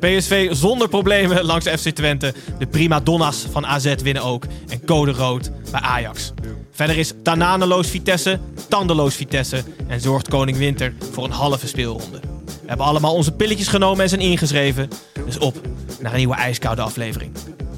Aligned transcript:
PSV 0.00 0.48
zonder 0.52 0.88
problemen 0.88 1.44
langs 1.44 1.68
FC 1.68 1.88
Twente. 1.88 2.34
De 2.58 2.66
prima 2.66 3.00
donna's 3.00 3.46
van 3.50 3.66
AZ 3.66 3.94
winnen 4.02 4.22
ook. 4.22 4.44
En 4.68 4.84
code 4.84 5.12
rood 5.12 5.50
bij 5.70 5.80
Ajax. 5.80 6.32
Verder 6.70 6.98
is 6.98 7.12
tananeloos 7.22 7.88
Vitesse, 7.88 8.40
tandeloos 8.68 9.14
Vitesse. 9.14 9.62
En 9.86 10.00
zorgt 10.00 10.28
Koning 10.28 10.56
Winter 10.56 10.92
voor 11.12 11.24
een 11.24 11.30
halve 11.30 11.66
speelronde. 11.66 12.20
We 12.44 12.66
hebben 12.66 12.86
allemaal 12.86 13.14
onze 13.14 13.32
pilletjes 13.32 13.68
genomen 13.68 14.02
en 14.02 14.08
zijn 14.08 14.20
ingeschreven. 14.20 14.88
Dus 15.26 15.38
op 15.38 15.60
naar 16.00 16.12
een 16.12 16.18
nieuwe 16.18 16.34
ijskoude 16.34 16.82
aflevering 16.82 17.32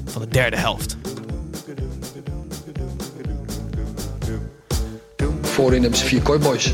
van 0.05 0.21
de 0.21 0.27
derde 0.27 0.57
helft. 0.57 0.97
Voorin 5.41 5.81
hebben 5.81 5.99
ze 5.99 6.05
vier 6.05 6.21
kooiboys. 6.21 6.73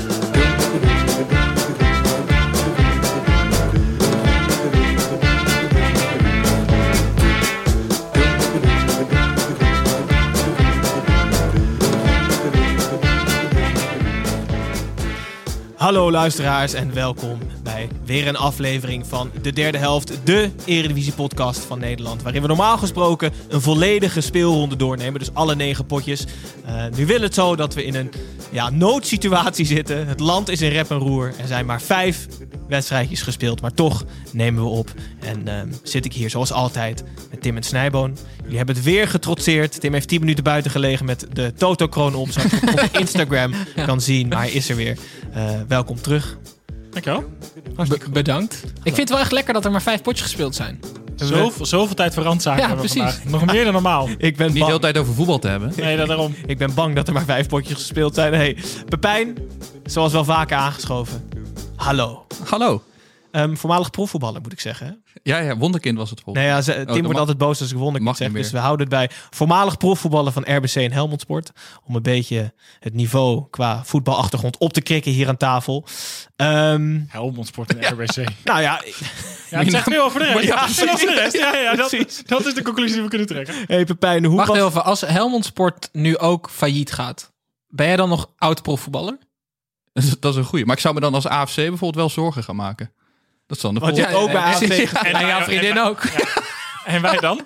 Hallo 15.91 16.11
luisteraars 16.11 16.73
en 16.73 16.93
welkom 16.93 17.39
bij 17.73 17.89
weer 18.05 18.27
een 18.27 18.35
aflevering 18.35 19.07
van 19.07 19.31
de 19.41 19.53
derde 19.53 19.77
helft, 19.77 20.19
de 20.23 20.49
Eredivisie 20.65 21.13
podcast 21.13 21.59
van 21.59 21.79
Nederland. 21.79 22.21
Waarin 22.21 22.41
we 22.41 22.47
normaal 22.47 22.77
gesproken 22.77 23.31
een 23.49 23.61
volledige 23.61 24.21
speelronde 24.21 24.75
doornemen, 24.75 25.19
dus 25.19 25.33
alle 25.33 25.55
negen 25.55 25.85
potjes. 25.85 26.25
Eh, 26.65 26.83
nu 26.95 27.05
wil 27.05 27.21
het 27.21 27.33
zo 27.33 27.55
dat 27.55 27.73
we 27.73 27.85
in 27.85 27.95
een 27.95 28.11
ja, 28.51 28.69
noodsituatie 28.69 29.65
zitten. 29.65 30.07
Het 30.07 30.19
land 30.19 30.49
is 30.49 30.61
in 30.61 30.71
rep 30.71 30.89
en 30.89 30.97
roer. 30.97 31.33
Er 31.37 31.47
zijn 31.47 31.65
maar 31.65 31.81
vijf 31.81 32.27
wedstrijdjes 32.67 33.21
gespeeld, 33.21 33.61
maar 33.61 33.73
toch 33.73 34.05
nemen 34.31 34.63
we 34.63 34.69
op. 34.69 34.93
En 35.19 35.47
ehm, 35.47 35.67
zit 35.83 36.05
ik 36.05 36.13
hier 36.13 36.29
zoals 36.29 36.51
altijd 36.51 37.03
met 37.29 37.41
Tim 37.41 37.55
en 37.55 37.63
Snijboon. 37.63 38.17
Jullie 38.41 38.57
hebben 38.57 38.75
het 38.75 38.83
weer 38.83 39.07
getrotseerd. 39.07 39.79
Tim 39.79 39.93
heeft 39.93 40.07
10 40.07 40.19
minuten 40.19 40.43
buiten 40.43 40.71
gelegen 40.71 41.05
met 41.05 41.27
de 41.33 41.53
Toto-kroon 41.57 42.15
op, 42.15 42.31
zoals 42.31 42.51
je 42.51 42.83
op 42.83 42.97
Instagram 43.05 43.53
kan 43.85 44.01
zien. 44.01 44.27
Maar 44.27 44.37
hij 44.37 44.51
is 44.51 44.69
er 44.69 44.75
weer. 44.75 44.97
Eh, 45.33 45.51
welkom 45.67 46.01
terug. 46.01 46.37
Dankjewel. 46.91 47.23
Be- 47.87 48.09
bedankt. 48.11 48.63
Ik 48.63 48.69
vind 48.83 48.97
het 48.97 49.09
wel 49.09 49.19
echt 49.19 49.31
lekker 49.31 49.53
dat 49.53 49.65
er 49.65 49.71
maar 49.71 49.81
vijf 49.81 50.01
potjes 50.01 50.23
gespeeld 50.25 50.55
zijn. 50.55 50.79
Zoveel, 51.15 51.65
zoveel 51.65 51.95
tijd 51.95 52.13
voor 52.13 52.23
randzaken 52.23 52.61
Ja, 52.61 52.67
hebben 52.67 52.85
we 52.85 52.91
precies. 52.93 53.13
vandaag. 53.13 53.31
Nog 53.41 53.51
meer 53.53 53.63
dan 53.63 53.73
normaal. 53.73 54.09
Ik 54.17 54.37
ben, 54.37 54.47
Niet 54.47 54.55
de 54.55 54.65
hele 54.65 54.79
tijd 54.79 54.97
over 54.97 55.13
voetbal 55.13 55.39
te 55.39 55.47
hebben. 55.47 55.73
Nee, 55.75 55.97
dat 55.97 56.07
daarom. 56.07 56.35
ik 56.45 56.57
ben 56.57 56.73
bang 56.73 56.95
dat 56.95 57.07
er 57.07 57.13
maar 57.13 57.23
vijf 57.25 57.47
potjes 57.47 57.73
gespeeld 57.77 58.15
zijn. 58.15 58.33
Hey, 58.33 58.57
Pepijn, 58.89 59.37
zoals 59.85 60.11
wel 60.11 60.23
vaker 60.23 60.57
aangeschoven. 60.57 61.29
Hallo. 61.75 62.25
Hallo. 62.45 62.83
Ehm, 63.31 63.55
voormalig 63.55 63.89
profvoetballer 63.89 64.41
moet 64.41 64.51
ik 64.51 64.59
zeggen. 64.59 64.87
hè? 64.87 64.93
Ja, 65.23 65.37
ja, 65.37 65.57
wonderkind 65.57 65.97
was 65.97 66.09
het 66.09 66.21
vol. 66.21 66.33
Nee, 66.33 66.45
ja, 66.45 66.61
ze- 66.61 66.73
Tim 66.73 66.85
wordt 66.87 67.07
mag- 67.07 67.17
altijd 67.17 67.37
boos 67.37 67.61
als 67.61 67.71
ik 67.71 67.77
wonder 67.77 68.01
mag 68.01 68.15
zeg. 68.17 68.31
Dus 68.31 68.51
we 68.51 68.57
houden 68.57 68.79
het 68.79 68.95
bij 68.95 69.09
voormalig 69.29 69.77
profvoetballer 69.77 70.31
van 70.31 70.43
RBC 70.55 70.75
en 70.75 70.91
Helmond 70.91 71.21
Sport. 71.21 71.51
Om 71.85 71.95
een 71.95 72.01
beetje 72.01 72.53
het 72.79 72.93
niveau 72.93 73.45
qua 73.49 73.81
voetbalachtergrond 73.85 74.57
op 74.57 74.73
te 74.73 74.81
krikken 74.81 75.11
hier 75.11 75.27
aan 75.27 75.37
tafel. 75.37 75.85
Ehm, 76.35 76.99
Helmond 77.07 77.47
Sport 77.47 77.75
en 77.75 77.93
RBC. 77.93 78.15
Ja, 78.29 78.31
nou 78.43 78.61
ja, 78.61 78.83
ik- 78.83 78.95
het 79.49 79.71
zegt 79.71 79.83
veel 79.89 80.03
over 80.03 80.19
de 80.19 80.25
rest. 80.25 80.43
Ja, 80.47 80.55
Ja, 80.55 80.67
veel 80.69 80.93
over 80.93 81.07
de 81.07 81.13
rest. 81.13 81.37
Ja, 81.37 81.55
ja, 81.55 81.75
dat, 81.75 81.89
Precies. 81.89 82.23
dat 82.25 82.45
is 82.45 82.53
de 82.53 82.61
conclusie 82.63 82.93
die 82.93 83.03
we 83.03 83.09
kunnen 83.09 83.27
trekken. 83.27 83.55
hey 83.67 83.85
Pepijn, 83.85 84.25
hoe 84.25 84.37
Wacht 84.37 84.53
even, 84.53 84.83
als 84.85 85.01
Helmond 85.01 85.45
Sport 85.45 85.89
nu 85.91 86.17
ook 86.17 86.49
failliet 86.49 86.91
gaat, 86.91 87.31
ben 87.67 87.87
jij 87.87 87.95
dan 87.95 88.09
nog 88.09 88.29
oud 88.37 88.61
profvoetballer? 88.61 89.17
Dat 89.93 90.03
is- 90.03 90.19
Dat 90.19 90.31
is 90.31 90.37
een 90.39 90.45
goeie. 90.45 90.65
Maar 90.65 90.75
ik 90.75 90.81
zou 90.81 90.93
me 90.93 90.99
dan 90.99 91.13
als 91.13 91.27
AFC 91.27 91.55
bijvoorbeeld 91.55 91.95
wel 91.95 92.09
zorgen 92.09 92.43
gaan 92.43 92.55
maken. 92.55 92.91
Dat 93.51 93.59
is 93.59 93.65
dan 93.65 93.73
de 93.73 93.79
Want 93.79 93.97
hebt 93.97 94.13
ook 94.13 94.31
bij 94.31 94.41
AFC... 94.41 94.61
En 94.61 95.13
En 95.13 95.27
jouw 95.27 95.41
vriendin 95.41 95.71
en- 95.71 95.83
ook. 95.83 96.01
En 96.85 97.01
wij 97.01 97.17
dan? 97.17 97.41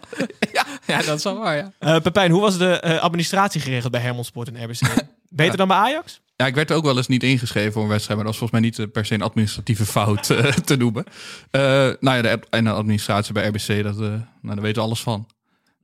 Ja, 0.85 1.01
dat 1.01 1.17
is 1.17 1.23
wel 1.23 1.37
waar, 1.37 1.55
ja. 1.57 1.71
Eh, 1.79 1.99
Pepijn, 2.01 2.31
hoe 2.31 2.41
was 2.41 2.57
de 2.57 2.79
eh, 2.79 2.99
administratie 2.99 3.61
geregeld 3.61 3.91
bij 3.91 4.01
Helmond 4.01 4.25
Sport 4.25 4.51
en 4.51 4.63
RBC? 4.63 4.79
Beter 5.29 5.57
dan 5.57 5.67
bij 5.67 5.77
Ajax? 5.77 6.21
Ja, 6.35 6.45
ik 6.45 6.55
werd 6.55 6.71
ook 6.71 6.83
wel 6.83 6.97
eens 6.97 7.07
niet 7.07 7.23
ingeschreven 7.23 7.71
voor 7.73 7.81
een 7.83 7.87
wedstrijd. 7.87 8.17
Maar 8.19 8.27
dat 8.27 8.39
was 8.39 8.49
volgens 8.49 8.61
mij 8.61 8.69
niet 8.69 8.79
eh, 8.79 8.91
per 8.93 9.05
se 9.05 9.13
een 9.13 9.21
administratieve 9.21 9.85
fout 9.85 10.23
te 10.65 10.75
noemen. 10.77 11.03
Eh, 11.51 11.61
nou 11.99 12.15
ja, 12.15 12.21
de, 12.21 12.39
en 12.49 12.63
de 12.63 12.71
administratie 12.71 13.33
bij 13.33 13.47
RBC, 13.47 13.83
dat, 13.83 13.95
eh, 13.95 13.99
nou, 13.99 14.21
daar 14.41 14.61
weten 14.61 14.75
we 14.81 14.87
alles 14.87 15.01
van. 15.01 15.27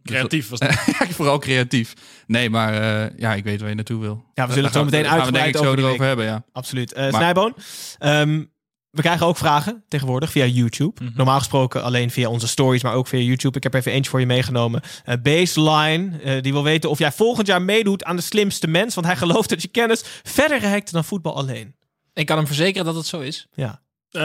Dus 0.03 0.16
Creatief 0.16 0.50
was 0.50 0.59
dat. 0.59 0.70
ja, 1.00 1.06
vooral 1.09 1.40
creatief. 1.40 1.94
Nee, 2.28 2.50
maar 2.50 2.74
eh, 3.03 3.18
ja, 3.18 3.34
ik 3.34 3.44
weet 3.44 3.59
waar 3.59 3.70
je 3.70 3.76
naartoe 3.76 4.02
wil. 4.02 4.24
Ja, 4.34 4.46
we 4.48 4.53
zullen 4.53 4.66
het 4.70 4.78
zo 4.78 4.84
meteen 4.84 5.08
uitgebreid 5.08 5.58
over 5.58 6.06
hebben, 6.06 6.26
ja. 6.26 6.44
Absoluut. 6.53 6.94
Eh 6.94 7.02
Maar- 7.03 7.14
Snijboon, 7.22 7.56
ehm, 8.00 8.44
we 8.91 9.02
krijgen 9.02 9.25
ook 9.28 9.38
vragen 9.38 9.84
tegenwoordig 9.88 10.31
via 10.31 10.46
YouTube. 10.46 11.03
Mhm. 11.03 11.12
Normaal 11.16 11.38
gesproken 11.38 11.84
alleen 11.84 12.12
via 12.12 12.29
onze 12.29 12.47
stories, 12.47 12.84
maar 12.84 12.94
ook 12.94 13.07
via 13.07 13.19
YouTube. 13.19 13.57
Ik 13.57 13.63
heb 13.63 13.74
even 13.74 13.91
eentje 13.91 14.09
voor 14.09 14.19
je 14.19 14.25
meegenomen. 14.25 14.81
Eh, 15.03 15.16
Baseline, 15.22 16.18
eh, 16.19 16.41
die 16.41 16.52
wil 16.53 16.63
weten 16.63 16.90
of 16.90 17.00
jij 17.00 17.12
volgend 17.12 17.47
jaar 17.47 17.62
meedoet 17.62 18.03
aan 18.03 18.16
de 18.16 18.22
slimste 18.22 18.68
mens. 18.68 18.96
Want 18.96 19.07
hij 19.07 19.16
gelooft 19.16 19.50
dat 19.50 19.62
je 19.62 19.68
kennis 19.68 20.03
verder 20.24 20.59
reikt 20.59 20.91
dan 20.91 21.03
voetbal 21.03 21.35
alleen. 21.35 21.75
Ik 22.13 22.25
kan 22.25 22.38
hem 22.38 22.46
verzekeren 22.47 22.85
dat 22.85 22.96
het 22.96 23.06
zo 23.06 23.19
is. 23.19 23.47
Ja. 23.53 23.81
Dat- 24.09 24.22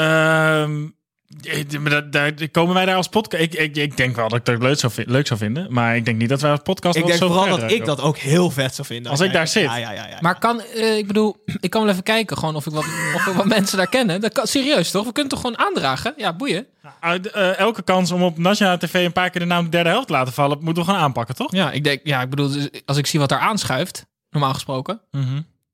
daar, 2.10 2.32
komen 2.50 2.74
wij 2.74 2.84
daar 2.84 2.96
als 2.96 3.08
podcast... 3.08 3.42
Ik, 3.42 3.54
ik, 3.54 3.76
ik 3.76 3.96
denk 3.96 4.16
wel 4.16 4.28
dat 4.28 4.38
ik 4.38 4.44
dat 4.44 4.62
leuk 4.62 4.78
zou, 4.78 4.92
leuk 5.06 5.26
zou 5.26 5.40
vinden. 5.40 5.66
Maar 5.72 5.96
ik 5.96 6.04
denk 6.04 6.18
niet 6.18 6.28
dat 6.28 6.40
wij 6.40 6.50
als 6.50 6.60
podcast 6.62 6.96
Ik 6.96 7.06
denk 7.06 7.18
zo 7.18 7.26
vooral 7.26 7.58
dat 7.58 7.70
ik 7.70 7.84
dat 7.84 8.00
ook 8.00 8.16
heel 8.16 8.50
vet 8.50 8.74
zou 8.74 8.86
vinden. 8.86 9.10
Als 9.10 9.20
ik 9.20 9.32
daar 9.32 9.48
zit. 9.48 9.62
Ja, 9.62 9.76
ja, 9.76 9.90
ja. 9.90 10.06
ja. 10.06 10.18
Maar 10.20 10.38
kan, 10.38 10.60
eh, 10.60 10.96
ik 10.96 11.06
bedoel, 11.06 11.36
ik 11.60 11.70
kan 11.70 11.82
wel 11.82 11.90
even 11.90 12.02
kijken 12.02 12.38
gewoon 12.38 12.56
of 12.56 12.66
ik 12.66 12.72
wat, 12.72 12.84
of 13.14 13.26
ik 13.26 13.32
wat 13.32 13.46
mensen 13.46 13.76
daar 13.76 13.88
kennen. 13.88 14.20
Dat 14.20 14.32
kan, 14.32 14.46
serieus 14.46 14.90
toch? 14.90 15.04
We 15.04 15.12
kunnen 15.12 15.32
toch 15.32 15.40
gewoon 15.40 15.58
aandragen? 15.58 16.14
Ja, 16.16 16.32
boeien. 16.32 16.66
Uit, 17.00 17.30
eh, 17.30 17.58
elke 17.58 17.82
kans 17.82 18.10
om 18.10 18.22
op 18.22 18.38
nationale 18.38 18.78
tv 18.78 19.04
een 19.04 19.12
paar 19.12 19.30
keer 19.30 19.40
de 19.40 19.46
naam 19.46 19.64
de 19.64 19.70
derde 19.70 19.88
helft 19.88 20.06
te 20.06 20.12
laten 20.12 20.32
vallen... 20.32 20.58
moeten 20.60 20.82
we 20.82 20.88
gewoon 20.88 21.04
aanpakken, 21.04 21.34
toch? 21.34 21.52
Ja, 21.52 21.70
ik 21.70 21.84
denk, 21.84 22.00
ja, 22.04 22.22
ik 22.22 22.30
bedoel, 22.30 22.48
dus 22.48 22.68
als 22.84 22.96
ik 22.96 23.06
zie 23.06 23.20
wat 23.20 23.28
daar 23.28 23.38
aanschuift, 23.38 24.06
normaal 24.30 24.54
gesproken. 24.54 25.00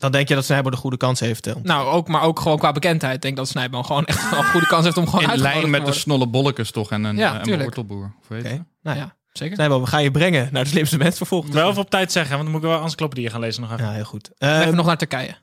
Dan 0.02 0.12
denk 0.12 0.28
je 0.28 0.34
dat 0.34 0.44
Snijboon 0.44 0.70
de 0.70 0.76
goede 0.76 0.96
kans 0.96 1.20
heeft. 1.20 1.48
Nou, 1.62 1.88
ook, 1.88 2.08
maar 2.08 2.22
ook 2.22 2.40
gewoon 2.40 2.58
qua 2.58 2.72
bekendheid. 2.72 3.14
Ik 3.14 3.22
denk 3.22 3.36
dat 3.36 3.48
Snijboom 3.48 3.84
gewoon 3.84 4.04
echt 4.04 4.30
wel 4.30 4.38
een 4.38 4.44
goede 4.44 4.66
kans 4.66 4.84
heeft 4.84 4.96
om 4.96 5.04
gewoon 5.06 5.22
In 5.22 5.28
uitgenodigd 5.30 5.62
lijn 5.62 5.72
te 5.74 5.80
met 5.80 5.94
de 5.94 6.00
snolle 6.00 6.26
bollekes 6.28 6.70
toch 6.70 6.90
en 6.90 7.04
een, 7.04 7.16
Ja, 7.16 7.34
eh, 7.34 7.40
en 7.40 7.52
een 7.52 7.62
wortelboer. 7.62 8.14
Of 8.20 8.28
weet 8.28 8.42
je? 8.42 8.48
Oké. 8.48 8.64
Nou 8.82 8.96
ja, 8.98 9.14
zeker. 9.32 9.54
Snijboon, 9.54 9.80
we 9.80 9.86
gaan 9.86 10.02
je 10.02 10.10
brengen 10.10 10.48
naar 10.52 10.64
de 10.64 10.70
slimste 10.70 10.98
mens 10.98 11.18
voor 11.18 11.26
volgend 11.26 11.54
Wel 11.54 11.70
even 11.70 11.82
op 11.82 11.91
tijd 11.91 12.12
zeggen, 12.12 12.30
want 12.32 12.42
dan 12.42 12.52
moet 12.52 12.62
ik 12.62 12.68
wel 12.68 12.82
encyclopedieën 12.82 13.30
gaan 13.30 13.41
lezen 13.41 13.62
nog 13.62 13.72
even. 13.72 13.84
Ja, 13.84 13.92
heel 13.92 14.04
goed. 14.04 14.30
Even 14.38 14.62
Ehm, 14.62 14.74
nog 14.74 14.86
naar 14.86 14.96
Turkije. 14.96 15.34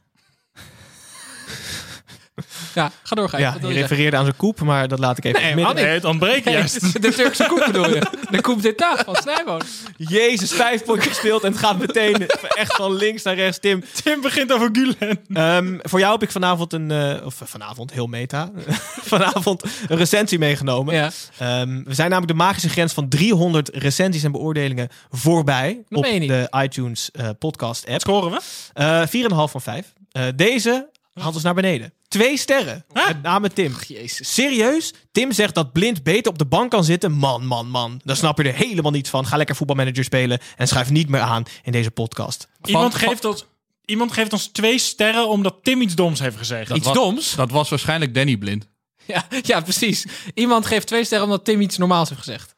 Ja, 2.76 2.92
ga 3.04 3.16
door, 3.16 3.30
Gijs. 3.30 3.42
ja, 3.44 3.56
je 3.62 3.68
refereerde 3.74 4.18
aan 4.18 4.24
zijn 4.24 4.36
koep, 4.36 4.62
maar 4.62 4.88
dat 4.88 5.00
laat 5.00 5.18
ik 5.18 5.24
even 5.26 5.42
Nee, 5.42 5.56
midden. 5.56 5.76
Nee, 5.76 5.86
het 5.86 6.06
ontbreken 6.06 6.52
juist. 6.52 7.02
De 7.02 7.14
Turkse 7.14 7.46
koek 7.48 7.66
bedoel 7.66 7.90
je? 7.96 8.02
De 8.32 8.42
koep 8.42 8.62
dit 8.62 8.86
van 9.06 9.16
Snijboon. 9.16 9.62
Jezus, 9.98 10.52
vijf 10.52 10.84
potjes 10.84 11.08
gespeeld 11.08 11.44
en 11.44 11.52
het 11.52 11.60
gaat 11.60 11.78
meteen 11.80 12.28
echt 12.56 12.76
van 12.76 12.94
links 12.96 13.24
naar 13.24 13.36
rechts. 13.36 13.60
Tim, 13.60 13.84
Tim 14.04 14.22
begint 14.22 14.54
over 14.54 14.70
Gulen. 14.72 15.20
ehm, 15.34 15.78
voor 15.82 16.00
jou 16.00 16.12
heb 16.12 16.24
ik 16.24 16.32
vanavond 16.32 16.74
een, 16.74 16.92
eh, 16.92 17.26
of 17.26 17.42
vanavond, 17.46 17.92
heel 17.92 18.08
meta, 18.08 18.52
vanavond 19.14 19.64
een 19.88 19.98
recensie 19.98 20.40
meegenomen. 20.40 20.94
Ja. 20.96 21.10
Ehm, 21.38 21.84
we 21.84 21.94
zijn 21.94 22.10
namelijk 22.10 22.38
de 22.38 22.44
magische 22.44 22.70
grens 22.70 22.94
van 22.94 23.08
300 23.10 23.70
recensies 23.74 24.24
en 24.24 24.32
beoordelingen 24.32 24.90
voorbij 25.12 25.82
Dat 25.90 25.98
op 25.98 26.04
meen 26.04 26.14
je 26.14 26.20
niet. 26.20 26.30
de 26.30 26.48
iTunes 26.64 27.10
eh, 27.12 27.30
podcast 27.40 27.88
app. 27.88 28.00
Scoren 28.02 28.32
we? 28.32 28.40
Eh 28.74 29.02
4,5 29.08 29.52
van 29.52 29.62
5. 29.62 29.94
Eh, 30.12 30.24
deze 30.36 30.90
haalt 31.14 31.34
ons 31.36 31.44
naar 31.44 31.54
beneden. 31.54 31.94
Twee 32.10 32.38
sterren. 32.38 32.86
Met 32.94 33.22
name 33.22 33.50
Tim. 33.54 33.76
Jezus. 33.88 34.34
Serieus? 34.34 34.94
Tim 35.12 35.32
zegt 35.32 35.56
dat 35.56 35.72
Blind 35.72 36.04
beter 36.04 36.32
op 36.32 36.38
de 36.38 36.46
bank 36.46 36.72
kan 36.72 36.84
zitten. 36.84 37.12
Man, 37.12 37.46
man, 37.46 37.70
man. 37.70 38.02
Daar 38.04 38.16
snap 38.16 38.38
je 38.38 38.44
er 38.44 38.54
helemaal 38.54 38.92
niets 38.92 39.10
van. 39.10 39.26
Ga 39.26 39.38
lekker 39.38 39.56
voetbalmanager 39.56 40.04
spelen 40.04 40.40
en 40.58 40.68
schuif 40.68 40.90
niet 40.90 41.10
meer 41.10 41.22
aan 41.22 41.44
in 41.64 41.72
deze 41.72 41.92
podcast. 41.92 42.48
Iemand, 42.64 42.98
van- 42.98 43.08
geeft 43.10 43.26
ons, 43.26 43.46
iemand 43.86 44.12
geeft 44.12 44.34
ons 44.34 44.48
twee 44.48 44.78
sterren 44.80 45.28
omdat 45.30 45.56
Tim 45.64 45.82
iets 45.82 45.96
doms 45.96 46.20
heeft 46.20 46.38
gezegd. 46.38 46.68
Dat 46.68 46.78
Iets 46.78 46.86
was- 46.86 46.96
doms? 46.96 47.36
Dat 47.36 47.52
was 47.52 47.70
waarschijnlijk 47.70 48.14
Danny 48.14 48.38
Blind. 48.38 48.68
Ja, 49.06 49.26
ja, 49.42 49.62
precies. 49.62 50.06
Iemand 50.34 50.66
geeft 50.66 50.88
twee 50.88 51.04
sterren 51.06 51.26
omdat 51.28 51.46
Tim 51.46 51.62
iets 51.62 51.78
normaals 51.78 52.10
heeft 52.10 52.22
gezegd. 52.22 52.56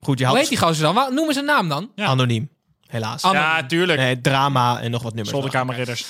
Goed, 0.00 0.18
je 0.18 0.24
Hoe 0.24 0.32
had 0.34 0.42
heet 0.42 0.48
die 0.58 0.58
gozer 0.68 0.94
dan? 0.94 1.14
Noem 1.14 1.26
eens 1.26 1.36
een 1.36 1.44
naam 1.44 1.68
dan. 1.68 1.90
Ja. 1.94 2.06
anoniem. 2.06 2.48
Helaas. 2.86 3.22
Ja, 3.22 3.66
tuurlijk. 3.66 3.98
Nee, 3.98 4.20
drama 4.20 4.80
en 4.80 4.90
nog 4.90 5.02
wat 5.02 5.10
nummers. 5.12 5.30
Zolderkamerridders. 5.30 6.06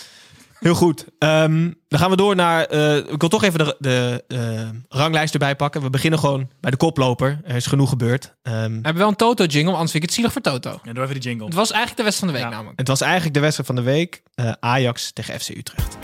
Heel 0.60 0.74
goed. 0.74 1.04
Ehm, 1.18 1.70
dan 1.88 1.98
gaan 1.98 2.10
we 2.10 2.16
door 2.16 2.36
naar. 2.36 2.64
eh, 2.64 2.96
ik 2.96 3.20
wil 3.20 3.28
toch 3.28 3.44
even 3.44 3.58
de, 3.58 3.76
de 3.78 4.24
eh, 4.28 4.68
ranglijst 4.88 5.32
erbij 5.32 5.56
pakken. 5.56 5.82
We 5.82 5.90
beginnen 5.90 6.18
gewoon 6.18 6.48
bij 6.60 6.70
de 6.70 6.76
koploper. 6.76 7.40
Er 7.44 7.56
is 7.56 7.66
genoeg 7.66 7.88
gebeurd. 7.88 8.34
Ehm, 8.42 8.54
We 8.56 8.62
hebben 8.82 8.96
wel 8.96 9.08
een 9.08 9.16
Toto-jingle, 9.16 9.72
anders 9.72 9.90
vind 9.90 10.02
ik 10.02 10.08
het 10.08 10.12
zielig 10.18 10.32
voor 10.32 10.42
Toto. 10.42 10.80
Ja, 10.82 10.92
doe 10.92 11.02
even 11.02 11.14
die 11.14 11.22
jingle. 11.28 11.44
Het 11.46 11.54
was 11.54 11.70
eigenlijk 11.70 11.96
de 11.98 12.04
wedstrijd 12.04 12.18
van 12.18 12.26
de 12.26 12.32
week 12.42 12.50
Ja. 12.52 12.56
namelijk. 12.56 12.78
het 12.78 12.88
was 12.88 13.00
eigenlijk 13.00 13.34
de 13.34 13.40
wedstrijd 13.40 13.68
van 13.68 13.76
de 13.78 13.82
week. 13.90 14.22
eh, 14.34 14.52
Ajax 14.60 15.12
tegen 15.12 15.40
FC 15.40 15.48
Utrecht. 15.48 15.96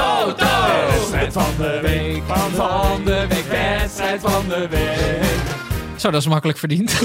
Wedstrijd 0.00 1.32
van 1.32 1.54
de 1.58 1.78
week, 1.82 2.22
van 2.54 3.04
de 3.04 3.26
week, 3.28 3.44
wedstrijd 3.50 4.20
van 4.20 4.48
de 4.48 4.68
week. 4.68 6.00
Zo, 6.00 6.10
dat 6.10 6.20
is 6.20 6.26
makkelijk 6.28 6.58
verdiend. 6.58 6.92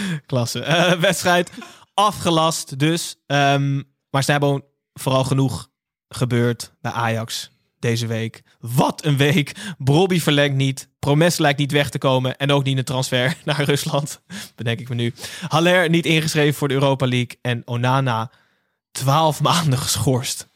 Klasse. 0.26 0.60
Eh, 0.60 0.92
wedstrijd 0.92 1.50
afgelast 1.94 2.78
dus. 2.78 3.16
Ehm, 3.26 3.82
maar 4.10 4.22
Snijboon, 4.22 4.64
vooral 4.94 5.24
genoeg 5.24 5.68
gebeurd 6.08 6.72
bij 6.80 6.92
Ajax 6.92 7.50
deze 7.78 8.06
week. 8.06 8.42
Wat 8.60 9.04
een 9.04 9.16
week. 9.16 9.74
Brobby 9.78 10.20
verlengt 10.20 10.56
niet. 10.56 10.88
Promes 10.98 11.38
lijkt 11.38 11.58
niet 11.58 11.72
weg 11.72 11.90
te 11.90 11.98
komen. 11.98 12.36
En 12.36 12.52
ook 12.52 12.64
niet 12.64 12.78
een 12.78 12.84
transfer 12.84 13.36
naar 13.44 13.62
Rusland. 13.62 14.20
Bedenk 14.54 14.80
ik 14.80 14.88
me 14.88 14.94
nu. 14.94 15.14
Haller 15.48 15.88
niet 15.88 16.06
ingeschreven 16.06 16.54
voor 16.54 16.68
de 16.68 16.74
Europa 16.74 17.06
League. 17.06 17.38
En 17.42 17.62
Onana 17.64 18.30
12 18.92 19.40
maanden 19.40 19.78
geschorst. 19.78 20.48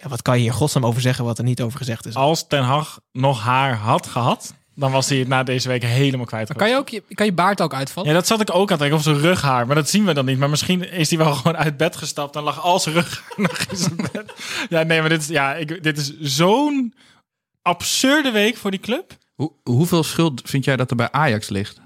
Ja, 0.00 0.08
wat 0.08 0.22
kan 0.22 0.38
je 0.38 0.44
in 0.44 0.52
godsnaam 0.52 0.86
over 0.86 1.00
zeggen 1.00 1.24
wat 1.24 1.38
er 1.38 1.44
niet 1.44 1.62
over 1.62 1.78
gezegd 1.78 2.06
is? 2.06 2.14
Als 2.14 2.46
Ten 2.46 2.62
Hag 2.62 3.00
nog 3.12 3.42
haar 3.42 3.74
had 3.74 4.06
gehad, 4.06 4.54
dan 4.76 4.92
was 4.92 5.08
hij 5.08 5.18
het 5.18 5.28
na 5.28 5.42
deze 5.42 5.68
week 5.68 5.82
helemaal 5.82 6.26
kwijt. 6.26 6.52
Kan 6.54 6.68
je, 6.68 6.76
ook, 6.76 6.88
je- 6.88 7.02
kan 7.14 7.26
je 7.26 7.32
baard 7.32 7.60
ook 7.60 7.74
uitvallen? 7.74 8.10
Ja, 8.10 8.16
dat 8.16 8.26
zat 8.26 8.40
ik 8.40 8.54
ook 8.54 8.70
aan 8.70 8.76
te 8.76 8.82
denken, 8.82 8.96
of 8.98 9.02
zijn 9.04 9.18
rughaar. 9.18 9.66
Maar 9.66 9.74
dat 9.76 9.88
zien 9.88 10.04
we 10.04 10.14
dan 10.14 10.24
niet. 10.24 10.38
Maar 10.38 10.50
misschien 10.50 10.90
is 10.92 11.08
hij 11.10 11.18
wel 11.18 11.34
gewoon 11.36 11.56
uit 11.56 11.76
bed 11.76 11.96
gestapt 11.96 12.36
en 12.36 12.42
lag 12.42 12.60
al 12.62 12.80
zijn 12.80 12.94
rughaar 12.94 13.32
nog 13.48 13.58
in 13.58 13.76
zijn 13.76 13.96
bed. 14.12 14.32
Ja, 14.68 14.82
nee, 14.82 15.00
maar 15.00 15.08
dit 15.08 15.20
is, 15.20 15.28
ja, 15.28 15.54
ik, 15.54 15.82
dit 15.82 15.98
is 15.98 16.18
zo'n 16.20 16.94
absurde 17.62 18.30
week 18.30 18.56
voor 18.56 18.70
die 18.70 18.80
club. 18.80 19.16
Hoe, 19.34 19.52
hoeveel 19.62 20.02
schuld 20.04 20.42
vind 20.44 20.64
jij 20.64 20.76
dat 20.76 20.90
er 20.90 20.96
bij 20.96 21.10
Ajax 21.12 21.48
ligt? 21.48 21.80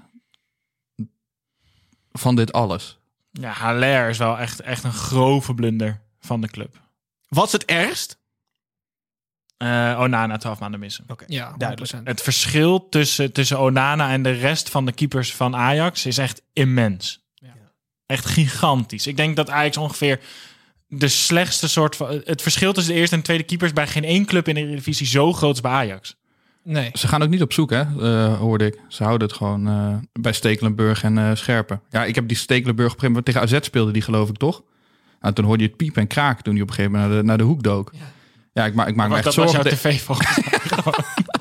Van 2.11 2.35
dit 2.35 2.51
alles. 2.53 2.99
Ja, 3.31 3.51
Haller 3.51 4.09
is 4.09 4.17
wel 4.17 4.37
echt, 4.37 4.59
echt 4.61 4.83
een 4.83 4.93
grove 4.93 5.53
blunder 5.53 6.01
van 6.19 6.41
de 6.41 6.47
club. 6.47 6.81
Wat 7.27 7.45
is 7.45 7.51
het 7.51 7.65
ergst? 7.65 8.17
Eh 9.61 9.97
Onana 9.99 10.37
12 10.37 10.59
maanden 10.59 10.79
missen. 10.79 11.05
Ja, 11.27 11.53
Duidelijk. 11.57 11.91
100%. 11.95 12.03
Het 12.03 12.21
verschil 12.21 12.89
tussen, 12.89 13.31
tussen 13.33 13.59
Onana 13.59 14.11
en 14.11 14.23
de 14.23 14.31
rest 14.31 14.69
van 14.69 14.85
de 14.85 14.91
keepers 14.91 15.33
van 15.33 15.55
Ajax 15.55 16.05
is 16.05 16.17
echt 16.17 16.41
immens. 16.53 17.19
Echt 18.05 18.25
gigantisch. 18.25 19.07
Ik 19.07 19.17
denk 19.17 19.35
dat 19.35 19.49
Ajax 19.49 19.77
ongeveer 19.77 20.19
de 20.87 21.07
slechtste 21.07 21.69
soort 21.69 21.95
van... 21.95 22.21
Het 22.25 22.41
verschil 22.41 22.73
tussen 22.73 22.93
de 22.93 22.99
eerste 22.99 23.15
en 23.15 23.21
tweede 23.21 23.43
keepers 23.43 23.73
bij 23.73 23.87
geen 23.87 24.03
één 24.03 24.25
club 24.25 24.47
in 24.47 24.55
de 24.55 24.61
Eredivisie 24.61 25.07
zo 25.07 25.33
groot 25.33 25.55
is 25.55 25.61
bij 25.61 25.71
Ajax. 25.71 26.15
Nee. 26.63 26.89
Ze 26.93 27.07
gaan 27.07 27.21
ook 27.21 27.29
niet 27.29 27.41
op 27.41 27.53
zoek, 27.53 27.69
hè? 27.69 27.81
eh, 27.81 28.37
hoorde 28.37 28.65
ik. 28.65 28.79
Ze 28.87 29.03
houden 29.03 29.27
het 29.27 29.37
gewoon 29.37 29.67
eh, 29.67 29.95
bij 30.21 30.33
Stekelenburg 30.33 31.03
en 31.03 31.17
eh, 31.17 31.35
Scherpen. 31.35 31.81
Ja, 31.89 32.05
ik 32.05 32.15
heb 32.15 32.27
die 32.27 32.37
Stekelenburg 32.37 32.91
op 32.91 32.97
een 32.97 33.09
gegeven 33.09 33.23
moment 33.33 33.49
tegen 33.49 33.59
AZ 33.59 33.65
speelde 33.65 33.91
die, 33.91 34.01
geloof 34.01 34.29
ik, 34.29 34.37
toch? 34.37 34.63
Nou, 35.21 35.33
toen 35.33 35.45
hoorde 35.45 35.63
je 35.63 35.69
het 35.69 35.77
piepen 35.77 36.01
en 36.01 36.07
kraken 36.07 36.43
toen 36.43 36.53
hij 36.53 36.61
op 36.61 36.69
een 36.69 36.75
gegeven 36.75 36.97
moment 36.97 37.11
naar 37.11 37.21
de, 37.21 37.27
naar 37.27 37.37
de 37.37 37.43
hoek 37.43 37.63
dook. 37.63 37.91
Ja, 37.93 37.99
ik, 38.53 38.73
ma 38.73 38.85
ik 38.85 38.95
maak 38.95 39.09
me 39.09 39.15
echt 39.15 39.23
dat 39.23 39.35
was 39.35 39.51
zorgen. 39.51 39.69
jouw 39.69 39.91
tv 39.91 40.01
volgens. 40.01 40.39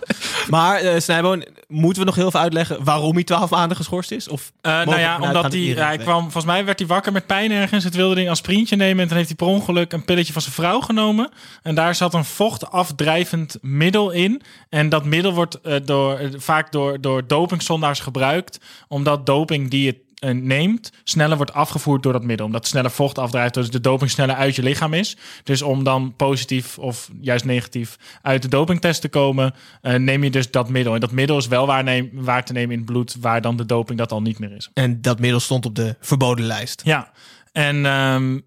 Maar 0.50 0.80
eh 0.80 1.00
Snijboon, 1.00 1.44
moeten 1.68 2.02
we 2.02 2.06
nog 2.06 2.14
heel 2.14 2.30
veel 2.30 2.40
uitleggen 2.40 2.84
waarom 2.84 3.14
hij 3.14 3.24
12 3.24 3.50
maanden 3.50 3.76
geschorst 3.76 4.10
is? 4.10 4.28
Of 4.28 4.52
Eh, 4.60 4.72
nou 4.72 4.98
ja, 4.98 5.14
vanuit 5.14 5.36
omdat 5.36 5.52
hij, 5.52 5.62
hij 5.62 5.98
kwam, 5.98 6.22
volgens 6.22 6.44
mij 6.44 6.64
werd 6.64 6.78
hij 6.78 6.88
wakker 6.88 7.12
met 7.12 7.26
pijn 7.26 7.50
ergens. 7.50 7.84
Het 7.84 7.94
wilde 7.94 8.20
hij 8.20 8.30
als 8.30 8.40
vriendje 8.40 8.76
nemen 8.76 9.02
en 9.02 9.06
toen 9.08 9.16
heeft 9.16 9.28
hij 9.28 9.36
per 9.36 9.46
ongeluk 9.46 9.92
een 9.92 10.04
pilletje 10.04 10.32
van 10.32 10.42
zijn 10.42 10.54
vrouw 10.54 10.80
genomen. 10.80 11.30
En 11.62 11.74
daar 11.74 11.94
zat 11.94 12.14
een 12.14 12.24
vochtafdrijvend 12.24 13.58
middel 13.60 14.10
in. 14.10 14.42
En 14.68 14.88
dat 14.88 15.04
middel 15.04 15.32
wordt 15.32 15.60
eh, 15.60 15.76
door, 15.84 16.20
vaak 16.36 16.72
door, 16.72 17.00
door 17.00 17.26
dopingzondaars 17.26 18.00
gebruikt, 18.00 18.60
omdat 18.88 19.26
doping 19.26 19.70
die 19.70 19.92
eh, 19.92 19.98
neemt 20.20 20.92
sneller 21.04 21.36
wordt 21.36 21.52
afgevoerd 21.52 22.02
door 22.02 22.12
dat 22.12 22.24
middel. 22.24 22.46
Omdat 22.46 22.66
sneller 22.66 22.90
vocht 22.90 23.18
afdrijft, 23.18 23.54
dus 23.54 23.70
de 23.70 23.80
doping 23.80 24.10
sneller 24.10 24.34
uit 24.34 24.56
je 24.56 24.62
lichaam 24.62 24.94
is. 24.94 25.16
Dus 25.44 25.62
om 25.62 25.84
dan 25.84 26.14
positief 26.16 26.78
of 26.78 27.10
juist 27.20 27.44
negatief 27.44 27.96
uit 28.22 28.42
de 28.42 28.48
dopingtest 28.48 29.00
te 29.00 29.08
komen, 29.08 29.54
eh, 29.80 29.94
neem 29.94 30.24
je 30.24 30.30
dus 30.30 30.50
dat 30.50 30.68
middel. 30.68 30.94
En 30.94 31.00
dat 31.00 31.12
middel 31.12 31.36
is 31.36 31.46
wel 31.46 31.66
waarneem, 31.66 32.10
waar 32.12 32.44
te 32.44 32.52
nemen 32.52 32.70
in 32.70 32.78
het 32.78 32.86
bloed, 32.86 33.16
waar 33.20 33.40
dan 33.40 33.56
de 33.56 33.66
doping 33.66 33.98
dat 33.98 34.12
al 34.12 34.22
niet 34.22 34.38
meer 34.38 34.52
is. 34.52 34.70
En 34.74 35.02
dat 35.02 35.18
middel 35.18 35.40
stond 35.40 35.66
op 35.66 35.74
de 35.74 35.96
verboden 36.00 36.44
lijst. 36.44 36.82
Ja, 36.84 37.12
en 37.52 37.86
ehm, 37.86 38.38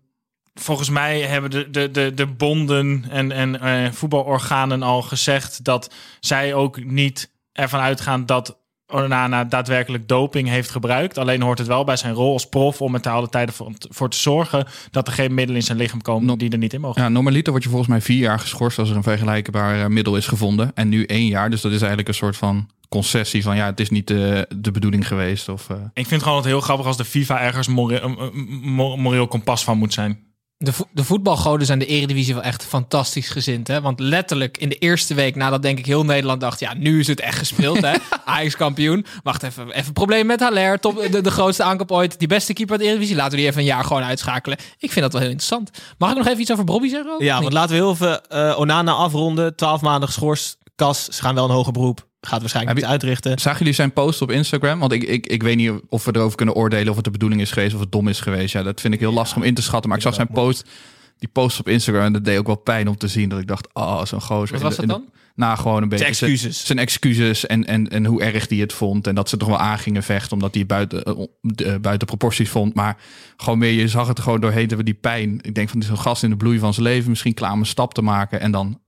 volgens 0.54 0.90
mij 0.90 1.22
hebben 1.22 1.52
de, 1.52 1.70
de, 1.70 1.92
de, 1.92 2.14
de 2.14 2.28
bonden 2.28 3.06
en, 3.10 3.32
en 3.32 3.60
eh, 3.60 3.92
voetbalorganen 3.92 4.84
al 4.84 5.02
gezegd 5.02 5.64
dat 5.64 5.94
zij 6.20 6.54
ook 6.54 6.84
niet 6.84 7.32
ervan 7.52 7.80
uitgaan 7.80 8.26
dat 8.26 8.58
Onana 8.88 9.44
daadwerkelijk 9.44 10.08
doping 10.08 10.48
heeft 10.50 10.70
gebruikt. 10.70 11.18
Alleen 11.18 11.42
hoort 11.42 11.58
het 11.58 11.68
wel 11.68 11.84
bij 11.84 11.96
zijn 11.96 12.14
rol 12.14 12.34
als 12.34 12.50
prof 12.50 12.82
om 12.82 12.96
alle 12.96 13.30
tijden 13.30 13.56
voor, 13.56 13.72
voor 13.78 14.10
te 14.10 14.18
zorgen 14.18 14.66
dat 14.92 15.08
er 15.08 15.14
geen 15.14 15.34
middelen 15.34 15.56
in 15.62 15.66
zijn 15.66 15.78
lichaam 15.78 16.02
komen 16.02 16.38
die 16.38 16.50
er 16.50 16.58
niet 16.58 16.74
in 16.74 16.82
mogen. 16.82 17.02
Ja, 17.02 17.10
normaliter 17.10 17.52
word 17.52 17.64
je 17.64 17.70
volgens 17.70 17.90
mij 17.92 18.02
vier 18.02 18.18
jaar 18.20 18.40
geschorst 18.40 18.80
als 18.80 18.90
er 18.90 18.96
een 18.96 19.04
vergelijkbaar 19.04 19.80
eh, 19.82 19.88
middel 19.88 20.16
is 20.18 20.28
gevonden. 20.28 20.72
En 20.76 20.90
nu 20.90 21.06
één 21.06 21.28
jaar. 21.28 21.50
Dus 21.50 21.62
dat 21.62 21.72
is 21.72 21.78
eigenlijk 21.80 22.08
een 22.08 22.14
soort 22.14 22.38
van 22.38 22.70
concessie 22.90 23.44
van 23.44 23.56
ja, 23.56 23.66
het 23.66 23.80
is 23.80 23.90
niet 23.90 24.08
de, 24.08 24.48
de 24.58 24.72
bedoeling 24.72 25.08
geweest. 25.08 25.50
Of, 25.50 25.70
eh, 25.70 25.76
Ik 25.78 25.92
vind 25.94 26.10
het 26.10 26.22
gewoon 26.22 26.36
altijd 26.36 26.54
heel 26.54 26.64
grappig 26.64 26.86
als 26.86 26.98
de 26.98 27.06
FIFA 27.06 27.42
ergens 27.42 27.68
more- 27.68 28.00
een- 28.00 28.20
een 28.20 28.60
mo- 28.62 28.96
moreel 28.98 29.28
kompas 29.28 29.64
van 29.64 29.78
moet 29.78 29.94
zijn. 29.94 30.20
De, 30.64 30.74
vo- 30.74 30.88
de 30.92 31.04
voetbalgoden 31.04 31.66
zijn 31.66 31.80
de 31.80 31.86
Eredivisie 31.86 32.34
wel 32.34 32.44
echt 32.44 32.64
fantastisch 32.66 33.30
gezind. 33.30 33.68
Hè? 33.68 33.82
Want 33.82 34.00
letterlijk 34.00 34.58
in 34.58 34.70
de 34.70 34.76
eerste 34.76 35.14
week 35.14 35.36
nadat 35.36 35.62
denk 35.62 35.78
ik 35.78 35.86
heel 35.86 36.06
Nederland 36.06 36.42
dacht... 36.42 36.60
ja, 36.60 36.74
nu 36.74 37.00
is 37.00 37.08
het 37.08 37.20
echt 37.20 37.38
gespeeld, 37.38 37.82
hè? 37.82 37.94
Ajax 38.26 38.56
kampioen. 38.56 39.06
Wacht 39.24 39.44
even, 39.44 39.72
even 39.72 39.94
probleem 39.94 40.26
met 40.26 40.40
Haller. 40.40 40.80
Top, 40.80 41.08
de, 41.12 41.22
de 41.22 41.32
grootste 41.32 41.64
aankoop 41.64 41.92
ooit. 41.92 42.20
Die 42.20 42.28
beste 42.28 42.54
keeper 42.54 42.74
uit 42.74 42.82
de 42.82 42.88
Eredivisie. 42.88 43.16
Laten 43.18 43.32
we 43.32 43.38
die 43.38 43.48
even 43.48 43.60
een 43.60 43.66
jaar 43.66 43.84
gewoon 43.84 44.04
uitschakelen. 44.04 44.58
Ik 44.78 44.92
vind 44.92 45.02
dat 45.02 45.12
wel 45.12 45.22
heel 45.22 45.32
interessant. 45.32 45.70
Mag 45.98 46.12
ik 46.12 46.18
nog 46.18 46.28
even 46.28 46.42
iets 46.42 46.52
over 46.52 46.64
Bobby 46.64 46.88
zeggen? 46.90 47.12
ook? 47.12 47.22
Ja, 47.22 47.42
want 47.42 47.54
laten 47.54 47.70
we 47.70 47.76
heel 47.76 47.92
even 47.92 48.30
eh, 48.30 48.60
Onana 48.60 48.92
afronden. 48.92 49.56
12 49.56 49.82
maanden 49.82 50.08
geschorst. 50.10 50.58
Kas, 50.76 51.06
ze 51.06 51.22
gaan 51.22 51.36
wel 51.36 51.44
een 51.46 51.52
hoger 51.52 51.74
beroep. 51.74 52.08
Gaat 52.22 52.40
waarschijnlijk 52.40 52.76
niet 52.76 52.86
uitrichten. 52.86 53.40
Zagen 53.40 53.60
jullie 53.60 53.74
zijn 53.74 53.94
post 53.94 54.22
op 54.22 54.32
Instagram? 54.32 54.80
Want 54.80 54.92
ik, 54.92 55.04
ik, 55.04 55.28
ik 55.28 55.44
weet 55.44 55.56
niet 55.56 55.72
of 55.90 56.06
we 56.06 56.16
erover 56.16 56.38
kunnen 56.38 56.56
oordelen 56.56 56.90
of 56.90 56.96
het 56.96 57.06
de 57.06 57.12
bedoeling 57.12 57.42
is 57.42 57.52
geweest 57.52 57.74
of 57.74 57.80
het 57.80 57.92
dom 57.92 58.08
is 58.08 58.20
geweest. 58.20 58.54
Ja, 58.54 58.64
dat 58.64 58.82
vind 58.82 58.94
ik 58.94 59.00
heel 59.00 59.14
lastig 59.14 59.38
om 59.38 59.44
in 59.44 59.54
te 59.54 59.62
schatten. 59.62 59.90
Maar 59.90 59.98
ik 59.98 60.04
zag 60.04 60.14
zijn 60.14 60.28
post, 60.28 60.70
die 61.18 61.30
post 61.30 61.60
op 61.60 61.68
Instagram 61.68 62.04
en 62.06 62.14
dat 62.14 62.26
deed 62.26 62.38
ook 62.38 62.46
wel 62.46 62.56
pijn 62.56 62.88
om 62.88 62.98
te 62.98 63.08
zien. 63.08 63.30
Dat 63.30 63.40
ik 63.40 63.48
dacht, 63.48 63.74
oh, 63.74 64.06
zo'n 64.06 64.22
gozer. 64.22 64.54
Wat 64.54 64.62
was 64.62 64.76
dat 64.76 64.88
dan? 64.88 65.06
Nou, 65.36 65.58
gewoon 65.58 65.84
een 65.84 65.90
beetje 65.90 66.14
Zijn 66.14 66.32
excuses. 66.32 66.66
Zijn 66.66 66.80
excuses 66.80 67.46
en, 67.46 67.66
en, 67.66 67.90
en 67.90 68.06
hoe 68.06 68.22
erg 68.22 68.50
hij 68.50 68.58
het 68.58 68.74
vond. 68.74 69.08
En 69.08 69.16
dat 69.16 69.30
ze 69.30 69.38
toch 69.38 69.48
wel 69.48 69.60
aan 69.60 69.80
gingen 69.80 70.04
vechten 70.04 70.32
omdat 70.32 70.52
hij 70.52 70.60
het 70.60 70.70
buiten, 70.70 71.30
eh, 71.56 71.76
buiten 71.82 72.08
proporties 72.08 72.50
vond. 72.50 72.74
Maar 72.74 72.98
gewoon 73.38 73.60
meer, 73.60 73.72
je 73.72 73.88
zag 73.88 74.08
het 74.08 74.20
gewoon 74.20 74.42
doorheen 74.42 74.68
we 74.68 74.84
die 74.84 74.94
pijn. 74.94 75.40
Ik 75.42 75.56
denk 75.56 75.70
van, 75.70 75.80
dit 75.80 75.90
is 75.90 75.96
een 75.96 76.04
gast 76.04 76.24
in 76.24 76.30
de 76.30 76.38
bloei 76.38 76.60
van 76.60 76.74
zijn 76.74 76.86
leven. 76.86 77.10
Misschien 77.10 77.34
klaar 77.34 77.52
om 77.52 77.60
een 77.60 77.66
stap 77.66 77.94
te 77.94 78.02
maken. 78.02 78.40
En 78.40 78.52
dan, 78.52 78.80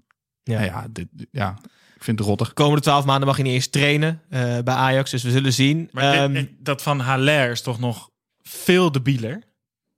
ja, 0.43 0.59
Ja. 0.59 0.65
ja, 0.65 0.87
dit, 0.91 1.07
ja 1.31 1.55
ik 1.95 2.03
vind 2.03 2.19
het 2.19 2.27
rottig. 2.27 2.47
De 2.47 2.53
komende 2.53 2.81
12 2.81 3.05
maanden 3.05 3.27
mag 3.27 3.37
je 3.37 3.43
niet 3.43 3.53
eens 3.53 3.67
trainen 3.69 4.21
eh, 4.29 4.41
bij 4.63 4.73
Ajax. 4.75 5.11
Dus 5.11 5.23
we 5.23 5.31
zullen 5.31 5.53
zien. 5.53 5.89
Maar 5.91 6.11
dit- 6.11 6.21
Ehm, 6.21 6.33
dit- 6.33 6.49
dat 6.59 6.81
van 6.81 6.99
Haller 6.99 7.51
is 7.51 7.61
toch 7.61 7.79
nog 7.79 8.09
veel 8.43 8.91
debieler? 8.91 9.43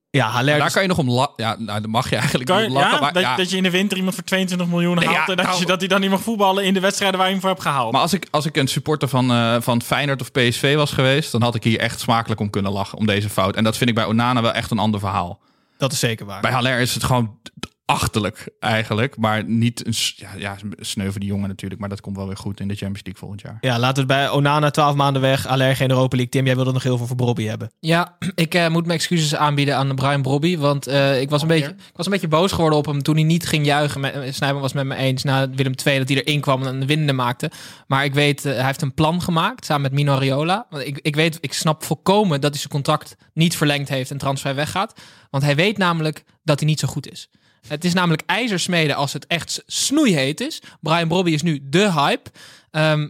ja, 0.09 0.27
Haller. 0.29 0.57
Daar 0.59 0.71
kan 0.71 0.81
je 0.81 0.87
nog 0.87 0.97
om 0.97 1.09
la- 1.09 1.31
Ja, 1.35 1.55
nou, 1.59 1.81
dan 1.81 1.89
mag 1.89 2.09
je 2.09 2.15
eigenlijk 2.15 2.45
Kan, 2.49 2.71
lachen. 2.71 2.91
ja, 2.93 2.99
maar, 2.99 3.13
dat, 3.13 3.21
ja. 3.21 3.35
dat 3.35 3.49
je 3.49 3.57
in 3.57 3.63
de 3.63 3.69
winter 3.69 3.97
iemand 3.97 4.15
voor 4.15 4.23
22 4.23 4.67
miljoen 4.67 4.95
Nee, 4.95 5.05
haalt 5.05 5.17
ja, 5.17 5.25
en 5.27 5.35
dat, 5.35 5.45
nou- 5.45 5.59
je, 5.59 5.65
dat 5.65 5.79
hij 5.79 5.87
dan 5.87 6.01
niet 6.01 6.09
mag 6.09 6.21
voetballen 6.21 6.63
in 6.65 6.73
de 6.73 6.79
wedstrijden 6.79 7.17
waar 7.17 7.25
je 7.27 7.33
hem 7.33 7.41
voor 7.41 7.51
hebt 7.51 7.61
gehaald. 7.61 7.91
Maar 7.91 8.01
als 8.01 8.13
ik, 8.13 8.27
als 8.31 8.45
ik 8.45 8.55
een 8.57 8.67
supporter 8.67 9.07
van, 9.07 9.31
eh, 9.31 9.55
van 9.59 9.81
Feyenoord 9.81 10.21
of 10.21 10.31
PSV 10.31 10.75
was 10.75 10.91
geweest, 10.91 11.31
dan 11.31 11.41
had 11.41 11.55
ik 11.55 11.63
hier 11.63 11.79
echt 11.79 11.99
smakelijk 11.99 12.39
om 12.39 12.49
kunnen 12.49 12.71
lachen 12.71 12.97
om 12.97 13.05
deze 13.05 13.29
fout. 13.29 13.55
En 13.55 13.63
dat 13.63 13.77
vind 13.77 13.89
ik 13.89 13.95
bij 13.95 14.05
Onana 14.05 14.41
wel 14.41 14.51
echt 14.53 14.71
een 14.71 14.79
ander 14.79 14.99
verhaal. 14.99 15.39
Dat 15.77 15.91
is 15.91 15.99
zeker 15.99 16.25
waar. 16.25 16.41
Bij 16.41 16.51
Haller 16.51 16.79
is 16.79 16.93
het 16.93 17.03
gewoon 17.03 17.39
achterlijk 17.87 18.49
eigenlijk, 18.59 19.17
maar 19.17 19.43
niet 19.43 19.85
een 19.85 19.93
ja, 20.15 20.29
ja, 20.37 20.55
sneu 20.77 21.11
voor 21.11 21.19
die 21.19 21.29
jongen 21.29 21.47
natuurlijk, 21.47 21.79
maar 21.81 21.89
dat 21.89 22.01
komt 22.01 22.15
wel 22.15 22.27
weer 22.27 22.37
goed 22.37 22.59
in 22.59 22.67
de 22.67 22.75
Champions 22.75 23.03
League 23.03 23.21
volgend 23.21 23.41
jaar. 23.41 23.57
Ja, 23.61 23.79
laten 23.79 24.07
we 24.07 24.13
het 24.13 24.21
bij 24.21 24.29
Onana 24.29 24.69
12 24.69 24.95
maanden 24.95 25.21
weg. 25.21 25.43
Haller 25.45 25.75
geen 25.75 25.89
Europa 25.89 26.15
League. 26.15 26.29
Tim, 26.31 26.45
jij 26.45 26.55
wilde 26.55 26.71
nog 26.71 26.83
heel 26.83 26.97
veel 26.97 27.07
voor 27.07 27.15
Bobby 27.15 27.45
hebben. 27.45 27.71
Ja, 27.79 28.17
ik 28.35 28.53
eh, 28.53 28.67
moet 28.67 28.85
mijn 28.85 28.97
excuses 28.97 29.35
aanbieden 29.35 29.75
aan 29.75 29.95
Brian 29.95 30.21
Brobby. 30.21 30.57
Want 30.57 30.87
eh, 30.87 31.21
ik, 31.21 31.29
was 31.29 31.41
een 31.41 31.47
beetje, 31.47 31.69
ik 31.69 31.95
was 31.95 32.05
een 32.05 32.11
beetje 32.11 32.27
boos 32.27 32.51
geworden 32.51 32.79
op 32.79 32.85
hem 32.85 33.03
toen 33.03 33.15
hij 33.15 33.23
niet 33.23 33.47
ging 33.47 33.65
juichen. 33.65 34.01
Met, 34.01 34.13
eh, 34.13 34.31
Snijman 34.31 34.61
was 34.61 34.73
met 34.73 34.85
me 34.85 34.95
eens 34.95 35.23
na 35.23 35.49
Willem 35.49 35.73
II 35.85 35.97
dat 35.97 36.09
hij 36.09 36.23
erin 36.23 36.41
kwam 36.41 36.63
en 36.63 36.79
de 36.79 36.85
winnende 36.85 37.13
maakte. 37.13 37.51
Maar 37.87 38.05
ik 38.05 38.13
weet, 38.13 38.43
hij 38.43 38.65
heeft 38.65 38.81
een 38.81 38.93
plan 38.93 39.21
gemaakt 39.21 39.65
samen 39.65 39.81
met 39.81 39.91
Mino 39.91 40.13
Ariola. 40.13 40.65
Want 40.69 40.87
ik, 40.87 40.99
ik 41.01 41.15
weet, 41.15 41.37
ik 41.41 41.53
snap 41.53 41.83
volkomen 41.83 42.41
dat 42.41 42.49
hij 42.49 42.59
zijn 42.59 42.73
contract 42.73 43.15
niet 43.33 43.57
verlengd 43.57 43.89
heeft 43.89 44.11
en 44.11 44.17
transfer 44.17 44.55
weggaat. 44.55 45.01
Want 45.29 45.43
hij 45.43 45.55
weet 45.55 45.77
namelijk 45.77 46.23
dat 46.43 46.59
hij 46.59 46.67
niet 46.67 46.79
zo 46.79 46.87
goed 46.87 47.11
is. 47.11 47.29
Het 47.67 47.85
is 47.85 47.93
namelijk 47.93 48.23
ijzersmeden 48.25 48.95
als 48.95 49.13
het 49.13 49.27
echt 49.27 49.63
snoeiheet 49.65 50.41
is. 50.41 50.61
Brian 50.81 51.07
Brobby 51.07 51.31
is 51.31 51.41
nu 51.41 51.59
de 51.63 51.91
hype. 51.91 52.29
Ehm, 52.71 53.07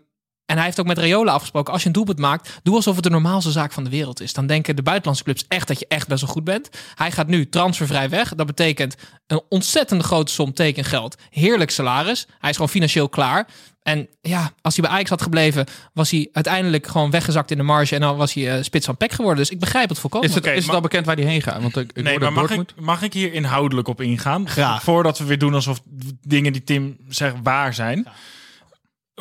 en 0.48 0.56
hij 0.56 0.66
heeft 0.66 0.80
ook 0.80 0.86
met 0.86 0.98
Rayola 0.98 1.32
afgesproken, 1.32 1.74
als 1.74 1.82
je 1.82 1.88
een 1.88 1.94
doelpunt 1.94 2.20
maakt, 2.20 2.60
doe 2.63 2.75
alsof 2.75 2.96
het 2.96 3.04
de 3.04 3.10
normaalste 3.10 3.51
zaak 3.51 3.74
van 3.74 3.84
de 3.84 3.89
wereld 3.89 4.22
is. 4.22 4.34
Dan 4.34 4.48
denken 4.48 4.75
de 4.75 4.82
buitenlandse 4.82 5.24
clubs 5.24 5.46
echt 5.48 5.68
dat 5.68 5.80
je 5.80 5.86
echt 5.88 6.08
best 6.08 6.22
wel 6.22 6.30
goed 6.30 6.44
bent. 6.44 6.70
Hij 6.96 7.12
gaat 7.12 7.27
nu 7.27 7.50
transfervrij 7.50 8.10
weg. 8.10 8.36
Dat 8.36 8.46
betekent 8.46 8.96
een 9.27 9.42
ontzettend 9.50 10.04
grote 10.04 10.32
som 10.32 10.54
tekengeld. 10.54 11.16
Heerlijk 11.30 11.72
salaris. 11.72 12.27
Hij 12.39 12.50
is 12.50 12.56
gewoon 12.56 12.72
financieel 12.72 13.10
klaar. 13.10 13.48
En 13.84 14.08
ja, 14.22 14.51
als 14.62 14.75
hij 14.75 14.84
bij 14.84 14.94
Ajax 14.94 15.10
had 15.10 15.22
gebleven, 15.22 15.66
was 15.94 16.12
hij 16.12 16.30
uiteindelijk 16.32 16.88
gewoon 16.88 17.12
weggezakt 17.12 17.51
in 17.51 17.58
de 17.58 17.63
marge. 17.63 17.96
En 17.96 18.01
dan 18.01 18.18
was 18.18 18.34
hij 18.34 18.58
eh, 18.58 18.63
spits 18.63 18.86
van 18.86 18.98
Pek 18.98 19.12
geworden. 19.12 19.38
Dus 19.38 19.50
ik 19.50 19.60
begrijp 19.60 19.89
het 19.89 20.00
volkomen. 20.00 20.30
Is 20.30 20.36
het, 20.36 20.46
is 20.46 20.70
al 20.70 20.82
bekend 20.82 21.06
waar 21.06 21.16
die 21.16 21.25
heen 21.25 21.42
gaat? 21.42 21.62
Want 21.62 21.77
ik, 21.77 21.92
ik 21.94 22.04
Nee, 22.04 22.20
maar 22.20 22.34
mag 22.34 22.51
ik, 22.51 22.74
mag 22.80 23.01
ik 23.01 23.13
hier 23.13 23.34
inhoudelijk 23.34 23.88
op 23.88 24.01
ingaan? 24.01 24.50
Graag. 24.50 24.84
Voordat 24.84 25.18
we 25.18 25.25
weer 25.25 25.38
doen 25.38 25.54
alsof 25.54 25.82
dingen 26.22 26.54
die 26.54 26.63
Tim 26.63 26.98
zegt 27.08 27.36
waar 27.44 27.74
zijn. 27.74 28.08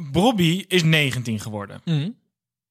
Bobby 0.02 0.64
is 0.68 0.82
19 0.82 1.40
geworden. 1.40 1.80
Mhm. 1.84 2.10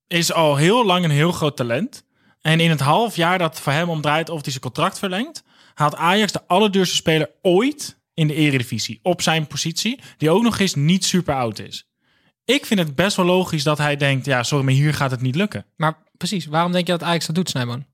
Is 0.08 0.34
al 0.34 0.56
heel 0.56 0.86
lang 0.86 1.04
een 1.04 1.12
heel 1.12 1.32
groot 1.32 1.58
talent. 1.58 2.06
En 2.42 2.60
in 2.60 2.70
het 2.70 2.80
half 2.80 3.16
jaar 3.16 3.38
dat 3.38 3.54
het 3.54 3.60
voor 3.60 3.74
hem 3.74 3.90
omdraait 3.90 4.30
of 4.30 4.42
hij 4.42 4.50
zijn 4.50 4.64
contract 4.64 5.00
verlengt, 5.00 5.44
haalt 5.74 5.96
Ajax 5.96 6.32
de 6.32 6.48
allerduurste 6.48 6.96
speler 6.96 7.30
ooit 7.42 8.00
in 8.14 8.28
de 8.28 8.34
eredivisie 8.34 9.00
op 9.04 9.22
zijn 9.22 9.48
positie, 9.48 10.00
die 10.18 10.30
ook 10.30 10.44
nog 10.44 10.60
eens 10.60 10.76
niet 10.76 11.06
super 11.06 11.36
oud 11.36 11.60
is. 11.60 11.88
Ik 12.46 12.66
vind 12.66 12.80
het 12.80 12.96
best 12.96 13.16
wel 13.16 13.26
logisch 13.26 13.64
dat 13.64 13.78
hij 13.78 13.96
denkt, 13.96 14.26
ja, 14.26 14.44
sorry, 14.44 14.66
maar 14.66 14.74
hier 14.74 14.94
gaat 14.94 15.12
het 15.12 15.22
niet 15.22 15.36
lukken. 15.36 15.66
Maar 15.76 16.04
precies, 16.18 16.46
waarom 16.46 16.72
denk 16.72 16.86
je 16.86 16.92
dat 16.92 17.04
Ajax 17.04 17.26
dat 17.26 17.36
doet, 17.36 17.50
Snijman? 17.50 17.86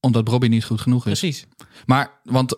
Omdat 0.00 0.24
Bobby 0.24 0.46
niet 0.46 0.64
goed 0.64 0.80
genoeg 0.80 1.06
is. 1.06 1.18
Precies. 1.18 1.46
Maar, 1.86 2.20
want 2.24 2.56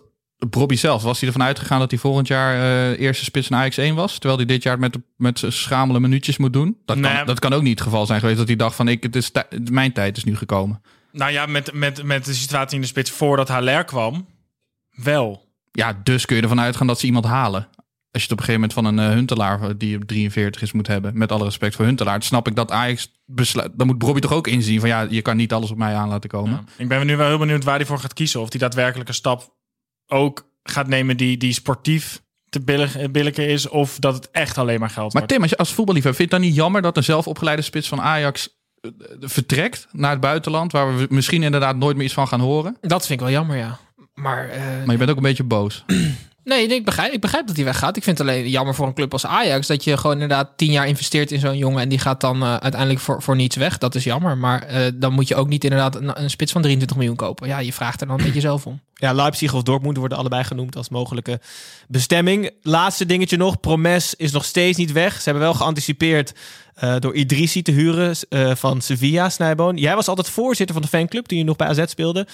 Bobby 0.49 0.75
zelf, 0.75 1.03
was 1.03 1.19
hij 1.19 1.27
ervan 1.29 1.45
uitgegaan 1.47 1.79
dat 1.79 1.91
hij 1.91 1.99
volgend 1.99 2.27
jaar 2.27 2.55
eh, 2.55 2.99
eerste 2.99 3.23
spits 3.23 3.47
van 3.47 3.57
Ajax 3.57 3.77
1 3.77 3.95
was? 3.95 4.13
Terwijl 4.13 4.35
hij 4.37 4.45
dit 4.45 4.63
jaar 4.63 4.79
met, 4.79 4.97
met 5.17 5.43
schamele 5.47 5.99
minuutjes 5.99 6.37
moet 6.37 6.53
doen? 6.53 6.77
Dat, 6.85 6.97
Nee. 6.97 7.15
kan, 7.15 7.25
dat 7.25 7.39
kan 7.39 7.53
ook 7.53 7.61
niet 7.61 7.79
het 7.79 7.87
geval 7.87 8.05
zijn 8.05 8.19
geweest 8.19 8.37
dat 8.37 8.47
hij 8.47 8.55
dacht 8.55 8.75
van, 8.75 8.87
ik, 8.87 9.03
het 9.03 9.15
is 9.15 9.31
mijn 9.71 9.91
tijd 9.93 10.17
is 10.17 10.23
nu 10.23 10.35
gekomen. 10.35 10.81
Nou 11.11 11.31
ja, 11.31 11.45
met, 11.45 11.73
met, 11.73 12.03
met 12.03 12.25
de 12.25 12.33
situatie 12.33 12.75
in 12.75 12.81
de 12.81 12.87
spits 12.87 13.11
voordat 13.11 13.47
Haller 13.47 13.83
kwam, 13.83 14.27
wel. 14.91 15.45
Ja, 15.71 15.99
dus 16.03 16.25
kun 16.25 16.35
je 16.35 16.41
ervan 16.41 16.59
uitgaan 16.59 16.87
dat 16.87 16.99
ze 16.99 17.05
iemand 17.05 17.25
halen. 17.25 17.67
Als 18.11 18.21
je 18.23 18.29
het 18.29 18.31
op 18.31 18.39
een 18.39 18.45
gegeven 18.45 18.69
moment 18.69 18.73
van 18.73 18.85
een 19.05 19.09
eh, 19.09 19.15
Huntelaar 19.15 19.77
die 19.77 19.95
op 19.95 20.03
43 20.03 20.61
is 20.61 20.71
moet 20.71 20.87
hebben. 20.87 21.17
Met 21.17 21.31
alle 21.31 21.43
respect 21.43 21.75
voor 21.75 21.85
Huntelaar. 21.85 22.13
Dan 22.13 22.21
snap 22.27 22.47
ik 22.47 22.55
dat 22.55 22.71
Ajax 22.71 23.11
besluit. 23.25 23.71
Dan 23.75 23.87
moet 23.87 23.97
Bobby 23.97 24.19
toch 24.19 24.33
ook 24.33 24.47
inzien 24.47 24.79
van 24.79 24.89
ja, 24.89 25.07
je 25.09 25.21
kan 25.21 25.37
niet 25.37 25.53
alles 25.53 25.71
op 25.71 25.77
mij 25.77 25.95
aan 25.95 26.09
laten 26.09 26.29
komen. 26.29 26.51
Ja. 26.51 26.63
Ik 26.77 26.87
ben 26.87 27.05
nu 27.05 27.17
wel 27.17 27.27
heel 27.27 27.37
benieuwd 27.37 27.63
waar 27.63 27.75
hij 27.75 27.85
voor 27.85 27.99
gaat 27.99 28.13
kiezen. 28.13 28.41
Of 28.41 28.49
hij 28.49 28.59
daadwerkelijk 28.59 29.09
een 29.09 29.15
stap 29.15 29.53
ook 30.13 30.49
gaat 30.63 30.87
nemen 30.87 31.17
die, 31.17 31.37
die 31.37 31.53
sportief 31.53 32.21
te 32.49 32.61
billig, 32.61 32.97
eh, 32.97 33.49
is. 33.49 33.69
Of 33.69 33.99
dat 33.99 34.13
het 34.13 34.31
echt 34.31 34.57
alleen 34.57 34.79
maar 34.79 34.89
geld 34.89 35.13
Maar 35.13 35.21
wordt. 35.21 35.27
Tim, 35.27 35.41
als 35.41 35.49
je 35.49 35.57
als 35.57 35.73
voetballiefhebber 35.73 36.19
vindt 36.19 36.31
het 36.31 36.41
dan 36.41 36.49
niet 36.51 36.59
jammer 36.59 36.81
dat 36.81 36.97
een 36.97 37.03
zelfopgeleide 37.03 37.61
spits 37.61 37.87
van 37.87 38.01
Ajax 38.01 38.49
eh, 38.81 38.91
vertrekt 39.19 39.87
naar 39.91 40.11
het 40.11 40.19
buitenland, 40.19 40.71
waar 40.71 40.97
we 40.97 41.05
misschien 41.09 41.43
inderdaad 41.43 41.75
nooit 41.75 41.95
meer 41.95 42.05
iets 42.05 42.13
van 42.13 42.27
gaan 42.27 42.39
horen. 42.39 42.77
Dat 42.81 43.05
vind 43.05 43.19
ik 43.19 43.25
wel 43.25 43.35
jammer, 43.35 43.57
ja. 43.57 43.79
Maar, 44.13 44.49
eh, 44.49 44.61
Maar 44.61 44.91
je 44.91 44.97
bent 44.97 45.09
ook 45.09 45.15
een 45.15 45.23
beetje 45.23 45.43
boos. 45.43 45.83
nee, 46.43 46.67
ik 46.67 46.85
begrijp, 46.85 47.13
ik 47.13 47.21
begrijp 47.21 47.47
dat 47.47 47.55
hij 47.55 47.65
weggaat. 47.65 47.97
Ik 47.97 48.03
vind 48.03 48.17
het 48.17 48.27
alleen 48.27 48.49
jammer 48.49 48.75
voor 48.75 48.87
een 48.87 48.93
club 48.93 49.13
als 49.13 49.25
Ajax 49.25 49.67
dat 49.67 49.83
je 49.83 49.97
gewoon 49.97 50.13
inderdaad 50.13 50.49
tien 50.55 50.71
jaar 50.71 50.87
investeert 50.87 51.31
in 51.31 51.39
zo'n 51.39 51.57
jongen 51.57 51.81
en 51.81 51.89
die 51.89 51.99
gaat 51.99 52.21
dan 52.21 52.43
eh, 52.43 52.55
uiteindelijk 52.55 52.99
voor, 52.99 53.21
voor 53.21 53.35
niets 53.35 53.55
weg. 53.55 53.77
Dat 53.77 53.95
is 53.95 54.03
jammer. 54.03 54.37
Maar 54.37 54.61
eh, 54.61 54.91
dan 54.93 55.13
moet 55.13 55.27
je 55.27 55.35
ook 55.35 55.47
niet 55.47 55.63
inderdaad 55.63 55.95
een, 55.95 56.29
spits 56.29 56.51
van 56.51 56.61
23 56.61 56.97
miljoen 56.97 57.15
kopen. 57.15 57.47
Ja, 57.47 57.59
je 57.59 57.73
vraagt 57.73 58.01
er 58.01 58.07
dan 58.07 58.19
een 58.19 58.25
beetje 58.25 58.41
zelf 58.51 58.65
om. 58.65 58.81
Ja, 58.93 59.13
Leipzig 59.13 59.53
of 59.53 59.63
Dortmund 59.63 59.97
worden 59.97 60.17
allebei 60.17 60.43
genoemd 60.43 60.75
als 60.75 60.89
mogelijke 60.89 61.39
bestemming. 61.87 62.51
Laatste 62.61 63.05
dingetje 63.05 63.37
nog. 63.37 63.59
Promes 63.59 64.15
is 64.15 64.31
nog 64.31 64.45
steeds 64.45 64.77
niet 64.77 64.91
weg. 64.91 65.13
Ze 65.13 65.23
hebben 65.23 65.43
wel 65.43 65.53
geanticipeerd 65.53 66.33
eh, 66.73 66.95
door 66.99 67.13
Idrissi 67.13 67.61
te 67.61 67.71
huren 67.71 68.15
van 68.57 68.81
Sevilla, 68.81 69.29
Snijboon. 69.29 69.77
Jij 69.77 69.95
was 69.95 70.07
altijd 70.07 70.29
voorzitter 70.29 70.75
van 70.75 70.83
de 70.83 70.89
fanclub 70.89 71.25
toen 71.25 71.37
je 71.37 71.43
nog 71.43 71.55
bij 71.55 71.67
AZ 71.67 71.83
speelde. 71.85 72.27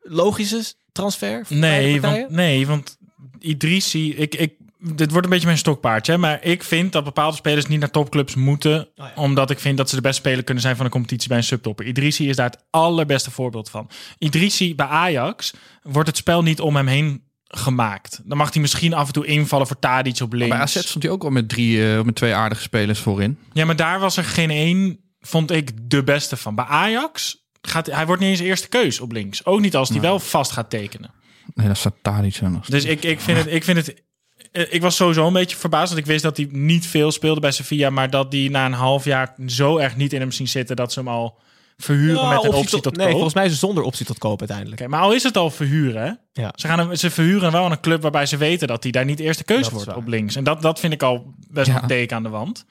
Logische 0.00 0.74
transfer? 0.94 1.44
Nee, 1.48 2.00
want, 2.00 2.30
nee, 2.30 2.66
want 2.66 2.98
Idrissi... 3.38 4.14
Ik, 4.16 4.34
ik, 4.34 4.52
dit 4.78 5.10
wordt 5.10 5.24
een 5.24 5.30
beetje 5.30 5.46
mijn 5.46 5.58
stokpaardje. 5.58 6.18
Maar 6.18 6.44
ik 6.44 6.62
vind 6.62 6.92
dat 6.92 7.04
bepaalde 7.04 7.36
spelers 7.36 7.66
niet 7.66 7.80
naar 7.80 7.90
topclubs 7.90 8.34
moeten. 8.34 8.80
Oh 8.80 8.86
ja. 8.96 9.12
Omdat 9.22 9.50
ik 9.50 9.58
vind 9.58 9.76
dat 9.76 9.88
ze 9.88 9.94
de 9.94 10.00
beste 10.00 10.20
speler 10.20 10.44
kunnen 10.44 10.62
zijn 10.62 10.76
van 10.76 10.84
een 10.84 10.90
competitie 10.90 11.28
bij 11.28 11.36
een 11.36 11.44
subtopper. 11.44 11.86
Idrissi 11.86 12.28
is 12.28 12.36
daar 12.36 12.50
het 12.50 12.64
allerbeste 12.70 13.30
voorbeeld 13.30 13.70
van. 13.70 13.90
Idrissi 14.18 14.74
bij 14.74 14.86
Ajax 14.86 15.54
wordt 15.82 16.08
het 16.08 16.16
spel 16.16 16.42
niet 16.42 16.60
om 16.60 16.76
hem 16.76 16.86
heen 16.86 17.22
gemaakt. 17.44 18.20
Dan 18.24 18.38
mag 18.38 18.52
hij 18.52 18.62
misschien 18.62 18.94
af 18.94 19.06
en 19.06 19.12
toe 19.12 19.26
invallen 19.26 19.66
voor 19.66 19.78
Tadic 19.78 20.20
op 20.20 20.32
links. 20.32 20.54
Bij 20.54 20.64
AZ 20.64 20.78
stond 20.78 21.04
hij 21.04 21.12
ook 21.12 21.24
al 21.24 21.30
met, 21.30 21.48
drie, 21.48 21.92
eh, 21.92 22.02
met 22.02 22.14
twee 22.14 22.34
aardige 22.34 22.62
spelers 22.62 22.98
voorin. 22.98 23.38
Ja, 23.52 23.64
maar 23.64 23.76
daar 23.76 24.00
was 24.00 24.16
er 24.16 24.24
geen 24.24 24.50
één, 24.50 25.00
vond 25.20 25.50
ik, 25.50 25.90
de 25.90 26.02
beste 26.02 26.36
van. 26.36 26.54
Bij 26.54 26.64
Ajax 26.64 27.43
gaat 27.68 27.86
hij 27.86 28.06
wordt 28.06 28.22
niet 28.22 28.30
eens 28.30 28.40
eerste 28.40 28.68
keus 28.68 29.00
op 29.00 29.12
links. 29.12 29.44
Ook 29.46 29.60
niet 29.60 29.76
als 29.76 29.88
hij 29.88 30.00
wel 30.00 30.18
vast 30.18 30.50
gaat 30.52 30.70
tekenen. 30.70 31.10
Nee, 31.54 31.66
dat 31.66 31.76
staat 31.76 31.94
daar 32.02 32.22
niet 32.22 32.34
zo. 32.34 32.60
Dus 32.68 32.84
ik, 32.84 33.04
ik 33.04 33.20
vind 33.20 33.38
het, 33.38 33.46
ik 33.52 33.64
vind 33.64 33.76
het. 33.86 34.02
Ik 34.72 34.82
was 34.82 34.96
sowieso 34.96 35.26
een 35.26 35.32
beetje 35.32 35.56
verbaasd, 35.56 35.88
want 35.88 36.00
ik 36.00 36.06
wist 36.06 36.22
dat 36.22 36.36
hij 36.36 36.48
niet 36.50 36.86
veel 36.86 37.12
speelde 37.12 37.40
bij 37.40 37.50
Sevilla, 37.50 37.90
maar 37.90 38.10
dat 38.10 38.32
hij 38.32 38.48
na 38.50 38.66
een 38.66 38.72
half 38.72 39.04
jaar 39.04 39.34
zo 39.46 39.78
erg 39.78 39.96
niet 39.96 40.12
in 40.12 40.20
hem 40.20 40.30
zien 40.32 40.48
zitten 40.48 40.76
dat 40.76 40.92
ze 40.92 40.98
hem 40.98 41.08
al 41.08 41.38
verhuren 41.76 42.22
Ja, 42.22 42.28
met 42.28 42.44
een 42.44 42.52
optie 42.52 42.80
tot, 42.80 42.96
Nee, 42.96 43.04
koop. 43.04 43.12
volgens 43.14 43.34
mij 43.34 43.44
is 43.44 43.50
het 43.50 43.60
zonder 43.60 43.84
optie 43.84 44.06
tot 44.06 44.18
koop 44.18 44.38
uiteindelijk. 44.38 44.80
Oké, 44.80 44.90
maar 44.90 45.00
al 45.00 45.12
is 45.14 45.22
het 45.22 45.36
al 45.36 45.50
verhuren? 45.50 46.18
Ja. 46.32 46.52
Ze, 46.54 46.66
gaan 46.66 46.78
hem, 46.78 46.94
ze 46.96 47.10
verhuren 47.10 47.52
wel 47.52 47.64
aan 47.64 47.70
een 47.70 47.80
club 47.80 48.02
waarbij 48.02 48.26
ze 48.26 48.36
weten 48.36 48.68
dat 48.68 48.82
hij 48.82 48.92
daar 48.92 49.04
niet 49.04 49.20
eerste 49.20 49.44
keus 49.44 49.62
Dat 49.62 49.72
wordt 49.72 49.94
op 49.94 50.06
links. 50.06 50.36
En 50.36 50.44
dat, 50.44 50.62
dat 50.62 50.80
vind 50.80 50.92
ik 50.92 51.02
al 51.02 51.34
best 51.50 51.66
Ja. 51.70 51.82
een 51.82 51.88
teken 51.88 52.16
aan 52.16 52.22
de 52.22 52.28
wand. 52.28 52.64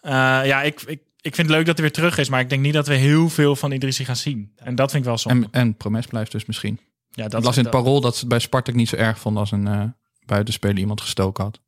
Eh, 0.00 0.12
ja, 0.44 0.62
ik, 0.62 0.80
ik, 0.86 1.00
ik 1.26 1.34
vind 1.34 1.48
het 1.48 1.56
leuk 1.56 1.66
dat 1.66 1.74
hij 1.78 1.84
weer 1.84 1.94
terug 1.94 2.18
is, 2.18 2.28
maar 2.28 2.40
ik 2.40 2.48
denk 2.48 2.62
niet 2.62 2.72
dat 2.74 2.86
we 2.86 2.94
heel 2.94 3.28
veel 3.28 3.56
van 3.56 3.72
Idrissi 3.72 4.04
gaan 4.04 4.16
zien. 4.16 4.52
En 4.56 4.74
dat 4.74 4.90
vind 4.90 5.02
ik 5.02 5.08
wel 5.08 5.18
zonde. 5.18 5.48
En, 5.50 5.60
en 5.60 5.76
Promes 5.76 6.06
blijft 6.06 6.32
dus 6.32 6.44
misschien. 6.46 6.78
ja, 7.10 7.28
Dat 7.28 7.44
las 7.44 7.56
in 7.56 7.62
het 7.64 7.72
dat- 7.72 7.82
parool 7.82 8.00
dat 8.00 8.14
ze 8.14 8.20
het 8.20 8.28
bij 8.28 8.38
Spartak 8.38 8.74
niet 8.74 8.88
zo 8.88 8.96
erg 8.96 9.18
vonden 9.18 9.40
als 9.40 9.50
een 9.52 9.66
eh, 9.66 9.82
buitenspeler 10.26 10.78
iemand 10.78 11.00
gestoken 11.00 11.44
had. 11.44 11.60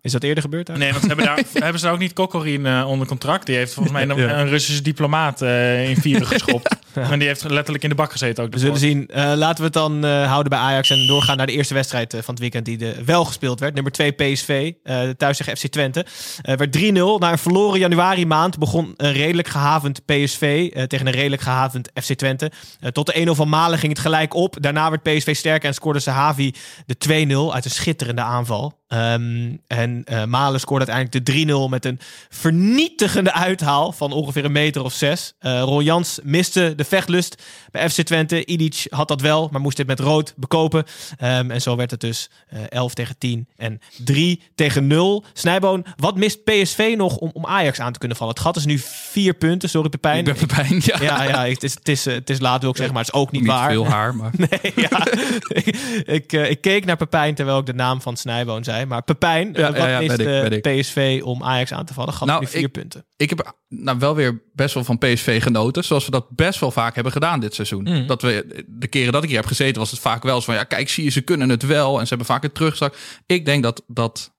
Is 0.00 0.12
dat 0.12 0.22
eerder 0.22 0.42
gebeurd? 0.42 0.68
eigenlijk? 0.68 1.02
Nee, 1.02 1.10
want 1.10 1.20
ze 1.24 1.26
hebben, 1.34 1.44
daar, 1.52 1.62
hebben 1.64 1.80
ze 1.80 1.84
daar 1.86 1.94
ook 1.94 2.00
niet 2.00 2.12
Kokkorin 2.12 2.66
eh, 2.66 2.84
onder 2.88 3.06
contract. 3.06 3.46
Die 3.46 3.56
heeft 3.56 3.72
volgens 3.74 3.94
mij 3.94 4.02
een, 4.08 4.16
Ja. 4.16 4.40
een 4.40 4.48
Russische 4.48 4.82
diplomaat 4.82 5.42
eh, 5.42 5.88
in 5.90 5.96
vieren 5.96 6.26
geschopt. 6.36 6.76
En 6.94 7.18
die 7.18 7.28
heeft 7.28 7.50
letterlijk 7.50 7.82
in 7.84 7.88
de 7.88 7.94
bak 7.94 8.10
gezeten 8.12 8.44
ook. 8.44 8.52
We 8.52 8.58
zullen 8.58 8.78
zien. 8.78 9.08
Eh, 9.08 9.32
laten 9.36 9.56
we 9.56 9.64
het 9.64 9.72
dan 9.72 10.04
eh, 10.04 10.26
houden 10.26 10.50
bij 10.50 10.58
Ajax 10.58 10.90
en 10.90 11.06
doorgaan 11.06 11.36
naar 11.36 11.46
de 11.46 11.52
eerste 11.52 11.74
wedstrijd 11.74 12.14
eh, 12.14 12.20
van 12.22 12.34
het 12.34 12.42
weekend 12.42 12.64
die 12.64 12.76
de, 12.76 13.04
wel 13.04 13.24
gespeeld 13.24 13.60
werd. 13.60 13.74
Nummer 13.74 13.92
2 13.92 14.12
PSV, 14.12 14.72
thuis 15.16 15.36
tegen 15.36 15.56
FC 15.56 15.66
Twente. 15.66 16.06
Werd 16.42 16.78
3-0. 16.78 16.82
Na 16.92 17.32
een 17.32 17.38
verloren 17.38 17.78
januari 17.78 18.26
maand 18.26 18.58
begon 18.58 18.94
een 18.96 19.12
redelijk 19.12 19.48
gehavend 19.48 20.04
PSV 20.04 20.70
tegen 20.86 21.06
een 21.06 21.12
redelijk 21.12 21.42
gehavend 21.42 21.90
FC 22.02 22.12
Twente. 22.12 22.50
Tot 22.92 23.06
de 23.06 23.26
1-0 23.26 23.30
van 23.30 23.48
Malen 23.48 23.78
ging 23.78 23.92
het 23.92 24.02
gelijk 24.02 24.34
op. 24.34 24.56
Daarna 24.60 24.90
werd 24.90 25.02
PSV 25.02 25.36
sterker 25.36 25.68
en 25.68 25.74
scoorde 25.74 26.00
Sahavi 26.00 26.54
de 26.86 27.26
2-0 27.50 27.54
uit 27.54 27.64
een 27.64 27.70
schitterende 27.70 28.22
aanval. 28.22 28.80
Ehm, 28.88 29.56
en 29.66 30.04
Malen 30.28 30.60
scoorde 30.60 30.86
uiteindelijk 30.86 31.26
de 31.26 31.32
3-0 31.32 31.68
met 31.68 31.84
een 31.84 32.00
vernietigende 32.28 33.32
uithaal 33.32 33.92
van 33.92 34.12
ongeveer 34.12 34.44
een 34.44 34.52
meter 34.52 34.82
of 34.82 34.92
zes. 34.92 35.32
Eh 35.38 35.60
Ron 35.60 35.84
Jans 35.84 36.20
miste 36.22 36.72
de 36.76 36.81
vechtlust 36.84 37.42
bij 37.70 37.90
FC 37.90 38.00
Twente. 38.02 38.44
Idic 38.46 38.86
had 38.90 39.08
dat 39.08 39.20
wel, 39.20 39.48
maar 39.52 39.60
moest 39.60 39.76
dit 39.76 39.86
met 39.86 40.00
rood 40.00 40.34
bekopen. 40.36 40.84
Ehm, 41.18 41.50
en 41.50 41.60
zo 41.62 41.76
werd 41.76 41.90
het 41.90 42.00
dus 42.00 42.30
eh 42.48 42.60
11 42.68 42.94
tegen 42.94 43.18
10 43.18 43.48
en 43.56 43.80
3 44.04 44.42
tegen 44.54 44.86
0. 44.86 45.24
Snijboon, 45.32 45.84
wat 45.96 46.16
mist 46.16 46.44
PSV 46.44 46.94
nog 46.96 47.16
om, 47.16 47.30
om 47.32 47.46
Ajax 47.46 47.80
aan 47.80 47.92
te 47.92 47.98
kunnen 47.98 48.16
vallen? 48.16 48.34
Het 48.34 48.42
gat 48.42 48.56
is 48.56 48.64
nu 48.64 48.78
vier 49.10 49.34
punten. 49.34 49.68
Sorry 49.68 49.88
Pepijn. 49.88 50.18
Ik 50.18 50.24
ben 50.24 50.36
Pepijn, 50.36 50.80
ja. 50.84 51.02
Ja, 51.02 51.22
ja 51.22 51.46
het, 51.46 51.62
is, 51.62 51.74
het, 51.74 51.88
is, 51.88 52.06
eh, 52.06 52.14
het 52.14 52.30
is 52.30 52.40
laat 52.40 52.60
wil 52.60 52.70
ik 52.70 52.76
zeggen, 52.76 52.94
maar 52.94 53.04
het 53.04 53.14
is 53.14 53.20
ook 53.20 53.30
niet, 53.30 53.40
Niet 53.42 53.50
waar. 53.50 53.70
veel 53.70 53.86
haar, 53.86 54.14
maar... 54.22 54.30
Nee, 54.36 54.72
ja. 54.76 55.06
ik, 55.48 55.76
ik, 56.06 56.32
eh, 56.32 56.50
ik 56.50 56.60
keek 56.60 56.84
naar 56.84 56.96
Pepijn 56.96 57.34
terwijl 57.34 57.58
ik 57.58 57.66
de 57.66 57.74
naam 57.74 58.00
van 58.00 58.16
Snijboon 58.16 58.64
zei. 58.64 58.84
Maar 58.86 59.02
Pepijn, 59.02 59.48
Ja, 59.52 59.58
eh, 59.58 59.66
wat 59.66 59.76
ja, 59.76 59.88
ja, 59.88 59.98
mist 59.98 60.18
ik, 60.18 60.64
eh. 60.64 60.78
PSV 60.80 61.20
om 61.24 61.42
Ajax 61.44 61.72
aan 61.72 61.84
te 61.84 61.94
vallen? 61.94 62.14
Gat 62.14 62.28
Nou, 62.28 62.40
nu 62.40 62.46
vier 62.46 62.62
ik- 62.62 62.72
punten. 62.72 63.04
ik 63.16 63.28
heb 63.30 63.54
nou 63.74 63.98
wel 63.98 64.14
weer 64.14 64.42
best 64.54 64.74
wel 64.74 64.84
van 64.84 64.98
PSV 64.98 65.42
genoten. 65.42 65.84
Zoals 65.84 66.04
we 66.04 66.10
dat 66.10 66.30
best 66.30 66.60
wel 66.60 66.70
vaak 66.70 66.94
hebben 66.94 67.12
gedaan 67.12 67.40
dit 67.40 67.54
seizoen. 67.54 67.82
Mhm. 67.82 68.06
Dat 68.06 68.22
we, 68.22 68.64
de 68.68 68.86
keren 68.86 69.12
dat 69.12 69.22
ik 69.22 69.28
hier 69.28 69.38
heb 69.38 69.46
gezeten, 69.46 69.80
was 69.80 69.90
het 69.90 70.00
vaak 70.00 70.22
wel 70.22 70.34
eens 70.34 70.44
van... 70.44 70.54
Ja, 70.54 70.64
kijk, 70.64 70.88
zie 70.88 71.04
je, 71.04 71.10
ze 71.10 71.20
kunnen 71.20 71.48
het 71.48 71.62
wel. 71.62 71.94
En 71.98 72.02
ze 72.02 72.08
hebben 72.08 72.26
vaak 72.26 72.42
het 72.42 72.54
terugzak. 72.54 72.96
Ik 73.26 73.44
denk 73.44 73.62
dat, 73.62 73.82
dat... 73.86 74.32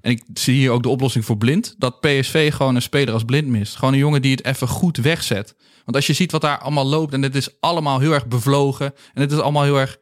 En 0.00 0.10
ik 0.10 0.22
zie 0.34 0.54
hier 0.54 0.70
ook 0.70 0.82
de 0.82 0.88
oplossing 0.88 1.24
voor 1.24 1.36
blind. 1.36 1.74
Dat 1.78 2.00
PSV 2.00 2.52
gewoon 2.54 2.74
een 2.74 2.82
speler 2.82 3.14
als 3.14 3.24
blind 3.24 3.48
mist. 3.48 3.76
Gewoon 3.76 3.92
een 3.92 3.98
jongen 3.98 4.22
die 4.22 4.30
het 4.30 4.44
even 4.44 4.68
goed 4.68 4.96
wegzet. 4.96 5.54
Want 5.84 5.96
als 5.96 6.06
je 6.06 6.12
ziet 6.12 6.32
wat 6.32 6.40
daar 6.40 6.58
allemaal 6.58 6.86
loopt... 6.86 7.12
En 7.12 7.22
het 7.22 7.34
is 7.34 7.60
allemaal 7.60 8.00
heel 8.00 8.12
erg 8.12 8.26
bevlogen. 8.26 8.94
En 9.14 9.20
het 9.20 9.32
is 9.32 9.38
allemaal 9.38 9.62
heel 9.62 9.78
erg 9.78 9.98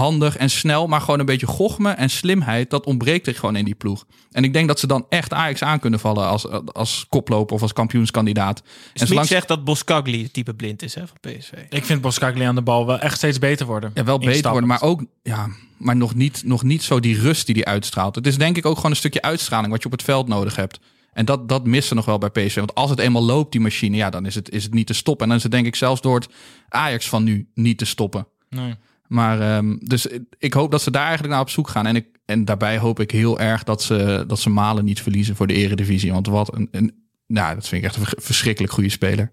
handig 0.00 0.36
en 0.36 0.50
snel. 0.50 0.86
Maar 0.86 1.00
gewoon 1.00 1.20
een 1.20 1.26
beetje 1.26 1.46
gochme 1.46 1.90
en 1.90 2.10
slimheid, 2.10 2.70
dat 2.70 2.86
ontbreekt 2.86 3.26
er 3.26 3.34
gewoon 3.34 3.56
in 3.56 3.64
die 3.64 3.74
ploeg. 3.74 4.06
En 4.30 4.44
ik 4.44 4.52
denk 4.52 4.68
dat 4.68 4.80
ze 4.80 4.86
dan 4.86 5.06
echt 5.08 5.32
Ajax 5.32 5.62
aan 5.62 5.80
kunnen 5.80 6.00
vallen 6.00 6.26
als, 6.26 6.46
als 6.66 7.06
koploper 7.08 7.54
of 7.54 7.62
als 7.62 7.72
kampioenskandidaat. 7.72 8.58
En 8.58 8.64
Smit 8.94 9.08
zolang 9.08 9.26
zegt 9.26 9.48
dat 9.48 9.64
Boskagli 9.64 10.22
het 10.22 10.32
type 10.32 10.54
blind 10.54 10.82
is 10.82 10.94
hè, 10.94 11.02
van 11.06 11.16
PSV. 11.20 11.52
Ik 11.68 11.84
vind 11.84 12.00
Boskakli 12.00 12.44
aan 12.44 12.54
de 12.54 12.62
bal 12.62 12.86
wel 12.86 12.98
echt 12.98 13.16
steeds 13.16 13.38
beter 13.38 13.66
worden. 13.66 13.90
Ja, 13.94 14.04
wel 14.04 14.18
beter 14.18 14.50
worden, 14.50 14.68
maar 14.68 14.82
ook 14.82 15.04
ja, 15.22 15.48
maar 15.76 15.96
nog, 15.96 16.14
niet, 16.14 16.42
nog 16.44 16.62
niet 16.62 16.82
zo 16.82 17.00
die 17.00 17.20
rust 17.20 17.46
die 17.46 17.54
hij 17.54 17.64
uitstraalt. 17.64 18.14
Het 18.14 18.26
is 18.26 18.38
denk 18.38 18.56
ik 18.56 18.66
ook 18.66 18.76
gewoon 18.76 18.90
een 18.90 18.96
stukje 18.96 19.22
uitstraling 19.22 19.70
wat 19.70 19.80
je 19.80 19.86
op 19.86 19.92
het 19.92 20.02
veld 20.02 20.28
nodig 20.28 20.56
hebt. 20.56 20.80
En 21.12 21.24
dat, 21.24 21.48
dat 21.48 21.66
mist 21.66 21.88
ze 21.88 21.94
nog 21.94 22.04
wel 22.04 22.18
bij 22.18 22.30
PSV. 22.30 22.54
Want 22.54 22.74
als 22.74 22.90
het 22.90 22.98
eenmaal 22.98 23.24
loopt, 23.24 23.52
die 23.52 23.60
machine, 23.60 23.96
ja, 23.96 24.10
dan 24.10 24.26
is 24.26 24.34
het, 24.34 24.50
is 24.50 24.64
het 24.64 24.74
niet 24.74 24.86
te 24.86 24.94
stoppen. 24.94 25.22
En 25.22 25.28
dan 25.28 25.36
is 25.36 25.42
het 25.42 25.52
denk 25.52 25.66
ik 25.66 25.76
zelfs 25.76 26.00
door 26.00 26.14
het 26.14 26.28
Ajax 26.68 27.08
van 27.08 27.24
nu 27.24 27.48
niet 27.54 27.78
te 27.78 27.84
stoppen. 27.84 28.26
Nee. 28.48 28.74
Maar 29.10 29.40
ehm, 29.40 29.76
dus 29.78 30.06
ik 30.38 30.52
hoop 30.52 30.70
dat 30.70 30.82
ze 30.82 30.90
daar 30.90 31.02
eigenlijk 31.02 31.32
naar 31.32 31.42
op 31.42 31.50
zoek 31.50 31.68
gaan. 31.68 31.86
En, 31.86 31.96
ik, 31.96 32.06
en 32.24 32.44
daarbij 32.44 32.78
hoop 32.78 33.00
ik 33.00 33.10
heel 33.10 33.40
erg 33.40 33.64
dat 33.64 33.82
ze, 33.82 34.24
dat 34.26 34.38
ze 34.38 34.50
Malen 34.50 34.84
niet 34.84 35.02
verliezen 35.02 35.36
voor 35.36 35.46
de 35.46 35.54
eredivisie. 35.54 36.12
Want 36.12 36.26
wat 36.26 36.54
een, 36.54 36.68
een 36.70 37.04
nou, 37.26 37.54
dat 37.54 37.68
vind 37.68 37.82
ik 37.82 37.88
echt 37.88 37.96
een 37.96 38.06
vers- 38.06 38.24
verschrikkelijk 38.24 38.72
goede 38.72 38.88
speler. 38.88 39.32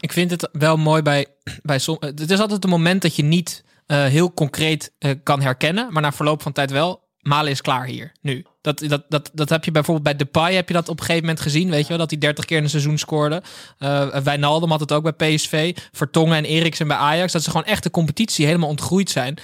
Ik 0.00 0.12
vind 0.12 0.30
het 0.30 0.48
wel 0.52 0.76
mooi 0.76 1.02
bij, 1.02 1.26
bij 1.62 1.78
som, 1.78 1.96
Het 2.00 2.30
is 2.30 2.40
altijd 2.40 2.64
een 2.64 2.70
moment 2.70 3.02
dat 3.02 3.16
je 3.16 3.22
niet 3.22 3.64
eh, 3.86 4.04
heel 4.04 4.32
concreet 4.34 4.92
eh, 4.98 5.10
kan 5.22 5.42
herkennen, 5.42 5.92
maar 5.92 6.02
na 6.02 6.12
verloop 6.12 6.42
van 6.42 6.52
tijd 6.52 6.70
wel. 6.70 7.07
Malen 7.28 7.50
is 7.50 7.60
klaar 7.60 7.86
hier, 7.86 8.12
nu. 8.20 8.44
Dat, 8.60 8.78
dat, 8.78 9.02
dat, 9.08 9.30
dat 9.34 9.48
heb 9.48 9.64
je 9.64 9.70
bijvoorbeeld 9.70 10.04
bij 10.04 10.16
Depay, 10.16 10.54
heb 10.54 10.68
je 10.68 10.74
dat 10.74 10.88
op 10.88 10.98
een 10.98 11.04
gegeven 11.04 11.26
moment 11.26 11.40
gezien, 11.42 11.70
weet 11.70 11.82
je 11.82 11.88
wel, 11.88 11.98
dat 11.98 12.10
hij 12.10 12.18
30 12.18 12.44
keer 12.44 12.56
in 12.56 12.62
een 12.62 12.70
seizoen 12.70 12.98
scoorde. 12.98 13.42
Eh 13.78 14.16
Wijnaldum 14.16 14.70
had 14.70 14.80
het 14.80 14.92
ook 14.92 15.16
bij 15.16 15.34
PSV, 15.34 15.76
Vertongen 15.92 16.36
en 16.36 16.44
Eriksen 16.44 16.88
bij 16.88 16.96
Ajax, 16.96 17.32
dat 17.32 17.42
ze 17.42 17.50
gewoon 17.50 17.66
echt 17.66 17.82
de 17.82 17.90
competitie 17.90 18.46
helemaal 18.46 18.68
ontgroeid 18.68 19.10
zijn. 19.10 19.38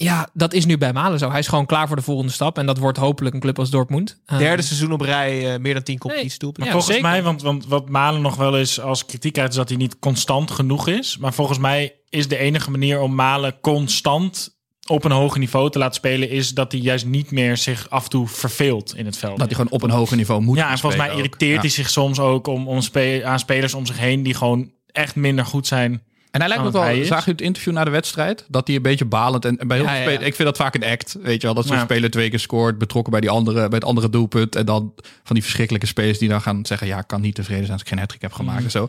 Ja, 0.00 0.28
dat 0.32 0.52
is 0.52 0.64
nu 0.64 0.78
bij 0.78 0.92
Malen 0.92 1.18
zo. 1.18 1.30
Hij 1.30 1.38
is 1.38 1.48
gewoon 1.48 1.66
klaar 1.66 1.86
voor 1.86 1.96
de 1.96 2.02
volgende 2.02 2.32
stap 2.32 2.58
en 2.58 2.66
dat 2.66 2.78
wordt 2.78 2.98
hopelijk 2.98 3.34
een 3.34 3.40
club 3.40 3.58
als 3.58 3.70
Dortmund. 3.70 4.20
Eh, 4.26 4.38
Derde 4.38 4.62
seizoen 4.62 4.92
op 4.92 5.00
rij, 5.00 5.54
eh, 5.54 5.60
meer 5.60 5.74
dan 5.74 5.82
10 5.82 5.98
competitiedoelpunten. 5.98 6.72
Maar 6.72 6.72
Ja, 6.74 6.84
volgens 6.84 6.96
zeker. 6.96 7.10
mij, 7.10 7.22
want, 7.22 7.42
want 7.42 7.66
wat 7.66 7.88
Malen 7.88 8.20
nog 8.20 8.36
wel 8.36 8.58
eens 8.58 8.80
als 8.80 9.06
kritiek 9.06 9.38
uit 9.38 9.50
is 9.50 9.56
dat 9.56 9.68
hij 9.68 9.78
niet 9.78 9.98
constant 9.98 10.50
genoeg 10.50 10.88
is. 10.88 11.16
Maar 11.18 11.34
volgens 11.34 11.58
mij 11.58 11.94
is 12.08 12.28
de 12.28 12.36
enige 12.38 12.70
manier 12.70 13.00
om 13.00 13.14
Malen 13.14 13.60
constant 13.60 14.57
op 14.88 15.04
een 15.04 15.10
hoger 15.10 15.38
niveau 15.38 15.70
te 15.70 15.78
laten 15.78 15.94
spelen, 15.94 16.30
is 16.30 16.54
dat 16.54 16.72
hij 16.72 16.80
juist 16.80 17.06
niet 17.06 17.30
meer 17.30 17.56
zich 17.56 17.90
af 17.90 18.04
en 18.04 18.10
toe 18.10 18.28
verveelt 18.28 18.94
in 18.96 19.06
het 19.06 19.16
veld. 19.16 19.38
Dat 19.38 19.46
hij 19.46 19.56
gewoon 19.56 19.70
op 19.72 19.82
een 19.82 19.90
hoger 19.90 20.16
niveau 20.16 20.40
moet 20.42 20.56
ja, 20.56 20.70
en 20.70 20.78
volgens 20.78 21.02
mij 21.02 21.10
ook. 21.10 21.16
irriteert 21.16 21.60
hij 21.60 21.70
zich 21.70 21.90
soms 21.90 22.18
ook 22.18 22.46
om, 22.46 22.68
om 22.68 22.80
spe- 22.80 23.22
aan 23.24 23.38
spelers 23.38 23.74
om 23.74 23.86
zich 23.86 23.98
heen 23.98 24.22
die 24.22 24.34
gewoon 24.34 24.70
echt 24.92 25.14
minder 25.14 25.44
goed 25.44 25.66
zijn. 25.66 26.02
En 26.30 26.40
hij 26.40 26.48
lijkt 26.48 26.64
me 26.64 26.70
wel, 26.70 27.04
zag 27.04 27.24
je 27.24 27.30
het 27.30 27.40
interview 27.40 27.72
na 27.72 27.84
de 27.84 27.90
wedstrijd? 27.90 28.44
Dat 28.48 28.66
hij 28.66 28.76
een 28.76 28.82
beetje 28.82 29.04
balend 29.04 29.44
en, 29.44 29.58
en 29.58 29.68
bij 29.68 29.76
heel 29.76 29.86
Ja, 29.86 29.92
veel 30.02 30.10
ja. 30.10 30.18
ik 30.18 30.34
vind 30.34 30.48
dat 30.48 30.56
vaak 30.56 30.74
een 30.74 30.84
act, 30.84 31.16
weet 31.22 31.40
je 31.40 31.46
wel, 31.46 31.54
dat 31.56 31.66
zo'n 31.66 31.76
Ja. 31.76 31.82
speler 31.82 32.10
twee 32.10 32.30
keer 32.30 32.38
scoort, 32.38 32.78
betrokken 32.78 33.12
bij 33.12 33.20
die 33.20 33.30
andere, 33.30 33.54
bij 33.54 33.78
het 33.78 33.84
andere 33.84 34.10
doelpunt 34.10 34.56
en 34.56 34.66
dan 34.66 34.92
van 35.24 35.34
die 35.34 35.42
verschrikkelijke 35.42 35.86
spelers 35.86 36.18
die 36.18 36.28
dan 36.28 36.40
gaan 36.40 36.66
zeggen, 36.66 36.86
ja, 36.86 36.98
ik 36.98 37.06
kan 37.06 37.20
niet 37.20 37.34
tevreden 37.34 37.60
zijn 37.62 37.72
als 37.72 37.82
ik 37.82 37.88
geen 37.88 37.98
hat 37.98 38.16
heb 38.18 38.32
gemaakt 38.32 38.58
Mm. 38.58 38.64
en 38.64 38.70
zo. 38.70 38.88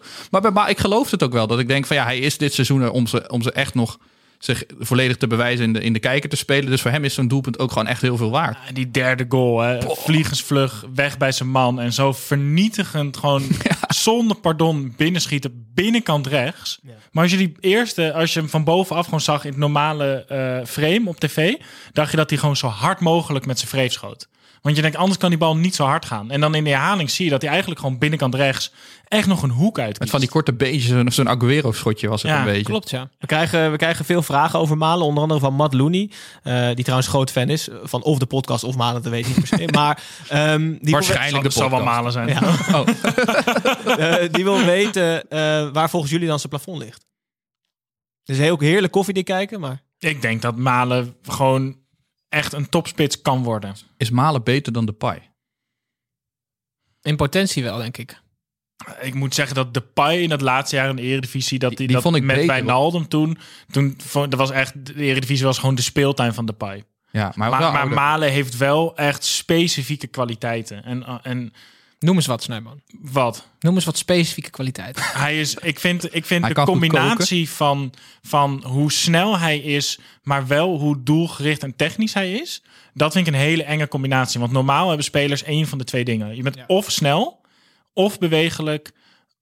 Maar, 0.51 0.69
ik 0.69 0.79
geloof 0.79 1.11
het 1.11 1.23
ook 1.23 1.33
wel, 1.33 1.47
dat 1.47 1.59
ik 1.59 1.67
denk 1.67 1.85
van 1.85 1.95
ja, 1.95 2.03
hij 2.03 2.19
is 2.19 2.37
dit 2.37 2.53
seizoen 2.53 2.81
er 2.81 2.91
om 2.91 3.07
ze, 3.07 3.29
om 3.29 3.41
ze 3.41 3.51
echt 3.51 3.73
nog 3.73 3.97
zich 4.39 4.63
volledig 4.79 5.17
te 5.17 5.27
bewijzen 5.27 5.65
in 5.65 5.73
de, 5.73 5.81
in 5.81 5.93
de 5.93 5.99
kijker 5.99 6.29
te 6.29 6.35
spelen. 6.35 6.69
Dus 6.69 6.81
voor 6.81 6.91
hem 6.91 7.03
is 7.03 7.13
zo'n 7.13 7.27
doelpunt 7.27 7.59
ook 7.59 7.71
gewoon 7.71 7.87
echt 7.87 8.01
heel 8.01 8.17
veel 8.17 8.31
waard. 8.31 8.57
En 8.67 8.73
die 8.73 8.91
derde 8.91 9.25
goal, 9.29 9.59
hè, 9.59 9.79
vliegensvlug, 9.81 10.85
weg 10.95 11.17
bij 11.17 11.31
zijn 11.31 11.49
man 11.49 11.79
en 11.79 11.93
zo 11.93 12.13
vernietigend 12.13 13.17
gewoon 13.17 13.43
zonder 13.87 14.37
pardon 14.37 14.93
binnenschieten, 14.97 15.67
binnenkant 15.73 16.27
rechts. 16.27 16.79
Maar 17.11 17.23
als 17.23 17.31
je 17.31 17.37
die 17.37 17.55
eerste, 17.59 18.13
als 18.13 18.33
je 18.33 18.39
hem 18.39 18.49
van 18.49 18.63
bovenaf 18.63 19.05
gewoon 19.05 19.21
zag 19.21 19.43
in 19.43 19.49
het 19.49 19.59
normale 19.59 20.25
eh, 20.25 20.65
frame 20.65 21.09
op 21.09 21.19
tv, 21.19 21.53
dacht 21.91 22.11
je 22.11 22.17
dat 22.17 22.29
hij 22.29 22.39
gewoon 22.39 22.57
zo 22.57 22.67
hard 22.67 22.99
mogelijk 22.99 23.45
met 23.45 23.57
zijn 23.57 23.69
vreef 23.69 23.91
schoot. 23.91 24.27
Want 24.61 24.75
je 24.75 24.81
denkt, 24.81 24.97
anders 24.97 25.17
kan 25.17 25.29
die 25.29 25.37
bal 25.39 25.55
niet 25.57 25.75
zo 25.75 25.83
hard 25.85 26.05
gaan. 26.05 26.31
En 26.31 26.39
dan 26.41 26.55
in 26.55 26.63
de 26.63 26.69
herhaling 26.69 27.09
zie 27.09 27.25
je 27.25 27.31
dat 27.31 27.41
hij 27.41 27.49
eigenlijk 27.49 27.79
gewoon 27.81 27.97
binnenkant 27.97 28.35
rechts 28.35 28.71
echt 29.07 29.27
nog 29.27 29.43
een 29.43 29.49
hoek 29.49 29.79
uit. 29.79 29.99
Met 29.99 30.09
van 30.09 30.19
die 30.19 30.29
korte 30.29 30.53
beentjes, 30.53 30.85
zo'n- 30.91 31.11
zo'n 31.11 31.29
Aguero-schotje 31.29 32.07
was 32.09 32.21
het 32.21 32.31
Ja, 32.31 32.39
een 32.39 32.45
beetje. 32.45 32.63
Klopt, 32.63 32.89
ja. 32.89 33.09
We 33.19 33.25
krijgen, 33.27 33.71
we 33.71 33.77
krijgen 33.77 34.05
veel 34.05 34.21
vragen 34.21 34.59
over 34.59 34.77
Malen, 34.77 35.05
onder 35.05 35.21
andere 35.21 35.39
van 35.39 35.53
Matt 35.53 35.73
Looney, 35.73 36.09
eh, 36.43 36.67
die 36.67 36.83
trouwens 36.83 37.07
groot 37.09 37.31
fan 37.31 37.49
is 37.49 37.67
van 37.83 38.03
of 38.03 38.17
de 38.17 38.25
podcast 38.25 38.63
of 38.63 38.75
Malen, 38.75 39.01
dat 39.01 39.11
weet 39.11 39.27
ik 39.27 39.35
niet 39.37 39.49
per 39.49 39.59
se. 39.59 39.67
Maar 39.79 40.03
ehm, 40.29 40.75
die, 40.81 40.93
Waarschijnlijk 40.93 41.43
Dat 41.43 41.51
de 41.53 41.59
zal 41.59 41.69
wel 41.69 41.83
malen 41.83 42.11
zijn. 42.11 42.27
Ja. 42.27 42.39
Oh. 42.79 42.87
eh, 44.23 44.29
die 44.31 44.43
wil 44.43 44.63
weten 44.65 45.29
eh, 45.29 45.69
waar 45.73 45.89
volgens 45.89 46.11
jullie 46.11 46.27
dan 46.27 46.39
zijn 46.39 46.49
plafond 46.51 46.77
ligt. 46.83 47.05
Het 48.25 48.37
is 48.37 48.43
heel 48.43 48.59
heerlijk 48.59 48.93
koffiedik 48.93 49.25
kijken, 49.25 49.59
maar 49.59 49.81
Ik 49.99 50.21
denk 50.21 50.41
dat 50.41 50.55
Malen 50.55 51.15
gewoon 51.21 51.75
echt 52.29 52.53
een 52.53 52.69
topspits 52.69 53.21
kan 53.21 53.43
worden. 53.43 53.75
Is 53.97 54.09
Malen 54.09 54.43
beter 54.43 54.73
dan 54.73 54.85
de 54.85 54.93
Pai? 54.93 55.19
In 57.01 57.15
potentie 57.15 57.63
wel, 57.63 57.77
denk 57.77 57.97
ik. 57.97 58.21
Ik 59.01 59.13
moet 59.13 59.33
zeggen 59.35 59.55
dat 59.55 59.73
de 59.73 59.81
Pai 59.81 60.21
in 60.21 60.29
dat 60.29 60.41
laatste 60.41 60.75
jaar 60.75 60.89
in 60.89 60.95
de 60.95 61.01
Eredivisie, 61.01 61.59
dat 61.59 61.69
Die- 61.69 61.77
die, 61.77 61.87
die 61.87 61.95
dat 61.95 62.03
vond 62.05 62.15
ik 62.15 62.23
met 62.23 62.35
beter. 62.35 62.51
Wijnaldum 62.51 63.07
toen, 63.07 63.37
toen 63.71 63.95
vond- 63.97 64.31
dat 64.31 64.39
was 64.39 64.51
echt, 64.51 64.85
de 64.85 64.93
Eredivisie 64.93 65.45
was 65.45 65.57
gewoon 65.57 65.75
de 65.75 65.81
speeltuin 65.81 66.33
van 66.33 66.45
de 66.45 66.53
Pai. 66.53 66.83
Ja, 67.11 67.31
maar, 67.35 67.49
Maar. 67.49 67.87
Malen 67.87 68.31
heeft 68.31 68.57
wel 68.57 68.97
echt 68.97 69.23
specifieke 69.23 70.07
kwaliteiten. 70.07 70.83
En, 70.83 71.21
en 71.23 71.53
Noem 71.99 72.15
eens 72.15 72.25
wat, 72.25 72.43
Snijboon. 72.43 72.81
wat? 72.99 73.47
Noem 73.59 73.75
eens 73.75 73.85
wat 73.85 73.97
specifieke 73.97 74.49
kwaliteiten. 74.49 75.03
Hij 75.03 75.39
is, 75.39 75.55
ik 75.55 75.79
vind, 75.79 76.15
ik 76.15 76.25
vind 76.25 76.43
Hij 76.43 76.53
de 76.53 76.63
combinatie 76.63 77.49
van, 77.49 77.93
van 78.21 78.63
hoe 78.65 78.91
snel 78.91 79.39
hij 79.39 79.59
is, 79.59 79.99
maar 80.23 80.47
wel 80.47 80.79
hoe 80.79 81.03
doelgericht 81.03 81.63
en 81.63 81.75
technisch 81.75 82.13
hij 82.13 82.31
is. 82.31 82.63
Dat 82.93 83.13
vind 83.13 83.27
ik 83.27 83.33
een 83.33 83.39
hele 83.39 83.63
enge 83.63 83.87
combinatie. 83.87 84.39
Want 84.39 84.51
normaal 84.51 84.87
hebben 84.87 85.05
spelers 85.05 85.43
één 85.43 85.67
van 85.67 85.77
de 85.77 85.83
twee 85.83 86.03
dingen. 86.03 86.35
Je 86.35 86.43
bent 86.43 86.57
of 86.67 86.91
snel, 86.91 87.41
of 87.93 88.19
bewegelijk, 88.19 88.91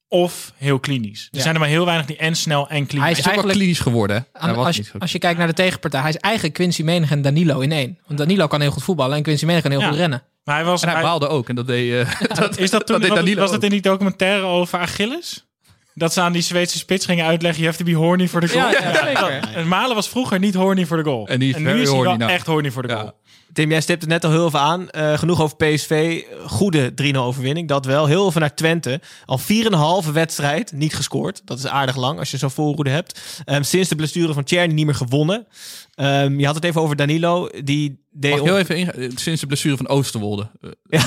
of 0.09 0.53
heel 0.57 0.79
klinisch. 0.79 1.21
Er 1.31 1.37
Ja. 1.37 1.41
zijn 1.41 1.53
er 1.53 1.59
maar 1.59 1.69
heel 1.69 1.85
weinig 1.85 2.05
die 2.05 2.17
en 2.17 2.35
snel 2.35 2.61
en 2.69 2.85
klinisch 2.85 2.91
Hij 2.93 3.01
Hij 3.01 3.11
is 3.11 3.17
is 3.17 3.19
ook 3.19 3.25
wel 3.25 3.33
eigenlijk- 3.33 3.59
klinisch 3.59 3.79
geworden. 3.79 4.15
hè? 4.15 4.21
Hij 4.39 4.49
Aan- 4.49 4.55
was 4.55 4.65
als, 4.65 4.77
niet 4.77 4.89
je, 4.93 4.99
als 4.99 5.11
je 5.11 5.19
kijkt 5.19 5.37
naar 5.37 5.47
de 5.47 5.53
tegenpartij, 5.53 5.99
hij 5.99 6.09
is 6.09 6.17
eigenlijk 6.17 6.53
Quincy 6.55 6.83
Menig 6.83 7.11
en 7.11 7.21
Danilo 7.21 7.59
in 7.59 7.71
één. 7.71 7.99
Want 8.07 8.19
Danilo 8.19 8.47
kan 8.47 8.61
heel 8.61 8.71
goed 8.71 8.83
voetballen 8.83 9.17
en 9.17 9.23
Quincy 9.23 9.45
Menig 9.45 9.61
kan 9.61 9.71
heel 9.71 9.79
Ja. 9.79 9.87
goed 9.87 9.97
rennen. 9.97 10.23
Maar 10.43 10.55
hij 10.55 10.65
was. 10.65 10.81
En 10.81 10.87
hij 10.87 10.97
hij- 10.97 11.05
baalde 11.07 11.27
ook. 11.27 11.49
En 11.49 11.55
dat 11.55 11.67
deed, 11.67 12.07
eh, 12.07 12.21
dat, 12.39 12.57
is 12.57 12.69
dat 12.69 12.85
toen, 12.85 12.99
deed 12.99 13.09
was, 13.09 13.17
Danilo 13.17 13.41
was 13.41 13.51
dat 13.51 13.63
in 13.63 13.69
die 13.69 13.81
documentaire 13.81 14.45
over 14.45 14.79
Achilles? 14.79 15.45
Dat 15.93 16.13
ze 16.13 16.21
aan 16.21 16.31
die 16.31 16.41
Zweedse 16.41 16.77
spits 16.77 17.05
gingen 17.05 17.25
uitleggen: 17.25 17.59
je 17.61 17.65
have 17.67 17.83
to 17.83 17.85
be 17.91 17.93
horny 17.97 18.27
voor 18.27 18.41
de 18.41 18.47
goal. 18.47 18.71
Ja, 18.71 19.63
Malen 19.65 19.95
was 19.95 20.09
vroeger 20.09 20.39
niet 20.39 20.53
horny 20.53 20.85
voor 20.85 20.97
de 20.97 21.03
goal. 21.03 21.27
En 21.27 21.39
die 21.39 21.49
is 21.49 21.55
nu 21.61 21.81
is 21.81 21.89
hij 21.89 21.99
wel 21.99 22.15
nou. 22.15 22.31
echt 22.31 22.45
horny 22.45 22.71
voor 22.71 22.81
de 22.81 22.87
Ja. 22.87 22.95
goal. 22.99 23.13
Tim, 23.57 23.69
jij 23.69 23.81
stipt 23.81 24.01
het 24.01 24.09
net 24.09 24.23
al 24.23 24.31
heel 24.31 24.45
even 24.45 24.59
aan. 24.59 24.89
Eh, 24.89 25.17
genoeg 25.17 25.41
over 25.41 25.55
PSV. 25.55 26.23
Goede 26.45 26.93
3-0 26.93 27.17
overwinning, 27.17 27.67
dat 27.67 27.85
wel. 27.85 28.05
Heel 28.05 28.27
even 28.27 28.41
naar 28.41 28.55
Twente. 28.55 29.01
Al 29.25 29.37
4,5 29.37 30.11
wedstrijd 30.11 30.71
niet 30.71 30.95
gescoord. 30.95 31.41
Dat 31.45 31.57
is 31.57 31.67
aardig 31.67 31.95
lang 31.95 32.19
als 32.19 32.31
je 32.31 32.37
zo'n 32.37 32.51
voorroede 32.51 32.89
hebt. 32.89 33.41
Ehm, 33.45 33.63
sinds 33.63 33.89
de 33.89 33.95
blessure 33.95 34.33
van 34.33 34.43
Tjerni 34.43 34.73
niet 34.73 34.85
meer 34.85 34.95
gewonnen. 34.95 35.47
Ehm, 35.95 36.39
je 36.39 36.45
had 36.45 36.55
het 36.55 36.63
even 36.63 36.81
over 36.81 36.95
Danilo. 36.95 37.49
Die 37.63 38.05
deed 38.19 38.31
Mag 38.31 38.39
ik 38.39 38.45
on- 38.45 38.51
heel 38.51 38.57
even 38.57 38.77
ingaan? 38.77 39.17
Sinds 39.17 39.41
de 39.41 39.47
blessure 39.47 39.77
van 39.77 39.87
Oosterwolde. 39.87 40.49
Eh, 40.89 41.01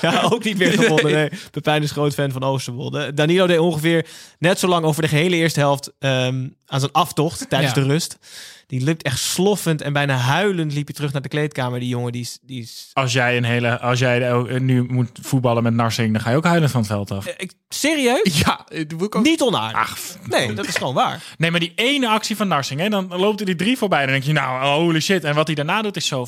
ja, 0.00 0.20
ook 0.30 0.44
niet 0.44 0.58
meer 0.58 0.72
gewonnen. 0.72 1.12
Nee. 1.12 1.30
Pepijn 1.50 1.82
is 1.82 1.90
groot 1.90 2.14
fan 2.14 2.30
van 2.30 2.42
Oosterwolde. 2.42 3.14
Danilo 3.14 3.46
deed 3.46 3.58
ongeveer 3.58 4.06
net 4.38 4.58
zo 4.58 4.68
lang 4.68 4.84
over 4.84 5.02
de 5.02 5.08
gehele 5.08 5.36
eerste 5.36 5.60
helft 5.60 5.92
ehm, 5.98 6.48
aan 6.66 6.80
zijn 6.80 6.92
aftocht 6.92 7.48
tijdens 7.48 7.74
Ja. 7.74 7.80
de 7.80 7.86
rust. 7.86 8.18
Die 8.66 8.80
lukt 8.84 9.02
echt 9.02 9.18
sloffend 9.18 9.80
en 9.82 9.92
bijna 9.92 10.16
huilend 10.16 10.72
liep 10.72 10.86
hij 10.86 10.94
terug 10.94 11.12
naar 11.12 11.22
de 11.22 11.28
kleedkamer. 11.28 11.80
Die 11.80 11.88
jongen 11.88 12.12
die 12.12 12.20
is... 12.20 12.38
Die 12.42 12.62
is 12.62 12.90
Als 12.92 13.12
jij, 13.12 13.36
een 13.36 13.44
hele, 13.44 13.80
als 13.80 13.98
jij 13.98 14.32
ook 14.32 14.58
nu 14.58 14.82
moet 14.82 15.18
voetballen 15.22 15.62
met 15.62 15.74
Narsing, 15.74 16.12
dan 16.12 16.20
ga 16.22 16.30
je 16.30 16.36
ook 16.36 16.44
huilen 16.44 16.70
van 16.70 16.80
het 16.80 16.90
veld 16.90 17.10
af. 17.10 17.26
Eh, 17.26 17.34
ik, 17.36 17.52
serieus? 17.68 18.38
ja, 18.44 18.66
ook. 19.00 19.22
Niet 19.22 19.42
onaardig. 19.42 19.76
Ach, 19.80 19.98
nee, 20.28 20.52
dat 20.52 20.66
is 20.66 20.76
gewoon 20.76 20.94
waar. 20.94 21.22
Nee, 21.36 21.50
maar 21.50 21.60
die 21.60 21.72
ene 21.74 22.08
actie 22.08 22.36
van 22.36 22.48
Narsing, 22.48 22.80
hè, 22.80 22.88
dan 22.88 23.06
loopt 23.08 23.36
hij 23.36 23.46
die 23.46 23.54
drie 23.56 23.78
voorbij. 23.78 24.00
Dan 24.02 24.10
denk 24.10 24.24
je, 24.24 24.32
nou, 24.32 24.64
holy 24.66 25.00
shit. 25.00 25.13
En 25.22 25.34
wat 25.34 25.46
hij 25.46 25.56
daarna 25.56 25.82
doet 25.82 25.96
is 25.96 26.06
zo 26.06 26.26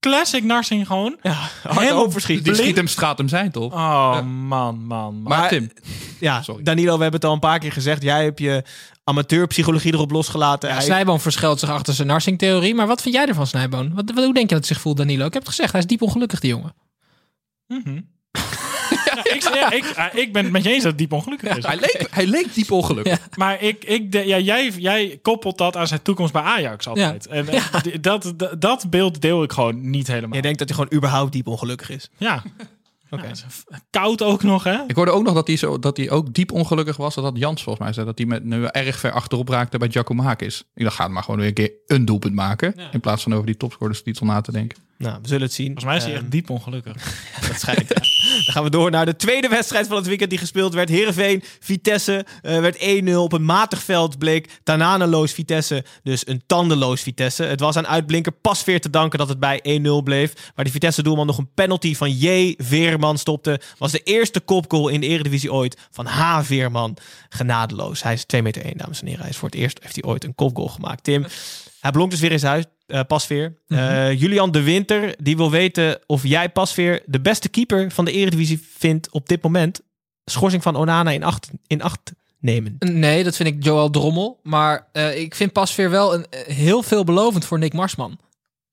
classic 0.00 0.44
Narsing 0.44 0.86
gewoon. 0.86 1.16
Ja, 1.22 1.32
hard 1.62 1.78
Helemaal 1.78 2.04
overschieten. 2.04 2.44
Die 2.44 2.54
schiet 2.54 2.76
hem 2.76 2.86
straat 2.86 3.18
hem 3.18 3.28
zijn, 3.28 3.50
toch? 3.50 3.72
Oh, 3.72 4.12
man, 4.14 4.24
man, 4.46 4.84
man. 4.84 5.22
Maar, 5.22 5.38
Maar- 5.38 5.48
Tim, 5.48 5.70
Ja, 6.20 6.42
Sorry. 6.42 6.62
Danilo, 6.62 6.96
we 6.96 7.02
hebben 7.02 7.20
het 7.20 7.24
al 7.24 7.32
een 7.34 7.38
paar 7.40 7.58
keer 7.58 7.72
gezegd. 7.72 8.02
Jij 8.02 8.24
hebt 8.24 8.38
je 8.38 8.62
amateurpsychologie 9.04 9.92
erop 9.92 10.10
losgelaten. 10.10 10.68
Ja, 10.68 10.74
Hij- 10.74 10.84
Snijboon 10.84 11.20
verschuilt 11.20 11.58
zich 11.60 11.70
achter 11.70 11.94
zijn 11.94 12.08
Narsing-theorie. 12.08 12.74
Maar 12.74 12.86
wat 12.86 13.02
vind 13.02 13.14
jij 13.14 13.26
ervan, 13.26 13.46
Snijboon? 13.46 13.94
Wat, 13.94 14.10
wat, 14.14 14.24
hoe 14.24 14.34
denk 14.34 14.48
je 14.48 14.54
dat 14.54 14.64
hij 14.64 14.74
zich 14.74 14.80
voelt, 14.80 14.96
Danilo? 14.96 15.26
Ik 15.26 15.32
heb 15.32 15.42
het 15.42 15.50
gezegd, 15.54 15.72
hij 15.72 15.80
is 15.80 15.86
diep 15.86 16.02
ongelukkig, 16.02 16.40
die 16.40 16.50
jongen. 16.50 16.74
Mhm. 17.66 18.00
ik, 19.32 19.42
ja, 19.54 19.70
ik, 19.72 19.92
ah, 19.96 20.14
ik 20.14 20.32
ben 20.32 20.42
het 20.42 20.52
met 20.52 20.62
je 20.64 20.68
eens 20.70 20.82
dat 20.82 20.90
het 20.90 20.98
diep 20.98 21.12
ongelukkig 21.12 21.56
is. 21.56 21.64
hij, 21.64 21.76
leek, 21.76 22.06
hij 22.10 22.26
leek 22.26 22.54
diep 22.54 22.70
ongelukkig. 22.70 23.12
Ja. 23.18 23.26
Maar 23.36 23.62
ik, 23.62 23.84
ik, 23.84 24.12
de- 24.12 24.26
ja, 24.26 24.38
jij, 24.38 24.70
jij 24.76 25.18
koppelt 25.22 25.58
dat 25.58 25.76
aan 25.76 25.86
zijn 25.86 26.02
toekomst 26.02 26.32
bij 26.32 26.42
Ajax 26.42 26.86
altijd. 26.88 27.26
En, 27.26 27.48
en 27.48 27.62
d- 27.82 28.02
dat, 28.02 28.32
dat, 28.36 28.60
dat 28.60 28.90
beeld 28.90 29.20
deel 29.20 29.42
ik 29.42 29.52
gewoon 29.52 29.90
niet 29.90 30.06
helemaal. 30.06 30.32
Jij 30.32 30.40
denkt 30.40 30.58
dat 30.58 30.68
hij 30.68 30.76
gewoon 30.78 30.96
überhaupt 30.98 31.32
diep 31.32 31.46
ongelukkig 31.46 31.90
is. 31.90 32.10
Ja. 32.16 32.42
Oké. 33.10 33.30
Koud 33.90 34.22
ook 34.22 34.42
nog, 34.42 34.64
hè? 34.64 34.76
Ik 34.86 34.94
hoorde 34.96 35.10
ook 35.10 35.22
nog 35.22 35.34
dat 35.34 35.46
hij, 35.46 35.56
zo, 35.56 35.78
dat 35.78 35.96
hij 35.96 36.10
ook 36.10 36.34
diep 36.34 36.52
ongelukkig 36.52 36.96
was. 36.96 37.14
Dat 37.14 37.24
had 37.24 37.38
Jans 37.38 37.62
volgens 37.62 37.84
mij 37.84 37.94
zei. 37.94 38.06
Dat 38.06 38.18
hij 38.18 38.26
met 38.26 38.44
nu 38.44 38.64
erg 38.64 38.98
ver 38.98 39.12
achterop 39.12 39.48
raakte 39.48 39.78
bij 39.78 39.90
Giacomakis. 39.90 40.64
Ik 40.74 40.84
dacht, 40.84 40.96
ga 40.96 41.08
maar 41.08 41.22
gewoon 41.22 41.38
weer 41.38 41.48
een 41.48 41.54
keer 41.54 41.72
een 41.86 42.04
doelpunt 42.04 42.34
maken. 42.34 42.74
In 42.92 43.00
plaats 43.00 43.22
van 43.22 43.32
over 43.34 43.46
die 43.46 43.56
topscorerstitel 43.56 44.26
na 44.26 44.40
te 44.40 44.52
denken. 44.52 44.78
Nou, 44.98 45.18
we 45.22 45.28
zullen 45.28 45.42
het 45.42 45.52
zien. 45.52 45.66
Volgens 45.66 45.84
mij 45.84 45.96
is 45.96 46.02
hij 46.02 46.12
Ehm, 46.12 46.22
echt 46.22 46.30
diep 46.32 46.50
ongelukkig. 46.50 46.94
Dat 47.48 47.60
schijnt. 47.60 47.92
Dan 48.24 48.52
gaan 48.54 48.64
we 48.64 48.70
door 48.70 48.90
naar 48.90 49.06
de 49.06 49.16
tweede 49.16 49.48
wedstrijd 49.48 49.86
van 49.86 49.96
het 49.96 50.06
weekend 50.06 50.30
die 50.30 50.38
gespeeld 50.38 50.74
werd. 50.74 50.88
Heerenveen, 50.88 51.42
Vitesse 51.60 52.26
eh, 52.42 52.60
werd 52.60 53.02
1-0 53.04 53.14
op 53.14 53.32
een 53.32 53.44
matig 53.44 53.82
veld. 53.82 54.18
Bleek 54.18 54.60
tananeloos 54.62 55.32
Vitesse, 55.32 55.84
dus 56.02 56.26
een 56.26 56.42
tandenloos 56.46 57.02
Vitesse. 57.02 57.42
Het 57.42 57.60
was 57.60 57.76
aan 57.76 57.86
uitblinker 57.86 58.32
Pasveer 58.32 58.80
te 58.80 58.90
danken 58.90 59.18
dat 59.18 59.28
het 59.28 59.40
bij 59.40 59.80
1-0 60.00 60.02
bleef. 60.04 60.32
Waar 60.54 60.64
de 60.64 60.70
Vitesse-doelman 60.70 61.26
nog 61.26 61.38
een 61.38 61.52
penalty 61.54 61.94
van 61.94 62.10
J. 62.10 62.54
Veerman 62.58 63.18
stopte. 63.18 63.60
Was 63.78 63.92
de 63.92 64.02
eerste 64.02 64.40
kopgoal 64.40 64.88
in 64.88 65.00
de 65.00 65.06
Eredivisie 65.06 65.52
ooit 65.52 65.78
van 65.90 66.06
H. 66.06 66.40
Veerman. 66.42 66.96
Genadeloos. 67.28 68.02
Hij 68.02 68.12
is 68.12 68.24
2 68.24 68.42
meter 68.42 68.64
1, 68.64 68.76
dames 68.76 69.00
en 69.00 69.06
heren. 69.06 69.22
Hij 69.22 69.30
is 69.30 69.36
voor 69.36 69.48
het 69.48 69.58
eerst 69.58 69.78
heeft 69.82 69.94
hij 69.94 70.04
ooit 70.04 70.24
een 70.24 70.34
kopgoal 70.34 70.68
gemaakt. 70.68 71.04
Tim, 71.04 71.26
hij 71.80 71.90
blonk 71.90 72.10
dus 72.10 72.20
weer 72.20 72.32
in 72.32 72.38
zijn 72.38 72.52
huis. 72.52 72.64
Eh, 72.94 73.00
Pasveer. 73.06 73.58
Eh, 73.68 74.20
Julian 74.20 74.50
de 74.50 74.62
Winter, 74.62 75.14
die 75.22 75.36
wil 75.36 75.50
weten 75.50 76.00
of 76.06 76.22
jij 76.22 76.48
Pasveer 76.48 77.02
de 77.06 77.20
beste 77.20 77.48
keeper 77.48 77.90
van 77.90 78.04
de 78.04 78.12
Eredivisie 78.12 78.68
vindt 78.76 79.10
op 79.10 79.28
dit 79.28 79.42
moment. 79.42 79.80
Schorsing 80.24 80.62
van 80.62 80.76
Onana 80.76 81.10
in 81.10 81.22
acht, 81.22 81.50
in 81.66 81.82
acht 81.82 82.12
nemen. 82.38 82.76
Nee, 82.78 83.24
dat 83.24 83.36
vind 83.36 83.48
ik 83.48 83.64
Joel 83.64 83.90
Drommel. 83.90 84.40
Maar 84.42 84.88
eh, 84.92 85.18
ik 85.20 85.34
vind 85.34 85.52
Pasveer 85.52 85.90
wel 85.90 86.14
een, 86.14 86.26
heel 86.46 86.82
veelbelovend 86.82 87.44
voor 87.44 87.58
Nick 87.58 87.72
Marsman. 87.72 88.18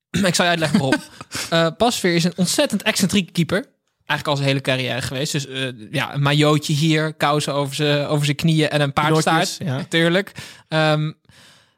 ik 0.25 0.35
zal 0.35 0.45
je 0.45 0.51
uitleggen 0.51 0.79
waarom. 0.79 1.75
Pasveer 1.77 2.15
is 2.15 2.23
een 2.23 2.33
ontzettend 2.35 2.81
excentrieke 2.81 3.31
keeper. 3.31 3.65
Eigenlijk 4.05 4.27
al 4.27 4.35
zijn 4.35 4.47
hele 4.47 4.61
carrière 4.61 5.01
geweest. 5.01 5.31
Dus 5.31 5.47
ja, 5.91 6.13
een 6.13 6.21
majootje 6.21 6.73
hier, 6.73 7.13
kousen 7.13 7.53
over 7.53 7.75
zijn 7.75 8.07
over 8.07 8.25
zijn 8.25 8.37
knieën 8.37 8.69
en 8.69 8.81
een 8.81 8.93
paardstaart. 8.93 9.57
Ja. 9.59 9.77
Natuurlijk. 9.77 10.31
Ehm, 10.67 11.11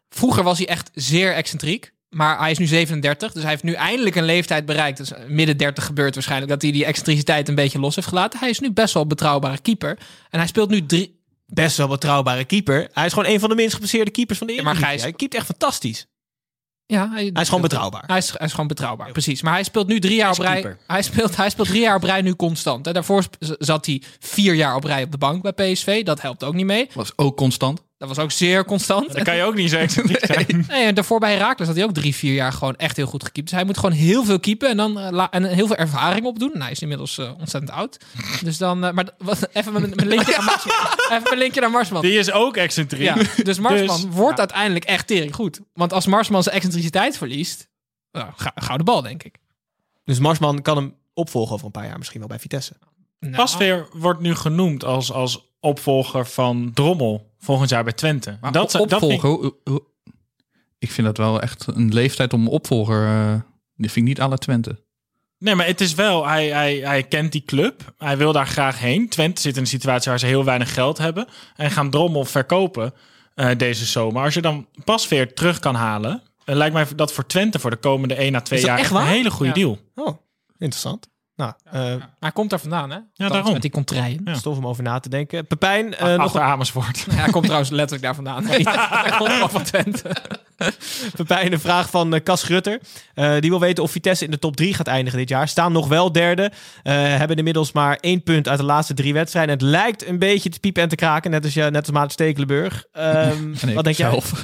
vroeger 0.10 0.44
was 0.44 0.58
hij 0.58 0.68
echt 0.68 0.90
zeer 0.94 1.34
excentriek. 1.34 1.93
Maar 2.14 2.40
hij 2.40 2.52
is 2.52 2.58
nu 2.58 2.66
37, 2.66 3.32
dus 3.32 3.42
hij 3.42 3.52
heeft 3.52 3.64
nu 3.64 3.74
eindelijk 3.74 4.16
een 4.16 4.24
leeftijd 4.26 4.66
bereikt. 4.66 4.98
Dus 4.98 5.12
midden 5.28 5.58
30 5.58 5.86
gebeurt 5.86 6.14
waarschijnlijk 6.14 6.52
dat 6.52 6.62
hij 6.62 6.72
die 6.72 6.86
excentriciteit 6.86 7.50
een 7.50 7.56
beetje 7.56 7.80
los 7.80 7.96
heeft 7.96 8.08
gelaten. 8.08 8.40
Hij 8.40 8.50
is 8.50 8.60
nu 8.60 8.72
best 8.72 8.94
wel 8.94 9.04
een 9.04 9.10
betrouwbare 9.10 9.60
keeper. 9.62 9.98
En 10.30 10.40
hij 10.40 10.48
speelt 10.48 10.70
nu 10.70 10.86
drie, 10.86 11.22
Best 11.46 11.78
wel 11.78 11.88
betrouwbare 11.88 12.46
keeper. 12.46 12.90
Hij 12.94 13.06
is 13.06 13.14
gewoon 13.14 13.30
een 13.32 13.40
van 13.40 13.50
de 13.50 13.56
minst 13.56 13.74
gepasseerde 13.74 14.12
keepers 14.12 14.38
van 14.38 14.48
de 14.48 14.54
Ja, 14.54 14.62
maar 14.62 14.74
Eredivisie. 14.74 15.00
Gijs- 15.00 15.10
hij 15.10 15.20
keept 15.20 15.36
echt 15.36 15.46
fantastisch. 15.46 16.08
Ja, 16.86 17.10
hij, 17.12 17.30
Hij 17.34 17.42
is 17.42 17.48
gewoon 17.48 17.62
betrouwbaar. 17.62 18.04
Hij 18.06 18.18
is, 18.18 18.32
hij 18.38 18.46
is 18.46 18.52
gewoon 18.52 18.68
betrouwbaar, 18.68 19.12
precies. 19.12 19.42
Maar 19.42 19.54
hij 19.54 19.64
speelt 19.64 19.88
nu 19.88 20.00
drie 20.00 20.16
jaar 20.16 20.32
op 20.32 20.38
rij. 20.38 20.78
Hij 20.88 21.02
speelt, 21.02 21.36
hij 21.36 21.50
speelt 21.50 21.68
drie 21.68 21.82
jaar 21.82 21.96
op 21.96 22.04
rij 22.04 22.22
nu 22.22 22.36
constant. 22.36 22.86
Hè. 22.86 22.94
Daarvoor 22.94 23.24
zat 23.40 23.86
hij 23.86 24.02
vier 24.20 24.54
jaar 24.54 24.76
op 24.76 24.84
rij 24.84 25.04
op 25.04 25.12
de 25.12 25.18
bank 25.18 25.54
bij 25.54 25.74
PSV. 25.74 26.04
Dat 26.04 26.22
helpt 26.22 26.44
ook 26.44 26.54
niet 26.54 26.66
mee. 26.66 26.90
Was 26.94 27.12
ook 27.16 27.38
constant. 27.38 27.84
Dat 28.04 28.16
was 28.16 28.24
ook 28.24 28.32
zeer 28.32 28.66
constant. 28.66 29.14
Dan 29.14 29.24
kan 29.24 29.36
je 29.36 29.44
ook 29.44 29.56
niet 29.56 29.70
zijn. 29.70 29.90
Nee, 30.68 30.86
en 30.86 30.96
daarvoor 30.96 31.20
bij 31.20 31.34
Herakles 31.34 31.68
had 31.68 31.78
hij 31.78 31.86
ook 31.86 31.94
drie, 31.94 32.16
vier 32.16 32.34
jaar 32.34 32.54
gewoon 32.54 32.76
echt 32.76 32.98
heel 32.98 33.06
goed 33.06 33.24
gekiept. 33.24 33.48
Dus 33.48 33.56
hij 33.58 33.66
moet 33.66 33.78
gewoon 33.78 33.96
heel 33.96 34.24
veel 34.24 34.40
keepen 34.40 34.70
en 34.70 34.78
dan 34.78 35.00
eh, 35.00 35.28
en 35.32 35.44
heel 35.44 35.68
veel 35.68 35.76
ervaring 35.76 36.26
opdoen. 36.26 36.50
Nou, 36.50 36.62
hij 36.64 36.72
is 36.72 36.80
inmiddels 36.82 37.18
eh, 37.18 37.32
ontzettend 37.40 37.72
oud. 37.72 37.98
Dus 38.44 38.58
dan, 38.58 38.86
eh, 38.86 38.92
maar 38.92 39.10
wat, 39.18 39.50
even 39.54 39.74
mijn, 39.74 39.92
mijn 39.96 40.08
linkje 40.08 40.32
naar 40.32 40.44
Marsman. 40.44 40.76
Even 41.12 41.24
mijn 41.24 41.38
linkje 41.38 41.62
naar 41.62 41.72
Marsman. 41.72 42.02
Die 42.02 42.18
is 42.18 42.32
ook 42.32 42.58
excentriek. 42.58 43.02
Ja, 43.02 43.16
dus 43.44 43.60
Marsman 43.60 44.02
Dus, 44.02 44.06
wordt 44.16 44.34
ja. 44.34 44.40
uiteindelijk 44.40 44.86
echt 44.86 45.08
tering 45.08 45.36
goed. 45.36 45.60
Want 45.74 45.94
als 45.94 46.06
Marsman 46.06 46.44
zijn 46.44 46.56
excentriciteit 46.56 47.18
verliest, 47.18 47.70
nou, 48.12 48.28
ga- 48.36 48.54
gouden 48.56 48.86
bal, 48.86 49.02
denk 49.02 49.24
ik. 49.24 49.36
Dus 50.04 50.20
Marsman 50.20 50.62
kan 50.62 50.78
hem 50.78 50.96
opvolgen 51.14 51.54
over 51.54 51.66
een 51.66 51.72
paar 51.72 51.88
jaar 51.88 51.98
misschien 51.98 52.20
wel 52.20 52.30
bij 52.30 52.40
Vitesse. 52.40 52.74
Nou, 53.20 53.36
Pasveer 53.36 53.88
wordt 53.94 54.20
nu 54.20 54.36
genoemd 54.36 54.84
als, 54.84 55.12
als 55.12 55.53
opvolger 55.64 56.26
van 56.28 56.72
Drommel 56.74 57.32
volgend 57.40 57.70
jaar 57.70 57.84
bij 57.84 57.94
Twente. 57.94 58.38
Maar 58.42 58.52
dat, 58.52 58.72
dat, 58.72 58.90
dat 58.90 59.00
vind 59.00 59.12
ik- 59.12 59.24
opvolger, 59.24 59.82
vind 60.80 61.08
dat 61.08 61.18
wel 61.18 61.42
echt 61.42 61.68
een 61.68 61.94
leeftijd 61.94 62.34
om 62.34 62.48
opvolger. 62.48 63.06
eh 63.08 63.34
die 63.76 63.92
vind 63.92 64.08
ik 64.08 64.12
niet 64.16 64.22
alle 64.22 64.38
Twente. 64.38 64.82
Nee, 65.40 65.56
maar 65.56 65.66
het 65.66 65.82
is 65.82 65.94
wel, 65.94 66.28
hij, 66.28 66.48
hij, 66.48 66.76
hij 66.78 67.04
kent 67.04 67.32
die 67.32 67.44
club. 67.46 67.94
Hij 67.98 68.18
wil 68.18 68.32
daar 68.32 68.48
graag 68.48 68.80
heen. 68.80 69.10
Twente 69.10 69.42
zit 69.42 69.56
in 69.56 69.62
een 69.62 69.68
situatie 69.68 70.10
waar 70.10 70.20
ze 70.20 70.26
heel 70.26 70.44
weinig 70.44 70.74
geld 70.74 70.98
hebben. 70.98 71.28
En 71.56 71.72
gaan 71.72 71.90
Drommel 71.90 72.26
verkopen 72.26 72.94
eh, 73.36 73.50
deze 73.58 73.86
zomer. 73.86 74.24
Als 74.24 74.34
je 74.34 74.42
dan 74.42 74.68
Pasveer 74.84 75.34
terug 75.34 75.60
kan 75.60 75.76
halen... 75.76 76.22
dan 76.46 76.56
lijkt 76.58 76.74
mij 76.74 76.86
dat 76.96 77.14
voor 77.14 77.26
Twente 77.26 77.60
voor 77.60 77.70
de 77.70 77.76
komende 77.78 78.14
1 78.16 78.36
à 78.36 78.40
2 78.42 78.60
Is 78.60 78.66
dat 78.66 78.76
jaar 78.76 78.84
echt 78.86 78.94
een 78.96 79.08
hele 79.08 79.32
goede 79.32 79.48
Ja. 79.48 79.54
deal. 79.54 79.80
Oh, 79.96 80.18
interessant. 80.58 81.10
Nou, 81.36 81.54
eh 81.64 81.74
Maar 81.74 82.10
hij 82.20 82.32
komt 82.32 82.50
daar 82.50 82.60
vandaan, 82.60 82.90
hè? 82.90 82.98
Ja, 83.14 83.30
daarom. 83.30 83.54
Met 83.54 83.62
die 83.62 83.72
contraien. 83.72 84.22
Ja. 84.26 84.34
stof 84.34 84.58
om 84.58 84.68
over 84.68 84.84
na 84.84 85.00
te 85.00 85.10
denken. 85.10 85.48
Pepijn, 85.48 85.96
eh, 85.96 86.08
nog 86.08 86.20
Achter 86.20 86.42
Amersfoort. 86.42 87.06
hij 87.12 87.30
komt 87.32 87.44
trouwens 87.44 87.72
letterlijk 87.72 88.04
daar 88.04 88.16
vandaan. 88.16 88.46
hij 88.48 89.14
komt 89.18 89.38
wel 89.38 89.50
van 89.50 89.64
Twente. 89.64 90.16
Pepijn, 91.16 91.54
een 91.54 91.60
vraag 91.60 91.90
van 91.90 92.14
eh, 92.14 92.24
Cas 92.24 92.44
Grutter. 92.44 92.80
Eh, 93.14 93.34
die 93.40 93.50
wil 93.50 93.60
weten 93.60 93.84
of 93.84 93.92
Vitesse 93.92 94.26
in 94.26 94.32
de 94.32 94.40
top 94.40 94.56
3 94.56 94.74
gaat 94.74 94.88
eindigen 94.88 95.20
dit 95.20 95.30
jaar. 95.30 95.48
Staan 95.48 95.72
nog 95.72 95.88
wel 95.88 96.12
derde. 96.12 96.52
Eh, 96.84 96.94
hebben 96.94 97.38
inmiddels 97.38 97.72
maar 97.72 97.98
één 98.00 98.24
punt 98.24 98.48
uit 98.48 98.60
de 98.60 98.66
laatste 98.66 98.94
drie 98.94 99.14
wedstrijden. 99.14 99.54
Het 99.54 99.62
lijkt 99.62 100.08
een 100.08 100.20
beetje 100.20 100.50
te 100.50 100.60
piepen 100.60 100.84
en 100.84 100.90
te 100.90 100.96
kraken. 100.96 101.32
Net 101.32 101.44
als, 101.44 101.54
je, 101.54 101.62
net 101.62 101.76
als 101.76 101.92
Maat 101.92 102.12
Stekelenburg. 102.12 102.86
Ehm, 102.92 103.54
Nee, 103.66 103.76
wat 103.76 103.84
denk 103.84 103.96
jij? 103.96 104.10
zelf. 104.10 104.44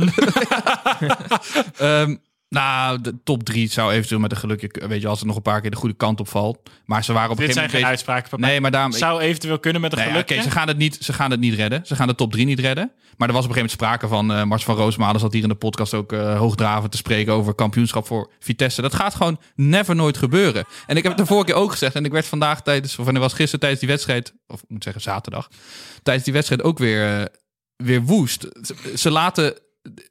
Nou, 2.50 3.02
de 3.02 3.24
top 3.24 3.44
drie 3.44 3.68
zou 3.70 3.92
eventueel 3.92 4.20
met 4.20 4.32
een 4.32 4.38
gelukje, 4.38 4.88
weet 4.88 5.02
je, 5.02 5.08
als 5.08 5.18
het 5.20 5.28
nog 5.28 5.36
een 5.36 5.42
paar 5.42 5.62
keer 5.62 5.72
de 5.72 5.78
goede 5.78 5.96
kant 5.96 6.20
op 6.20 6.28
valt. 6.28 6.60
Maar 6.86 7.04
ze 7.04 7.14
waren 7.14 7.32
op 7.32 7.40
een 7.40 7.46
Dit 7.46 7.54
zijn 7.54 7.70
gegeven 7.70 7.88
geen 7.88 7.96
moment. 7.98 8.18
uitspraken. 8.20 8.48
Nee, 8.48 8.62
maar 8.62 8.72
daarom. 8.72 8.92
Zou 8.92 9.22
eventueel 9.22 9.60
kunnen 9.60 9.82
met 9.82 9.92
een 9.92 9.98
Nee, 9.98 10.08
gelukje. 10.08 10.34
Oké, 10.36 10.44
ze, 10.44 10.52
gaan 10.52 10.68
het 10.68 10.78
niet, 10.78 10.98
ze 11.02 11.14
gaan 11.14 11.32
het 11.32 11.40
niet 11.40 11.54
redden. 11.54 11.82
Ze 11.86 11.96
gaan 11.96 12.08
de 12.08 12.16
top 12.16 12.32
3 12.32 12.46
niet 12.46 12.60
redden. 12.60 12.92
Maar 13.18 13.28
er 13.28 13.34
was 13.34 13.44
op 13.46 13.50
een 13.50 13.56
gegeven 13.56 13.78
moment 13.86 14.00
sprake 14.02 14.08
van. 14.08 14.32
eh 14.34 14.44
Mars 14.44 14.64
van 14.64 14.76
Roosmalen 14.76 15.20
zat 15.20 15.34
hier 15.34 15.44
in 15.44 15.50
de 15.50 15.56
podcast 15.56 15.94
ook 15.94 16.12
eh 16.14 16.38
hoogdravend 16.38 16.92
te 16.92 16.98
spreken 16.98 17.34
over 17.34 17.54
kampioenschap 17.54 18.08
voor 18.08 18.32
Vitesse. 18.40 18.82
Dat 18.82 18.94
gaat 18.96 19.16
gewoon 19.16 19.40
never 19.56 19.96
nooit 19.96 20.18
gebeuren. 20.18 20.66
En 20.88 20.98
ik 20.98 21.04
heb 21.04 21.12
het 21.12 21.22
de 21.22 21.28
vorige 21.28 21.46
keer 21.46 21.56
ook 21.62 21.72
gezegd. 21.72 21.96
En 21.96 22.06
ik 22.06 22.12
werd 22.12 22.26
vandaag 22.26 22.62
tijdens, 22.62 22.98
of 22.98 23.04
wanneer 23.06 23.22
was 23.24 23.34
gisteren 23.34 23.60
tijdens 23.60 23.82
die 23.82 23.90
wedstrijd, 23.90 24.34
of 24.48 24.62
ik 24.62 24.70
moet 24.70 24.84
zeggen 24.84 25.02
zaterdag, 25.02 25.50
tijdens 26.04 26.26
die 26.26 26.34
wedstrijd 26.34 26.64
ook 26.64 26.78
weer, 26.78 27.20
eh, 27.20 27.26
weer 27.76 28.02
woest. 28.02 28.48
Ze, 28.62 28.94
ze 28.98 29.10
laten 29.12 29.60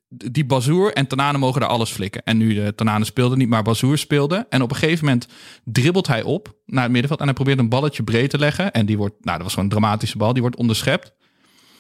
die 0.09 0.45
Bazoer 0.45 0.93
en 0.93 1.07
Tanane 1.07 1.39
mogen 1.39 1.61
daar 1.61 1.71
alles 1.71 1.91
flikken. 1.91 2.23
En 2.25 2.37
nu 2.37 2.55
de 2.55 2.75
Tanane 2.75 3.05
speelde 3.05 3.37
niet, 3.37 3.49
maar 3.49 3.63
Bazoer 3.63 3.99
speelde. 3.99 4.47
En 4.49 4.63
op 4.63 4.71
een 4.71 4.77
gegeven 4.77 5.05
moment 5.05 5.27
dribbelt 5.65 6.07
hij 6.07 6.23
op 6.23 6.57
naar 6.67 6.83
het 6.83 6.91
middenveld. 6.93 7.21
En 7.21 7.27
hij 7.27 7.35
probeert 7.35 7.59
een 7.59 7.69
balletje 7.69 8.03
breed 8.03 8.31
te 8.31 8.39
leggen. 8.39 8.73
En 8.73 8.87
die 8.87 8.97
wordt, 8.97 9.15
nou 9.21 9.37
dat 9.37 9.43
was 9.43 9.55
gewoon 9.55 9.65
een 9.65 9.77
dramatische 9.77 10.19
bal. 10.19 10.33
Die 10.33 10.43
wordt 10.43 10.57
onderschept. 10.57 11.13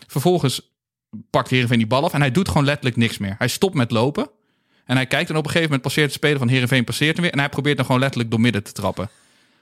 Vervolgens 0.07 0.77
pakt 1.31 1.51
Heerenveen 1.51 1.79
die 1.79 1.87
bal 1.87 2.05
af. 2.05 2.12
En 2.12 2.20
hij 2.20 2.31
doet 2.31 2.48
gewoon 2.48 2.64
letterlijk 2.64 2.96
niks 2.96 3.18
meer. 3.18 3.35
Hij 3.38 3.48
stopt 3.48 3.74
met 3.74 3.90
lopen. 3.90 4.31
En 4.85 4.96
hij 4.96 5.07
kijkt 5.07 5.31
en 5.31 5.37
op 5.37 5.44
een 5.44 5.51
gegeven 5.51 5.68
moment 5.68 5.83
passeert 5.83 6.09
de 6.09 6.16
speler 6.16 6.38
van 6.38 6.48
Heerenveen 6.48 6.85
passeert 6.85 7.14
hem 7.14 7.22
weer. 7.22 7.33
En 7.33 7.38
hij 7.38 7.48
probeert 7.48 7.77
dan 7.77 7.87
gewoon 7.87 8.01
letterlijk 8.01 8.31
door 8.31 8.40
midden 8.40 8.62
te 8.62 8.72
trappen. 8.72 9.11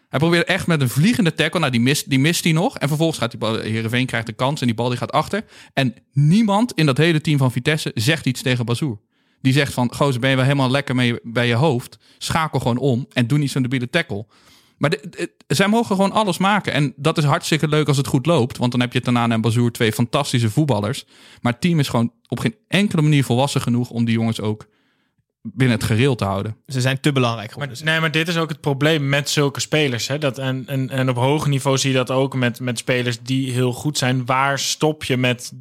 Hij 0.09 0.19
probeert 0.19 0.47
echt 0.47 0.67
met 0.67 0.81
een 0.81 0.89
vliegende 0.89 1.35
tackle. 1.35 1.61
Nou, 1.61 1.73
die 1.73 1.81
mist, 1.81 2.11
die 2.11 2.19
mist 2.19 2.45
hij 2.45 2.53
nog. 2.53 2.79
En 2.79 2.89
vervolgens 2.89 3.19
gaat 3.19 3.31
die 3.31 3.41
bal. 3.41 3.59
Heerenveen 3.59 4.07
krijgt 4.07 4.27
de 4.27 4.33
kans. 4.33 4.61
En 4.61 4.67
die 4.67 4.77
bal 4.77 4.89
die 4.89 4.99
gaat 4.99 5.13
achter. 5.13 5.45
En 5.73 5.95
niemand 6.13 6.73
in 6.73 6.87
dat 6.87 6.97
hele 6.97 7.21
team 7.21 7.39
van 7.39 7.53
Vitesse 7.53 7.91
zegt 7.95 8.27
iets 8.27 8.43
tegen 8.43 8.65
Bazoer. 8.65 9.01
Die 9.41 9.53
zegt 9.53 9.73
van, 9.73 9.95
gozer, 9.95 10.21
ben 10.21 10.31
je 10.31 10.37
wel 10.37 10.45
helemaal 10.45 10.71
lekker 10.71 10.95
mee 10.95 11.19
bij 11.23 11.47
je 11.47 11.55
hoofd? 11.55 11.99
Schakel 12.19 12.59
gewoon 12.59 12.79
om 12.79 13.07
en 13.13 13.27
doe 13.27 13.39
niet 13.39 13.51
zo'n 13.51 13.63
debiele 13.63 13.91
tackle. 13.91 14.27
Maar 14.79 14.97
zij 15.47 15.69
mogen 15.69 15.97
gewoon 15.97 16.13
alles 16.13 16.39
maken. 16.39 16.73
En 16.73 16.93
dat 16.97 17.19
is 17.19 17.25
hartstikke 17.25 17.69
leuk 17.69 17.89
als 17.89 17.97
het 17.97 18.07
goed 18.07 18.27
loopt. 18.27 18.57
Want 18.57 18.73
dan 18.73 18.81
heb 18.81 18.93
je 18.93 19.01
Tanane 19.01 19.35
en 19.35 19.41
Bazoer 19.41 19.73
twee 19.73 19.93
fantastische 19.93 20.51
voetballers. 20.51 21.05
Maar 21.41 21.53
het 21.53 21.61
team 21.61 21.79
is 21.79 21.89
gewoon 21.89 22.13
op 22.29 22.39
geen 22.39 22.55
enkele 22.69 23.03
manier 23.03 23.25
volwassen 23.25 23.61
genoeg... 23.61 23.91
om 23.91 24.05
die 24.05 24.15
jongens 24.15 24.41
ook 24.41 24.67
binnen 25.55 25.77
het 25.77 25.87
gereel 25.87 26.15
te 26.15 26.25
houden. 26.25 26.57
Ze 26.67 26.81
zijn 26.81 27.01
te 27.01 27.13
belangrijk 27.13 27.57
Maar, 27.57 27.71
nee, 27.83 28.01
maar 28.01 28.11
dit 28.11 28.29
is 28.29 28.37
ook 28.37 28.49
het 28.49 28.61
probleem 28.61 29.09
met 29.09 29.31
zulke 29.31 29.61
spelers. 29.61 30.09
Hè? 30.09 30.19
Dat, 30.19 30.39
en, 30.39 30.65
en, 30.67 30.91
en 30.91 31.09
op 31.09 31.17
hoog 31.17 31.47
niveau 31.47 31.79
zie 31.79 31.91
je 31.91 31.97
dat 31.97 32.11
ook 32.11 32.35
met, 32.35 32.61
met 32.61 32.79
spelers 32.79 33.21
die 33.21 33.53
heel 33.53 33.73
goed 33.73 33.99
zijn. 33.99 34.27
Waar 34.27 34.59
stop 34.59 35.05
je 35.05 35.17
met... 35.17 35.53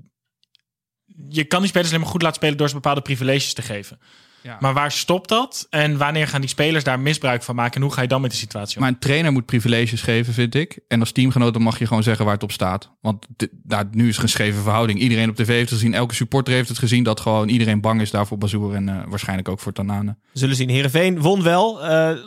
Je 1.29 1.43
kan 1.43 1.59
die 1.59 1.69
spelers 1.69 1.89
alleen 1.89 2.01
maar 2.01 2.11
goed 2.11 2.21
laten 2.21 2.37
spelen 2.37 2.57
door 2.57 2.67
ze 2.67 2.73
bepaalde 2.73 3.01
privileges 3.01 3.53
te 3.53 3.61
geven. 3.61 3.99
Ja. 4.45 4.57
Maar 4.59 4.73
waar 4.73 4.91
stopt 4.91 5.29
dat? 5.29 5.67
En 5.69 5.97
wanneer 5.97 6.27
gaan 6.27 6.41
die 6.41 6.49
spelers 6.49 6.83
daar 6.83 6.99
misbruik 6.99 7.43
van 7.43 7.55
maken? 7.55 7.75
En 7.75 7.81
hoe 7.81 7.91
ga 7.93 8.01
je 8.01 8.07
dan 8.07 8.21
met 8.21 8.31
de 8.31 8.37
situatie 8.37 8.75
om? 8.75 8.81
Maar 8.83 8.91
een 8.91 8.99
trainer 8.99 9.31
moet 9.31 9.45
privileges 9.45 10.01
geven, 10.01 10.33
vind 10.33 10.55
ik. 10.55 10.79
En 10.87 10.99
als 10.99 11.11
teamgenoot 11.11 11.53
dan 11.53 11.61
mag 11.61 11.79
je 11.79 11.87
gewoon 11.87 12.03
zeggen 12.03 12.25
waar 12.25 12.33
het 12.33 12.43
op 12.43 12.51
staat. 12.51 12.91
Want 13.01 13.25
dit- 13.35 13.51
nou, 13.63 13.85
nu 13.91 14.07
is 14.07 14.17
geschreven 14.17 14.61
verhouding. 14.63 14.99
Iedereen 14.99 15.29
op 15.29 15.35
tv 15.35 15.47
heeft 15.47 15.69
het 15.69 15.79
gezien. 15.79 15.93
Elke 15.93 16.13
supporter 16.15 16.53
heeft 16.53 16.69
het 16.69 16.77
gezien. 16.77 17.03
Dat 17.03 17.19
gewoon 17.19 17.47
iedereen 17.49 17.81
bang 17.81 18.01
is 18.01 18.11
daar 18.11 18.27
voor 18.27 18.37
Bazoer. 18.37 18.75
En 18.75 18.89
eh, 18.89 19.03
waarschijnlijk 19.07 19.49
ook 19.49 19.59
voor 19.59 19.73
Tanane. 19.73 20.15
We 20.33 20.39
zullen 20.39 20.55
zien. 20.55 20.69
Heerenveen 20.69 21.19
won 21.21 21.43
wel. 21.43 21.83
Eh, 21.85 22.17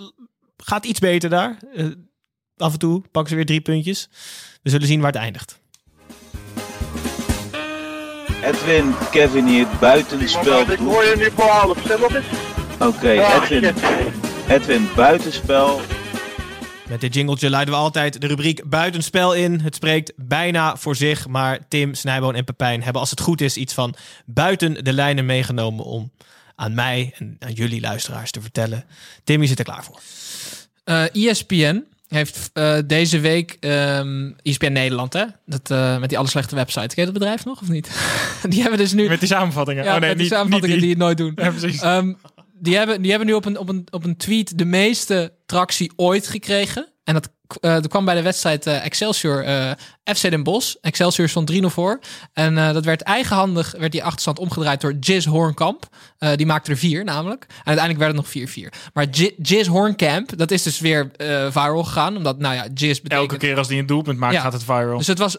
gaat 0.56 0.84
iets 0.86 0.98
beter 0.98 1.30
daar. 1.30 1.58
Eh, 1.74 1.86
af 2.56 2.72
en 2.72 2.78
toe 2.78 3.00
pakken 3.10 3.30
ze 3.30 3.36
weer 3.36 3.46
drie 3.46 3.60
puntjes. 3.60 4.08
We 4.62 4.70
zullen 4.70 4.86
zien 4.86 5.00
waar 5.00 5.12
het 5.12 5.20
eindigt. 5.20 5.60
Edwin, 8.48 8.94
Kevin 9.10 9.46
hier, 9.46 9.66
buitenspel. 9.80 10.70
Ik 10.70 10.78
hoor 10.78 11.04
je 11.04 11.14
nu 11.16 11.30
voor 11.34 11.44
half. 11.44 11.78
Zeg 11.86 11.98
nog 11.98 12.14
eens. 12.14 12.26
Oké, 12.78 13.10
Edwin. 13.10 13.74
Edwin, 14.48 14.88
buitenspel. 14.96 15.80
Met 16.88 17.00
dit 17.00 17.14
jingletje 17.14 17.50
leiden 17.50 17.74
we 17.74 17.80
altijd 17.80 18.20
de 18.20 18.26
rubriek 18.26 18.68
buitenspel 18.68 19.34
in. 19.34 19.60
Het 19.60 19.74
spreekt 19.74 20.12
bijna 20.16 20.76
voor 20.76 20.96
zich, 20.96 21.26
maar 21.26 21.58
Tim, 21.68 21.94
Snijboon 21.94 22.34
en 22.34 22.44
Pepijn 22.44 22.82
hebben 22.82 23.00
als 23.00 23.10
het 23.10 23.20
goed 23.20 23.40
is 23.40 23.56
iets 23.56 23.74
van 23.74 23.94
buiten 24.26 24.84
de 24.84 24.92
lijnen 24.92 25.26
meegenomen 25.26 25.84
om 25.84 26.12
aan 26.54 26.74
mij 26.74 27.12
en 27.18 27.36
aan 27.38 27.52
jullie 27.52 27.80
luisteraars 27.80 28.30
te 28.30 28.40
vertellen. 28.40 28.84
Tim, 29.24 29.40
je 29.40 29.48
zit 29.48 29.58
er 29.58 29.64
klaar 29.64 29.84
voor. 29.84 30.00
Eh 30.84 31.28
ESPN 31.28 31.84
heeft 32.08 32.50
eh, 32.52 32.78
deze 32.86 33.20
week 33.20 33.56
ESPN 34.42 34.72
Nederland, 34.72 35.12
hè? 35.12 35.24
Dat, 35.46 35.70
eh, 35.70 35.98
met 35.98 36.08
die 36.08 36.18
alle 36.18 36.28
slechte 36.28 36.54
website. 36.54 36.94
Ken 36.94 37.04
je 37.04 37.04
dat 37.04 37.12
bedrijf 37.12 37.44
nog 37.44 37.60
of 37.60 37.68
niet? 37.68 37.90
die 38.48 38.60
hebben 38.60 38.78
dus 38.78 38.92
nu... 38.92 39.08
Met 39.08 39.20
die 39.20 39.28
samenvattingen. 39.28 39.84
Ja, 39.84 39.94
oh 39.94 40.00
nee, 40.00 40.08
met 40.08 40.18
die 40.18 40.26
niet, 40.26 40.34
samenvattingen 40.34 40.76
niet 40.76 40.84
die 40.84 40.90
het 40.90 40.98
nooit 40.98 41.16
doen. 41.16 41.32
Ja. 41.36 41.96
Ehm, 41.96 42.12
die, 42.52 42.76
hebben, 42.76 43.02
die 43.02 43.10
hebben 43.10 43.28
nu 43.28 43.34
op 43.34 43.44
een, 43.44 43.58
op, 43.58 43.68
een, 43.68 43.86
op 43.90 44.04
een 44.04 44.16
tweet 44.16 44.58
de 44.58 44.64
meeste 44.64 45.32
tractie 45.46 45.92
ooit 45.96 46.26
gekregen. 46.26 46.88
En 47.04 47.14
dat, 47.14 47.30
eh, 47.60 47.72
dat 47.72 47.88
kwam 47.88 48.04
bij 48.04 48.14
de 48.14 48.22
wedstrijd 48.22 48.66
eh, 48.66 48.84
Excelsior 48.84 49.44
eh, 49.44 49.70
FC 50.04 50.30
Den 50.30 50.42
Bosch. 50.42 50.74
Excelsior 50.80 51.28
stond 51.28 51.52
3-0 51.52 51.56
voor. 51.66 52.00
En 52.32 52.54
dat 52.54 52.84
werd 52.84 53.00
eigenhandig, 53.02 53.74
werd 53.78 53.92
die 53.92 54.04
achterstand 54.04 54.38
omgedraaid 54.38 54.80
door 54.80 54.92
Jizz 55.00 55.26
Hornkamp. 55.26 55.86
Die 56.34 56.46
maakte 56.46 56.70
er 56.70 56.76
vier 56.76 57.04
namelijk. 57.04 57.44
En 57.48 57.54
uiteindelijk 57.64 57.98
werd 57.98 58.16
het 58.16 58.44
nog 58.44 58.48
4-4. 58.50 58.90
Maar 58.92 59.04
Ji- 59.10 59.34
Jizz 59.42 59.68
Hornkamp, 59.68 60.38
dat 60.38 60.50
is 60.50 60.62
dus 60.62 60.80
weer 60.80 61.10
viral 61.50 61.84
gegaan. 61.84 62.16
Omdat, 62.16 62.38
nou 62.38 62.54
ja, 62.54 62.66
Jizz 62.74 63.00
betekent... 63.00 63.30
Elke 63.30 63.36
keer 63.46 63.56
als 63.56 63.68
die 63.68 63.78
een 63.78 63.86
doelpunt 63.86 64.18
maakt, 64.18 64.34
Ja. 64.34 64.40
gaat 64.40 64.52
het 64.52 64.64
viral. 64.64 64.98
Dus 64.98 65.06
het 65.06 65.18
was, 65.18 65.36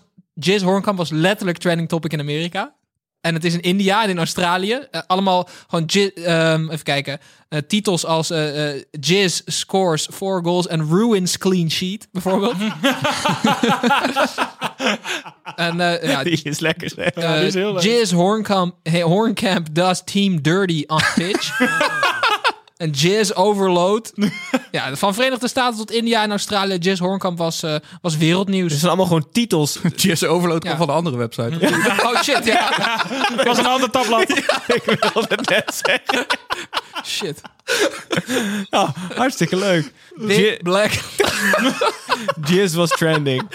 Hornkamp 0.64 0.98
was 0.98 1.10
letterlijk 1.10 1.58
trending 1.58 1.90
topic 1.90 2.14
in 2.14 2.20
Amerika. 2.20 2.74
En 3.22 3.34
het 3.34 3.44
is 3.44 3.54
in 3.54 3.62
India 3.62 4.04
en 4.04 4.10
in 4.10 4.18
Australië. 4.18 4.88
Eh, 4.92 5.02
allemaal 5.08 5.50
gewoon, 5.68 5.86
ehm, 5.86 6.64
even 6.64 6.84
kijken, 6.84 7.20
eh, 7.50 7.60
titels 7.68 8.06
als 8.06 8.30
eh 8.30 8.74
eh, 8.76 8.84
Jizz 8.92 9.42
scores 9.46 10.08
four 10.12 10.44
goals 10.44 10.68
and 10.68 10.92
ruins 10.92 11.38
clean 11.38 11.72
sheet, 11.72 12.08
bijvoorbeeld. 12.12 12.56
en 15.56 15.80
eh, 15.80 16.10
ja, 16.10 16.24
Die 16.30 16.40
is 16.44 16.60
lekker 16.60 16.92
zeg. 16.96 17.84
Jizz 17.84 18.12
Hornkamp, 18.12 18.76
hey, 18.84 19.02
Hornkamp 19.02 19.68
does 19.72 20.02
team 20.06 20.42
dirty 20.42 20.84
on 20.88 21.02
pitch. 21.16 21.58
En 22.80 22.90
Jizz 22.90 23.32
overload. 23.32 24.12
ja, 24.72 24.96
van 24.96 25.14
Verenigde 25.14 25.48
Staten 25.48 25.78
tot 25.78 25.92
India 25.92 26.24
en 26.24 26.30
Australië. 26.30 26.76
Jizz 26.78 27.00
Hornkamp 27.00 27.38
was, 27.38 27.64
eh, 27.64 27.76
was 28.02 28.18
wereldnieuws. 28.18 28.64
Dus 28.64 28.72
het 28.72 28.80
zijn 28.80 28.92
allemaal 28.92 29.08
gewoon 29.08 29.32
titels. 29.32 29.80
Jesse 29.96 30.28
Overload 30.28 30.64
Ja. 30.64 30.78
van 30.78 30.90
een 30.90 30.96
andere 30.96 31.18
website. 31.18 31.58
Oh 32.08 32.22
shit, 32.22 32.46
ja. 32.46 32.70
Het 33.36 33.44
was 33.48 33.58
een 33.58 33.66
ander 33.66 33.90
tabblad. 33.90 34.30
ik 34.30 34.84
wil 34.86 35.26
het 35.30 35.50
net 35.50 35.82
zeggen. 35.86 36.26
Shit. 37.06 37.42
Ja, 38.70 38.94
hartstikke 39.16 39.56
leuk. 39.56 39.92
Big 40.16 40.58
Black. 40.58 40.92
Jizz 42.46 42.74
was 42.76 42.90
trending. 42.90 43.48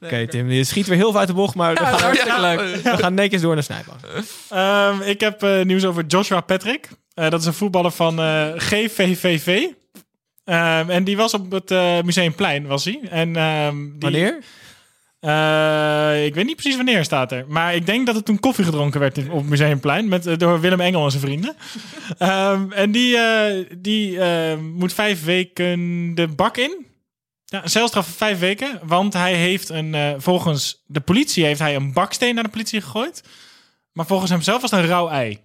Oké, 0.00 0.26
Tim, 0.26 0.50
je 0.50 0.64
schiet 0.64 0.86
weer 0.86 0.96
heel 0.96 1.10
veel 1.10 1.18
uit 1.18 1.28
de 1.28 1.34
bocht, 1.34 1.54
maar 1.54 1.74
we, 1.74 1.80
gaan, 1.80 2.00
Hartstikke 2.00 2.40
leuk. 2.40 2.60
we 2.82 2.96
gaan 2.96 3.14
netjes 3.14 3.40
door 3.40 3.54
naar 3.54 3.62
Snijboon. 3.62 3.96
Ehm, 4.50 5.00
ik 5.02 5.20
heb 5.20 5.42
eh, 5.42 5.62
nieuws 5.64 5.84
over 5.84 6.04
Joshua 6.06 6.40
Patrick. 6.40 6.88
Eh, 7.14 7.30
dat 7.30 7.40
is 7.40 7.46
een 7.46 7.52
voetballer 7.54 7.90
van 7.90 8.18
eh, 8.18 8.46
GVVV. 8.56 9.66
Ehm, 10.44 10.90
en 10.90 11.04
die 11.04 11.16
was 11.16 11.34
op 11.34 11.50
het 11.50 11.70
eh, 11.70 12.00
Museumplein, 12.02 12.66
was 12.66 12.84
hij. 12.84 13.00
En, 13.10 13.36
ehm, 13.36 13.76
die, 13.76 13.96
Wanneer? 13.98 14.38
Eh, 15.20 16.24
ik 16.26 16.34
weet 16.34 16.44
niet 16.44 16.56
precies 16.56 16.76
wanneer 16.76 17.04
staat 17.04 17.32
er. 17.32 17.44
Maar 17.48 17.74
ik 17.74 17.86
denk 17.86 18.06
dat 18.06 18.16
er 18.16 18.22
toen 18.22 18.40
koffie 18.40 18.64
gedronken 18.64 19.00
werd 19.00 19.18
in- 19.18 19.30
op 19.30 19.38
het 19.38 19.48
Museumplein. 19.48 20.08
Met, 20.08 20.26
eh, 20.26 20.36
door 20.36 20.60
Willem 20.60 20.80
Engel 20.80 21.04
en 21.04 21.10
zijn 21.10 21.22
vrienden. 21.22 21.56
Ehm, 22.18 22.72
en 22.72 22.92
die, 22.92 23.16
eh, 23.16 23.64
die 23.78 24.20
eh, 24.20 24.56
moet 24.74 24.92
vijf 24.92 25.24
weken 25.24 26.14
de 26.14 26.28
bak 26.28 26.56
in. 26.56 26.86
Ja, 27.50 27.62
een 27.62 27.70
celstraf 27.70 28.04
van 28.04 28.14
vijf 28.14 28.38
weken. 28.38 28.80
Want 28.82 29.12
hij 29.12 29.34
heeft 29.34 29.68
een, 29.68 29.94
eh, 29.94 30.14
volgens 30.16 30.82
de 30.86 31.00
politie 31.00 31.44
heeft 31.44 31.60
hij 31.60 31.74
een 31.74 31.92
baksteen 31.92 32.34
naar 32.34 32.44
de 32.44 32.50
politie 32.50 32.80
gegooid. 32.80 33.22
Maar 33.92 34.06
volgens 34.06 34.30
hemzelf 34.30 34.60
was 34.60 34.70
het 34.70 34.80
een 34.80 34.86
rauw 34.86 35.08
ei. 35.08 35.38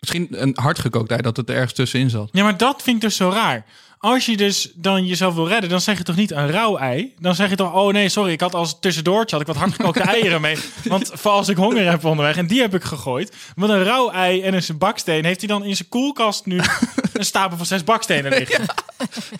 Misschien 0.00 0.28
een 0.30 0.56
hardgekookt 0.60 1.10
ei 1.10 1.22
dat 1.22 1.36
het 1.36 1.48
er 1.48 1.54
ergens 1.54 1.72
tussenin 1.72 2.10
zat. 2.10 2.28
Ja, 2.32 2.42
maar 2.42 2.56
dat 2.56 2.82
vind 2.82 2.96
ik 2.96 3.02
dus 3.02 3.16
zo 3.16 3.30
raar. 3.30 3.64
Als 3.98 4.26
je 4.26 4.36
dus 4.36 4.72
dan 4.74 5.06
jezelf 5.06 5.34
wil 5.34 5.48
redden, 5.48 5.70
dan 5.70 5.80
zeg 5.80 5.98
je 5.98 6.04
toch 6.04 6.16
niet 6.16 6.30
een 6.30 6.50
rauw 6.50 6.76
ei? 6.76 7.14
Dan 7.18 7.34
zeg 7.34 7.50
je 7.50 7.56
toch, 7.56 7.72
oh 7.74 7.92
nee, 7.92 8.08
sorry, 8.08 8.32
ik 8.32 8.40
had 8.40 8.54
als 8.54 8.80
tussendoortje 8.80 9.36
had 9.36 9.40
ik 9.40 9.52
wat 9.52 9.62
hardgekookte 9.62 10.00
eieren 10.14 10.40
mee. 10.40 10.56
Want 10.84 11.10
voor 11.14 11.30
als 11.30 11.48
ik 11.48 11.56
honger 11.56 11.90
heb 11.90 12.04
onderweg, 12.04 12.36
en 12.36 12.46
die 12.46 12.60
heb 12.60 12.74
ik 12.74 12.84
gegooid. 12.84 13.36
Want 13.56 13.72
een 13.72 13.84
rauw 13.84 14.10
ei 14.10 14.42
en 14.42 14.54
een 14.54 14.78
baksteen 14.78 15.24
heeft 15.24 15.38
hij 15.40 15.48
dan 15.48 15.64
in 15.64 15.76
zijn 15.76 15.88
koelkast 15.88 16.46
nu 16.46 16.60
een 17.12 17.24
stapel 17.24 17.56
van 17.56 17.66
zes 17.66 17.84
bakstenen 17.84 18.30
liggen. 18.32 18.64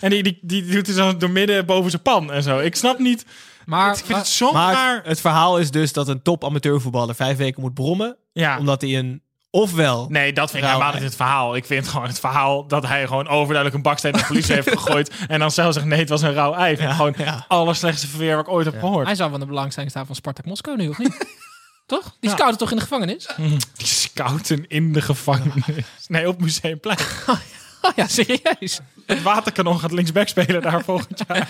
En 0.00 0.10
die, 0.10 0.22
die, 0.22 0.38
die 0.42 0.66
doet 0.66 0.86
hij 0.86 0.96
dan 0.96 1.18
door 1.18 1.30
midden 1.30 1.66
boven 1.66 1.90
zijn 1.90 2.02
pan 2.02 2.32
en 2.32 2.42
zo. 2.42 2.58
Ik 2.58 2.76
snap 2.76 2.98
niet, 2.98 3.24
Maar, 3.66 3.98
ik 3.98 4.04
vind 4.04 4.18
het 4.18 4.28
zo 4.28 4.52
Maar 4.52 4.72
raar. 4.74 5.00
het 5.04 5.20
verhaal 5.20 5.58
is 5.58 5.70
dus 5.70 5.92
dat 5.92 6.08
een 6.08 6.22
top 6.22 6.44
amateurvoetballer 6.44 7.14
vijf 7.14 7.36
weken 7.36 7.60
moet 7.60 7.74
brommen. 7.74 8.16
Ja. 8.32 8.58
Omdat 8.58 8.80
hij 8.80 8.98
een 8.98 9.22
ofwel 9.60 10.06
Nee, 10.08 10.32
dat 10.32 10.50
vind 10.50 10.62
ik 10.62 10.68
helemaal 10.70 10.92
niet 10.92 11.02
het 11.02 11.16
verhaal. 11.16 11.56
Ik 11.56 11.64
vind 11.64 11.88
gewoon 11.88 12.06
het 12.06 12.20
verhaal 12.20 12.66
dat 12.66 12.86
hij 12.86 13.06
gewoon 13.06 13.28
overduidelijk 13.28 13.74
een 13.74 13.82
baksteen 13.82 14.12
naar 14.12 14.20
de 14.20 14.26
politie 14.26 14.54
heeft 14.54 14.68
gegooid. 14.68 15.10
En 15.28 15.38
dan 15.38 15.50
zelf 15.50 15.72
zegt 15.74 15.86
nee, 15.86 15.98
het 15.98 16.08
was 16.08 16.22
een 16.22 16.32
rauw 16.32 16.54
ei. 16.54 16.76
Ja, 16.76 16.92
gewoon 16.94 17.14
ja. 17.16 17.44
allerslechtste 17.48 18.06
verweer 18.06 18.36
wat 18.36 18.46
ik 18.46 18.52
ooit 18.52 18.66
heb 18.66 18.78
gehoord. 18.80 19.06
hij 19.06 19.14
zou 19.14 19.30
van 19.30 19.40
de 19.40 19.46
belangstelling 19.46 19.90
staan 19.90 20.06
van 20.06 20.14
Spartak 20.14 20.44
Moskou 20.44 20.76
nu, 20.76 20.88
of 20.88 20.98
niet? 20.98 21.26
toch? 21.86 22.02
Die 22.20 22.30
Ja. 22.30 22.36
scouten 22.36 22.58
toch 22.58 22.70
in 22.70 22.76
de 22.76 22.82
gevangenis? 22.82 23.28
Die 23.76 23.86
scouten 23.86 24.64
in 24.68 24.92
de 24.92 25.00
gevangenis. 25.02 25.84
Nee, 26.06 26.28
op 26.28 26.40
Museumplein. 26.40 26.98
Oh 27.26 27.90
ja, 27.96 28.06
serieus. 28.06 28.80
Het 29.06 29.22
waterkanon 29.22 29.80
gaat 29.80 29.92
linksback 29.92 30.28
spelen 30.28 30.62
daar 30.62 30.84
volgend 30.84 31.22
jaar. 31.28 31.48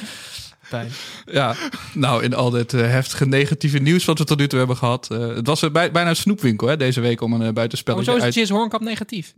Pijn. 0.68 0.90
Ja, 1.24 1.54
nou 1.94 2.22
in 2.22 2.34
al 2.34 2.50
dit 2.50 2.74
eh, 2.74 2.80
heftige 2.80 3.26
negatieve 3.26 3.78
nieuws 3.78 4.04
wat 4.04 4.18
we 4.18 4.24
tot 4.24 4.38
nu 4.38 4.48
toe 4.48 4.58
hebben 4.58 4.76
gehad. 4.76 5.10
eh, 5.10 5.18
het 5.18 5.46
was 5.46 5.62
eh, 5.62 5.70
bij, 5.70 5.90
bijna 5.90 6.08
een 6.08 6.16
snoepwinkel 6.16 6.68
hè, 6.68 6.76
deze 6.76 7.00
week 7.00 7.20
om 7.20 7.32
een 7.32 7.42
uh, 7.42 7.52
buitenspelletje 7.52 8.10
Hoezo 8.10 8.26
is 8.26 8.34
uit... 8.34 8.34
Jizz 8.34 8.50
Hornkamp 8.50 8.82
negatief? 8.82 9.34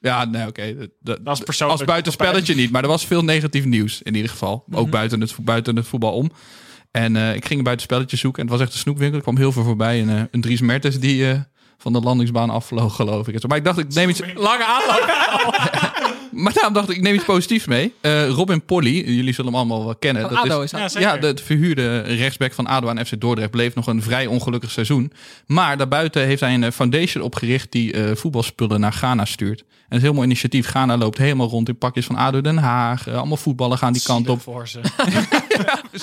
Ja, 0.00 0.24
nee, 0.24 0.46
oké. 0.46 0.62
is 0.62 1.38
persoonlijk. 1.44 1.78
Als 1.78 1.84
buitenspelletje 1.84 2.54
niet, 2.54 2.70
maar 2.70 2.82
er 2.82 2.88
was 2.88 3.06
veel 3.06 3.24
negatief 3.24 3.64
nieuws 3.64 4.02
in 4.02 4.14
ieder 4.14 4.30
geval. 4.30 4.64
Mhm. 4.66 4.78
Ook 4.78 4.90
buiten 4.90 5.20
het, 5.20 5.34
buiten 5.40 5.76
het 5.76 5.86
voetbal 5.86 6.12
om. 6.12 6.30
En 6.90 7.16
eh, 7.16 7.34
ik 7.34 7.44
ging 7.44 7.58
een 7.58 7.64
buitenspelletje 7.64 8.16
zoeken 8.16 8.42
en 8.42 8.48
het 8.48 8.58
was 8.58 8.66
echt 8.66 8.74
een 8.74 8.82
snoepwinkel. 8.82 9.16
Er 9.16 9.22
kwam 9.22 9.36
heel 9.36 9.52
veel 9.52 9.64
voorbij. 9.64 10.00
En, 10.00 10.28
een 10.30 10.40
Dries 10.40 10.60
Mertens 10.60 10.98
die 10.98 11.30
eh, 11.30 11.40
van 11.78 11.92
de 11.92 12.00
landingsbaan 12.00 12.50
afvloog, 12.50 12.96
geloof 12.96 13.28
ik. 13.28 13.34
En 13.34 13.40
zo. 13.40 13.48
Maar 13.48 13.56
ik 13.56 13.64
dacht, 13.64 13.78
ik 13.78 13.94
neem 13.94 14.08
iets, 14.08 14.20
Lange 14.34 14.64
aanloop. 14.64 15.06
maar 16.30 16.52
daarom 16.52 16.72
dacht 16.72 16.90
ik, 16.90 16.96
ik 16.96 17.02
neem 17.02 17.14
iets 17.14 17.24
positiefs 17.24 17.66
mee. 17.66 17.94
Eh, 18.00 18.28
Robin 18.28 18.64
Polly, 18.64 19.14
jullie 19.14 19.32
zullen 19.32 19.50
hem 19.50 19.60
allemaal 19.60 19.84
wel 19.84 19.96
kennen. 19.96 20.22
Van 20.22 20.34
Dat 20.34 20.44
ADO 20.44 20.60
is, 20.60 20.72
is 20.72 20.92
dat. 20.92 21.02
Ja, 21.02 21.16
de, 21.16 21.34
de 21.34 21.42
verhuurde 21.42 22.00
rechtsback 22.00 22.52
van 22.52 22.66
ADO 22.66 22.88
aan 22.88 23.06
FC 23.06 23.20
Dordrecht 23.20 23.50
bleef 23.50 23.74
nog 23.74 23.86
een 23.86 24.02
vrij 24.02 24.26
ongelukkig 24.26 24.70
seizoen. 24.70 25.12
Maar 25.46 25.76
daarbuiten 25.76 26.22
heeft 26.22 26.40
hij 26.40 26.54
een 26.54 26.64
eh, 26.64 26.70
foundation 26.70 27.24
opgericht 27.24 27.72
die 27.72 27.92
eh, 27.92 28.16
voetbalspullen 28.16 28.80
naar 28.80 28.92
Ghana 28.92 29.24
stuurt. 29.24 29.60
En 29.60 29.66
het 29.68 29.76
is 29.90 29.96
een 29.96 30.00
heel 30.00 30.12
mooi 30.12 30.26
initiatief. 30.26 30.66
Ghana 30.66 30.96
loopt 30.96 31.18
helemaal 31.18 31.48
rond 31.48 31.68
in 31.68 31.78
pakjes 31.78 32.06
van 32.06 32.16
ADO 32.16 32.40
Den 32.40 32.58
Haag. 32.58 33.08
Allemaal 33.08 33.36
voetballen 33.36 33.78
gaan 33.78 33.92
die 33.92 34.02
kant 34.02 34.28
op. 34.28 34.40
voor 34.42 34.68
ze. 34.68 34.80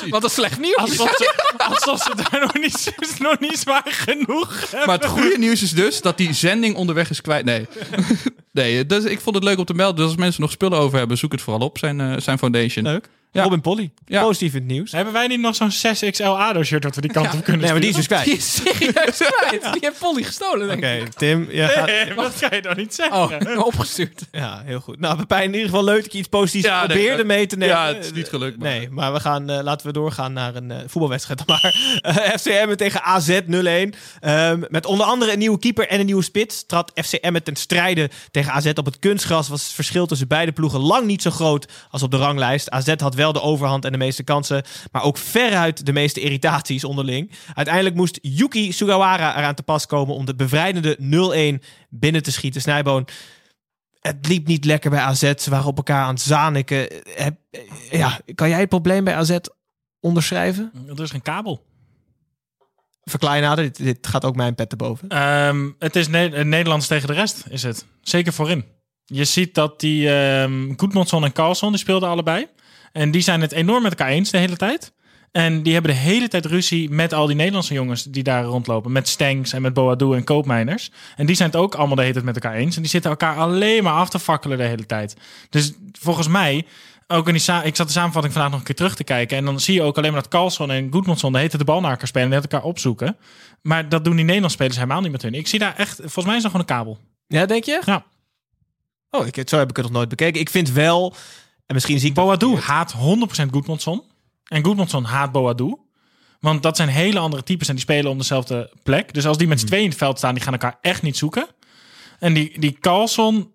Wat 0.10 0.24
een 0.24 0.30
slecht 0.30 0.60
nieuws. 0.60 0.76
Alsof 0.76 1.16
ze, 1.18 1.34
alsof 1.58 2.04
ze 2.04 2.16
daar 2.16 2.42
nog 2.42 2.54
niet, 2.54 2.94
nog 3.20 3.40
niet 3.40 3.60
zwaar 3.60 3.84
genoeg 3.86 4.62
hebben. 4.62 4.88
Maar 4.88 4.98
het 4.98 5.06
goede 5.06 5.38
nieuws 5.38 5.62
is 5.62 5.72
dus 5.72 6.02
dat 6.02 6.18
die 6.18 6.34
zending 6.34 6.76
onderweg 6.76 7.10
is 7.10 7.22
kwijt. 7.22 7.46
Nee, 7.46 7.68
nee 8.52 8.86
dus 8.86 9.04
ik 9.04 9.20
vond 9.20 9.36
het 9.36 9.44
leuk 9.44 9.58
om 9.58 9.66
te 9.66 9.74
melden. 9.74 9.96
Dus 9.96 10.06
als 10.06 10.16
mensen 10.16 10.42
nog 10.42 10.52
spullen 10.52 10.78
over 10.78 10.98
hebben, 10.98 11.18
zoek 11.18 11.32
het 11.32 11.42
vooral 11.42 11.68
op, 11.68 11.78
zijn, 11.78 12.02
eh, 12.02 12.14
zijn 12.18 12.38
foundation. 12.38 12.86
Leuk. 12.86 13.10
Ja. 13.36 13.44
Robin 13.44 13.62
Polly. 13.62 13.92
Ja. 14.06 14.22
Positief 14.24 14.54
in 14.54 14.60
het 14.60 14.68
nieuws. 14.72 14.92
Hebben 14.92 15.14
wij 15.14 15.28
niet 15.28 15.40
nog 15.40 15.56
zo'n 15.56 15.72
6XL 15.72 16.24
ADO-shirt 16.24 16.82
dat 16.82 16.96
we 16.96 17.02
die 17.02 17.12
kant 17.12 17.34
op 17.34 17.44
kunnen 17.44 17.62
Nee, 17.62 17.72
maar 17.72 17.82
die 17.82 17.90
is 17.90 18.04
sturen? 18.04 18.26
dus 18.26 18.54
Die 18.56 18.64
kwijt. 18.64 18.78
is 18.78 19.16
serieus 19.16 19.18
kwijt. 19.38 19.62
Die 19.74 19.82
heeft 19.82 20.00
Polly 20.00 20.24
gestolen, 20.24 20.68
denk 20.68 20.80
Oké, 20.80 20.92
ik. 20.94 21.14
Tim. 21.14 21.48
Ja, 21.52 21.68
gaat- 21.68 21.86
Nee, 21.86 22.06
maar 22.06 22.16
dat 22.16 22.40
kan 22.40 22.50
je 22.52 22.62
dan 22.62 22.78
niet 22.78 22.96
zeggen. 22.96 23.58
Oh, 23.58 23.66
opgestuurd. 23.68 24.22
ja, 24.32 24.62
heel 24.66 24.80
goed. 24.80 25.00
Nou, 25.00 25.18
Pepijn, 25.18 25.44
in 25.44 25.54
ieder 25.54 25.70
geval 25.70 25.84
leuk 25.84 26.04
dat 26.04 26.12
je 26.12 26.18
iets 26.20 26.28
positiefs 26.28 26.68
nee, 26.68 26.86
probeerde 26.86 27.24
mee 27.24 27.46
te 27.48 27.58
nemen. 27.58 27.76
ja, 27.76 27.88
het 27.88 28.06
is 28.06 28.12
niet 28.12 28.28
gelukt, 28.30 28.58
maar- 28.58 28.70
Nee, 28.70 28.90
maar 28.90 29.14
we 29.14 29.20
gaan, 29.20 29.50
eh, 29.50 29.64
laten 29.64 29.88
we 29.88 29.94
doorgaan 29.94 30.34
naar 30.34 30.56
een 30.56 30.72
eh, 30.72 30.78
voetbalwedstrijd. 30.88 31.44
dan 31.46 31.60
Maar 31.62 31.74
Eh, 32.02 32.16
FCM 32.16 32.76
tegen 32.76 33.04
AZ 33.04 33.40
0-1. 33.46 33.94
Ehm, 34.20 34.64
met 34.70 34.86
onder 34.86 35.06
andere 35.06 35.32
een 35.32 35.40
nieuwe 35.40 35.60
keeper 35.60 35.88
en 35.88 36.00
een 36.00 36.06
nieuwe 36.06 36.24
spits. 36.24 36.66
Trad 36.66 36.92
FCM 36.96 37.40
ten 37.44 37.56
strijde 37.56 38.10
tegen 38.32 38.52
AZ 38.52 38.72
op 38.74 38.86
het 38.86 39.00
kunstgras. 39.00 39.48
Was 39.48 39.64
het 39.64 39.72
verschil 39.72 40.06
tussen 40.06 40.28
beide 40.28 40.52
ploegen 40.52 40.80
lang 40.80 41.06
niet 41.06 41.22
zo 41.22 41.30
groot 41.32 41.68
als 41.90 42.04
op 42.04 42.12
de 42.12 42.18
ranglijst. 42.18 42.70
AZ 42.70 42.94
had 42.98 43.16
wel 43.16 43.25
de 43.34 43.42
overhand 43.42 43.86
en 43.86 43.92
de 43.92 43.98
meeste 43.98 44.24
kansen. 44.24 44.64
Maar 44.92 45.04
ook 45.04 45.18
veruit 45.18 45.86
de 45.86 45.94
meeste 45.94 46.20
irritaties 46.20 46.84
onderling. 46.84 47.32
Uiteindelijk 47.54 47.96
moest 47.96 48.20
Yuki 48.22 48.72
Sugawara 48.72 49.38
eraan 49.38 49.56
te 49.56 49.64
pas 49.64 49.86
komen 49.86 50.16
om 50.16 50.26
de 50.26 50.36
bevrijdende 50.36 50.98
0-1 51.62 51.66
binnen 51.90 52.24
te 52.24 52.32
schieten. 52.32 52.62
Snijboon 52.62 53.08
het 54.00 54.28
liep 54.28 54.48
niet 54.48 54.66
lekker 54.66 54.90
bij 54.90 55.00
AZ. 55.00 55.32
Ze 55.36 55.50
waren 55.50 55.66
op 55.66 55.78
elkaar 55.78 56.04
aan 56.04 56.14
het 56.14 56.22
zaniken. 56.22 56.88
Heb- 57.16 57.38
Ja, 57.92 58.20
kan 58.36 58.50
jij 58.50 58.60
het 58.60 58.70
probleem 58.70 59.04
bij 59.04 59.16
AZ 59.16 59.38
onderschrijven? 60.00 60.72
Er 60.96 61.02
is 61.02 61.12
geen 61.12 61.22
kabel. 61.22 61.66
Verklaar 63.04 63.42
nader, 63.42 63.64
dit, 63.64 63.78
dit 63.78 64.08
gaat 64.08 64.26
ook 64.26 64.36
mijn 64.36 64.56
pet 64.56 64.70
te 64.70 64.76
boven. 64.76 65.10
Ehm, 65.10 65.70
het 65.80 65.96
is 65.96 66.08
ne 66.08 66.30
eh, 66.30 66.44
Nederlands 66.46 66.88
tegen 66.88 67.08
de 67.08 67.14
rest, 67.14 67.44
is 67.50 67.64
het. 67.64 67.86
Zeker 68.02 68.34
voorin. 68.34 68.66
Je 69.06 69.26
ziet 69.26 69.56
dat 69.56 69.80
die 69.80 70.10
Goedmondson 70.78 71.24
en 71.24 71.32
Carlson, 71.32 71.70
die 71.70 71.80
speelden 71.80 72.10
allebei. 72.10 72.48
En 72.96 73.12
die 73.12 73.22
zijn 73.22 73.42
het 73.42 73.52
enorm 73.52 73.84
met 73.84 73.92
elkaar 73.92 74.14
eens 74.14 74.32
de 74.32 74.38
hele 74.38 74.56
tijd. 74.56 74.94
En 75.32 75.64
die 75.64 75.74
hebben 75.74 75.92
de 75.92 75.98
hele 75.98 76.28
tijd 76.28 76.46
ruzie 76.46 76.90
met 76.90 77.14
al 77.14 77.28
die 77.28 77.36
Nederlandse 77.36 77.74
jongens 77.74 78.04
die 78.04 78.24
daar 78.24 78.44
rondlopen. 78.44 78.92
Met 78.92 79.08
Stengs 79.08 79.54
en 79.54 79.62
met 79.62 79.74
Boadu 79.74 80.16
en 80.16 80.24
Koopmeiners. 80.24 80.92
En 81.16 81.26
die 81.26 81.36
zijn 81.36 81.50
het 81.50 81.60
ook 81.60 81.76
allemaal 81.76 81.96
de 81.96 82.02
hele 82.02 82.14
tijd 82.14 82.26
met 82.26 82.36
elkaar 82.36 82.54
eens. 82.54 82.76
En 82.76 82.82
die 82.82 82.92
zitten 82.92 83.12
elkaar 83.12 83.36
alleen 83.38 83.84
maar 83.84 83.94
af 83.94 84.10
te 84.10 84.20
fakkelen 84.20 84.58
de 84.58 84.64
hele 84.64 84.86
tijd. 84.86 85.16
Dus 85.50 85.74
volgens 86.00 86.28
mij, 86.28 86.66
ook 87.08 87.28
in 87.28 87.34
die 87.34 87.54
ik 87.64 87.76
zat 87.76 87.88
de 87.88 87.94
samenvatting 87.94 88.34
vandaag 88.34 88.52
nog 88.52 88.60
een 88.60 88.66
keer 88.66 88.76
terug 88.76 88.96
te 88.96 89.04
kijken. 89.04 89.38
En 89.38 89.46
dan 89.46 89.60
zie 89.60 89.74
je 89.74 89.82
ook 89.82 89.98
alleen 89.98 90.12
maar 90.12 90.22
dat 90.22 90.32
Carlson 90.32 90.72
en 90.72 90.92
Goedmanson 90.92 91.32
de 91.32 91.38
hele 91.38 91.50
tijd 91.50 91.62
de 91.62 91.72
bal 91.72 91.82
naar 91.82 91.92
elkaar 91.92 92.08
spelen. 92.08 92.32
En 92.32 92.42
elkaar 92.42 92.64
opzoeken. 92.64 93.18
Maar 93.62 93.90
dat 93.90 94.04
doen 94.04 94.16
die 94.16 94.26
Nederlandse 94.26 94.58
spelers 94.58 94.78
helemaal 94.78 95.02
niet 95.02 95.12
met 95.12 95.22
hun. 95.22 95.34
Ik 95.34 95.48
zie 95.48 95.60
daar 95.60 95.76
echt, 95.76 95.96
volgens 95.96 96.26
mij 96.26 96.36
is 96.36 96.42
dat 96.42 96.52
gewoon 96.52 96.68
een 96.68 96.76
kabel. 96.76 97.00
Ja, 97.28 97.46
denk 97.46 97.64
je? 97.64 97.82
Ja. 97.86 98.06
Oh, 99.10 99.28
ik, 99.28 99.50
zo 99.50 99.58
heb 99.58 99.70
ik 99.70 99.76
het 99.76 99.86
nog 99.86 99.96
nooit 99.96 100.10
bekeken. 100.10 100.42
Ik 100.42 100.50
vind 100.50 100.72
wel, 100.72 101.16
en 101.66 101.74
misschien 101.74 102.00
zie 102.00 102.10
ik 102.10 102.16
Boadu 102.16 102.58
haat 102.58 102.94
100% 102.94 102.98
Goedmanson. 103.52 104.04
En 104.46 104.66
Goedmanson 104.66 105.04
haat 105.04 105.32
Boadu. 105.32 105.76
Want 106.40 106.64
dat 106.64 106.76
zijn 106.76 106.90
hele 106.90 107.20
andere 107.20 107.44
types 107.44 107.68
en 107.68 107.74
die 107.74 107.84
spelen 107.84 108.12
om 108.12 108.18
dezelfde 108.18 108.72
plek. 108.84 109.14
Dus 109.14 109.26
als 109.26 109.38
die 109.38 109.48
met 109.48 109.60
z'n 109.60 109.66
tweeën 109.66 109.84
in 109.84 109.90
het 109.90 109.98
veld 109.98 110.18
staan, 110.18 110.34
die 110.34 110.44
gaan 110.44 110.54
elkaar 110.54 110.78
echt 110.82 111.02
niet 111.02 111.18
zoeken. 111.18 111.48
En 112.20 112.34
die, 112.34 112.60
die 112.60 112.78
Carlson, 112.80 113.52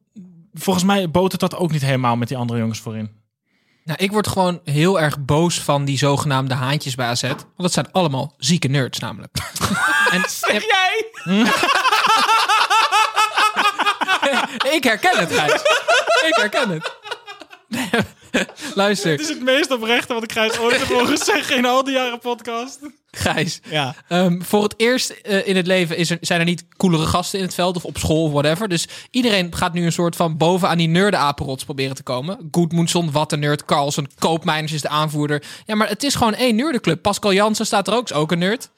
volgens 0.55 0.85
mij 0.85 1.11
botert 1.11 1.40
dat 1.40 1.57
ook 1.57 1.70
niet 1.70 1.83
helemaal 1.83 2.16
met 2.16 2.29
die 2.29 2.37
andere 2.37 2.59
jongens 2.59 2.81
voorin. 2.81 3.11
Nou, 3.85 3.99
ik 4.03 4.12
word 4.12 4.29
gewoon 4.29 4.61
heel 4.64 5.01
erg 5.01 5.25
boos 5.25 5.61
van 5.61 5.85
die 5.85 5.99
zogenaamde 5.99 6.55
haantjes 6.55 6.94
bij 6.94 7.07
AZ. 7.07 7.23
Want 7.23 7.46
dat 7.57 7.73
zijn 7.73 7.92
allemaal 7.92 8.35
zieke 8.37 8.68
nerds 8.68 8.99
namelijk. 8.99 9.37
en, 10.12 10.23
Zeg 10.29 10.64
jij? 10.66 11.05
ik 14.77 14.85
herken 14.85 15.18
het, 15.18 15.33
Gijs. 15.33 15.53
ik 16.29 16.37
herken 16.37 16.68
het. 16.68 16.99
Luister, 18.74 19.16
Dit 19.16 19.20
is 19.20 19.28
het 19.28 19.42
meest 19.42 19.70
oprechte 19.70 20.14
wat 20.14 20.22
ik 20.22 20.33
Gijs 20.33 20.59
ooit 20.59 20.78
heb 20.78 20.88
mogen 20.88 21.18
zeggen 21.18 21.56
in 21.56 21.64
al 21.64 21.85
die 21.85 21.94
jaren 21.94 22.18
podcast. 22.18 22.78
Gijs. 23.11 23.61
Ja. 23.70 23.94
Ehm, 24.09 24.40
voor 24.40 24.62
het 24.62 24.74
eerst 24.76 25.11
eh, 25.11 25.48
in 25.48 25.56
het 25.56 25.66
leven 25.66 25.96
is 25.96 26.11
er, 26.11 26.18
zijn 26.20 26.40
er 26.40 26.46
niet 26.46 26.64
coolere 26.76 27.06
gasten 27.06 27.38
in 27.38 27.44
het 27.44 27.54
veld 27.54 27.76
of 27.76 27.85
op 27.85 27.98
school 27.98 28.24
of 28.24 28.33
whatever. 28.33 28.68
Dus 28.68 28.88
iedereen 29.11 29.54
gaat 29.54 29.72
nu 29.72 29.85
een 29.85 29.92
soort 29.92 30.16
van 30.16 30.37
bovenaan 30.37 30.78
die 30.78 30.88
nerdenapenrots 30.88 31.64
proberen 31.64 31.94
te 31.94 32.02
komen. 32.02 32.48
Goedmoedson, 32.50 33.11
wat 33.11 33.33
een 33.33 33.40
nerd. 33.40 33.64
Carlsen, 33.64 34.09
Koopmeiners 34.18 34.72
is 34.72 34.83
de 34.83 34.88
aanvoerder. 34.88 35.42
Ja, 35.66 35.74
maar 35.74 35.88
het 35.88 36.02
is 36.02 36.14
gewoon 36.14 36.35
één 36.35 36.56
nerdenclub. 36.56 37.02
Pascal 37.02 37.33
Jansen 37.33 37.66
staat 37.66 37.88
er 37.88 37.94
ook, 37.94 38.04
is 38.04 38.12
ook 38.12 38.33
een 38.33 38.38
nerd. 38.38 38.70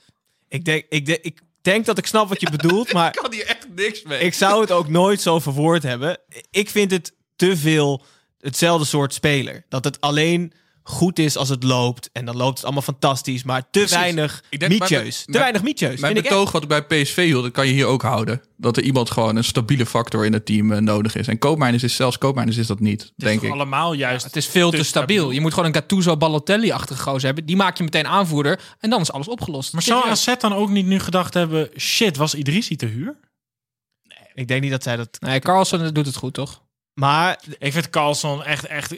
Ik 0.49 0.65
denk, 0.65 0.85
ik, 0.89 1.07
denk, 1.07 1.19
ik 1.23 1.41
denk 1.63 1.85
dat 1.85 1.99
ik 1.99 2.07
snap 2.07 2.29
wat 2.29 2.41
je 2.41 2.51
bedoelt, 2.57 2.93
maar 2.93 3.11
kan 3.11 3.33
hier 3.33 3.47
echt 3.47 3.67
niks 3.75 4.03
mee. 4.03 4.21
ik 4.21 4.35
zou 4.35 4.61
het 4.61 4.71
ook 4.71 4.89
nooit 4.89 5.21
zo 5.21 5.39
verwoord 5.39 5.83
hebben. 5.83 6.19
Ik 6.51 6.71
vind 6.71 6.91
het 6.91 7.13
te 7.37 7.57
veel 7.57 8.03
hetzelfde 8.43 8.87
soort 8.87 9.15
speler. 9.15 9.65
Dat 9.69 9.85
het 9.85 10.01
alleen 10.01 10.53
goed 10.85 11.19
is 11.19 11.37
als 11.37 11.49
het 11.49 11.63
loopt. 11.63 12.11
En 12.13 12.25
dan 12.25 12.37
loopt 12.37 12.55
het 12.55 12.65
allemaal 12.65 12.83
fantastisch. 12.83 13.43
Maar 13.43 13.63
te 13.71 13.87
weinig 13.91 14.43
Ik 14.51 14.61
denk- 14.61 14.73
mietjeus. 14.73 15.01
mijn- 15.01 15.33
Te 15.33 15.39
weinig 15.39 15.63
mietjeus. 15.63 16.01
Mijn 16.01 16.15
vind 16.15 16.19
ik 16.19 16.25
echt. 16.25 16.35
betoog 16.35 16.53
wat 16.53 16.63
ik 16.63 16.69
bij 16.69 16.83
PSV 17.03 17.17
hield, 17.27 17.43
dat 17.43 17.53
kan 17.53 17.67
je 17.67 17.73
hier 17.73 17.87
ook 17.87 18.03
houden. 18.03 18.43
Dat 18.57 18.77
er 18.77 18.83
iemand 18.83 19.11
gewoon 19.11 19.37
een 19.37 19.45
stabiele 19.45 19.87
factor 19.87 20.25
in 20.25 20.33
het 20.33 20.47
team 20.47 20.73
eh, 20.73 20.79
nodig 20.79 21.15
is. 21.17 21.27
En 21.29 21.39
Koopmeiners 21.39 21.83
is 21.83 21.97
zelfs 21.97 22.19
Koopmeiners 22.19 22.57
is 22.57 22.67
dat 22.67 22.81
niet, 22.81 23.13
denk 23.17 23.43
ik. 23.43 23.51
Allemaal 23.51 23.93
juist. 23.93 24.25
Het 24.25 24.37
is 24.37 24.47
veel 24.47 24.71
te 24.71 24.83
stabiel. 24.83 25.31
Je 25.31 25.41
moet 25.41 25.55
gewoon 25.55 25.69
een 25.69 25.75
Gattuso 25.75 26.17
Balotelli-achtige 26.17 27.03
gozer 27.03 27.25
hebben. 27.27 27.47
Die 27.47 27.57
maak 27.57 27.77
je 27.77 27.83
meteen 27.85 28.07
aanvoerder. 28.07 28.61
En 28.81 28.91
dan 28.91 29.01
is 29.01 29.13
alles 29.13 29.29
opgelost. 29.29 29.73
Maar 29.73 29.83
zou. 29.83 30.09
AZ 30.09 30.35
dan 30.39 30.53
ook 30.55 30.69
niet 30.71 30.87
nu 30.87 30.99
gedacht 30.99 31.35
hebben... 31.35 31.71
shit, 31.79 32.17
was 32.17 32.35
Idrissi 32.35 32.77
te 32.77 32.87
huur? 32.87 33.17
Ik 34.35 34.49
denk 34.49 34.63
niet 34.63 34.71
dat 34.71 34.83
zij 34.83 34.97
dat... 34.97 35.09
Nee, 35.21 35.39
Carlsen 35.41 35.95
doet 35.95 36.07
het 36.07 36.17
goed, 36.17 36.35
toch? 36.35 36.62
Maar 36.95 37.41
Ik 37.59 37.73
vind 37.73 37.91
Carlson 37.91 38.45
echt, 38.45 38.67
echt 38.67 38.95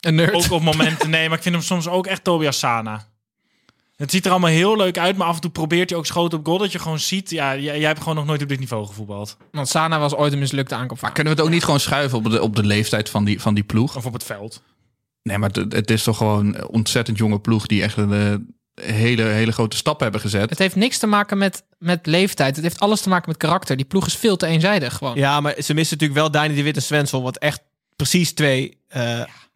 Een 0.00 0.14
nerd. 0.14 0.34
ook 0.34 0.50
op 0.50 0.62
momenten... 0.62 1.10
nee, 1.16 1.28
maar 1.28 1.36
ik 1.36 1.42
vind 1.42 1.54
hem 1.54 1.64
soms 1.64 1.88
ook 1.88 2.06
echt 2.06 2.24
Tobias 2.24 2.58
Sana. 2.58 3.10
Het 3.96 4.10
ziet 4.10 4.24
er 4.24 4.30
allemaal 4.30 4.50
heel 4.50 4.76
leuk 4.76 4.98
uit, 4.98 5.16
maar 5.16 5.26
af 5.26 5.34
en 5.34 5.40
toe 5.40 5.50
probeert 5.50 5.90
hij 5.90 5.98
ook 5.98 6.06
schoten 6.06 6.38
op 6.38 6.44
goal... 6.44 6.58
dat 6.58 6.72
je 6.72 6.78
gewoon 6.78 6.98
ziet, 6.98 7.30
ja, 7.30 7.56
jij, 7.56 7.78
jij 7.78 7.86
hebt 7.86 7.98
gewoon 7.98 8.14
nog 8.14 8.24
nooit 8.26 8.42
op 8.42 8.48
dit 8.48 8.58
niveau 8.58 8.86
gevoetbald. 8.86 9.36
Want 9.50 9.68
Sana 9.68 9.98
was 9.98 10.14
ooit 10.14 10.32
een 10.32 10.38
mislukte 10.38 10.74
aankoop. 10.74 11.00
Maar 11.00 11.12
kunnen 11.12 11.32
we 11.32 11.38
het 11.38 11.48
ook 11.48 11.54
niet 11.54 11.64
gewoon 11.64 11.80
schuiven 11.80 12.18
op 12.18 12.30
de, 12.30 12.42
op 12.42 12.56
de 12.56 12.64
leeftijd 12.64 13.10
van 13.10 13.24
die, 13.24 13.40
van 13.40 13.54
die 13.54 13.64
ploeg? 13.64 13.96
Of 13.96 14.06
op 14.06 14.12
het 14.12 14.24
veld. 14.24 14.62
Nee, 15.22 15.38
maar 15.38 15.50
het, 15.50 15.72
het 15.72 15.90
is 15.90 16.02
toch 16.02 16.16
gewoon 16.16 16.46
een 16.46 16.68
ontzettend 16.68 17.18
jonge 17.18 17.40
ploeg 17.40 17.66
die 17.66 17.82
echt 17.82 17.96
een 17.96 18.12
eh, 18.12 18.34
hele, 18.74 19.22
hele 19.22 19.52
grote 19.52 19.76
stap 19.76 20.00
hebben 20.00 20.20
gezet. 20.20 20.50
Het 20.50 20.58
heeft 20.58 20.76
niks 20.76 20.98
te 20.98 21.06
maken 21.06 21.38
met, 21.38 21.62
met 21.78 22.06
leeftijd. 22.06 22.54
Het 22.54 22.64
heeft 22.64 22.80
alles 22.80 23.00
te 23.00 23.08
maken 23.08 23.28
met 23.28 23.38
karakter. 23.38 23.76
Die 23.76 23.86
ploeg 23.86 24.06
is 24.06 24.16
veel 24.16 24.36
te 24.36 24.46
eenzijdig 24.46 24.94
gewoon. 24.94 25.16
Ja, 25.16 25.40
maar 25.40 25.54
ze 25.62 25.74
missen 25.74 25.98
natuurlijk 25.98 26.20
wel 26.20 26.30
Dani 26.30 26.54
de 26.54 26.62
Wit 26.62 26.76
en 26.76 26.82
Svensson. 26.82 27.22
Wat 27.22 27.38
echt 27.38 27.60
precies 27.96 28.32
twee 28.32 28.78
eh, 28.88 29.02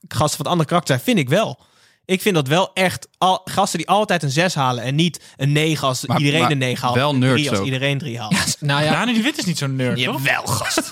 gasten 0.08 0.36
van 0.36 0.38
het 0.38 0.46
andere 0.46 0.68
karakter 0.68 0.94
zijn. 0.94 1.00
Vind 1.06 1.18
ik 1.18 1.28
wel. 1.28 1.60
Ik 2.04 2.22
vind 2.22 2.34
dat 2.34 2.48
wel 2.48 2.70
echt 2.74 3.08
al, 3.18 3.40
gasten 3.44 3.78
die 3.78 3.88
altijd 3.88 4.22
een 4.22 4.30
6 4.30 4.54
halen. 4.54 4.84
En 4.84 4.94
niet 4.94 5.20
een 5.36 5.52
9 5.52 5.86
als 5.88 6.06
Maar- 6.06 6.18
iedereen 6.18 6.40
maar 6.40 6.50
een 6.50 6.58
9 6.58 6.82
haalt. 6.82 6.94
wel 6.94 7.14
nerds 7.16 7.34
drie 7.34 7.50
als 7.50 7.58
ook. 7.58 7.64
iedereen 7.64 7.98
3 7.98 8.18
haalt. 8.18 8.56
Nou 8.60 8.82
ja, 8.82 8.90
Dani 8.92 9.12
de 9.12 9.22
Wit 9.22 9.38
is 9.38 9.44
niet 9.44 9.58
zo'n 9.58 9.76
nerd, 9.76 10.02
toch? 10.04 10.22
wel 10.22 10.46
gast. 10.46 10.90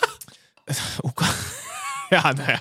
Hoe 1.01 1.13
kan- 1.13 1.27
ja, 2.09 2.33
nou 2.33 2.51
ja, 2.51 2.61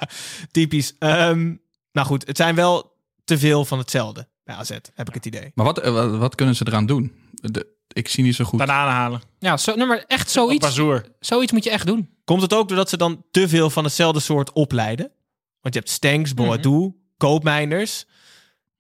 typisch. 0.51 0.93
Ehm, 0.99 1.53
nou 1.91 2.07
goed, 2.07 2.27
het 2.27 2.37
zijn 2.37 2.55
wel 2.55 2.95
te 3.25 3.37
veel 3.37 3.65
van 3.65 3.77
hetzelfde 3.77 4.27
bij 4.43 4.55
AZ, 4.55 4.69
heb 4.93 5.07
ik 5.07 5.13
het 5.13 5.25
idee. 5.25 5.51
Maar 5.55 5.65
wat, 5.65 5.79
eh, 5.79 5.91
wat, 5.91 6.15
wat 6.15 6.35
kunnen 6.35 6.55
ze 6.55 6.63
eraan 6.67 6.85
doen? 6.85 7.11
De, 7.31 7.67
ik 7.87 8.07
zie 8.07 8.23
niet 8.23 8.35
zo 8.35 8.43
goed. 8.45 8.59
Bananen 8.59 8.93
halen. 8.93 9.21
Ja, 9.39 9.57
zo, 9.57 9.75
maar 9.75 10.03
echt 10.07 10.29
zoiets, 10.31 10.79
zoiets 11.19 11.51
moet 11.51 11.63
je 11.63 11.69
echt 11.69 11.85
doen. 11.85 12.09
Komt 12.23 12.41
het 12.41 12.53
ook 12.53 12.67
doordat 12.67 12.89
ze 12.89 12.97
dan 12.97 13.23
te 13.31 13.47
veel 13.47 13.69
van 13.69 13.83
hetzelfde 13.83 14.19
soort 14.19 14.51
opleiden? 14.51 15.11
Want 15.61 15.73
je 15.73 15.79
hebt 15.79 15.91
Stenks, 15.91 16.33
Boadu, 16.33 16.93
Koopmeiners. 17.17 18.05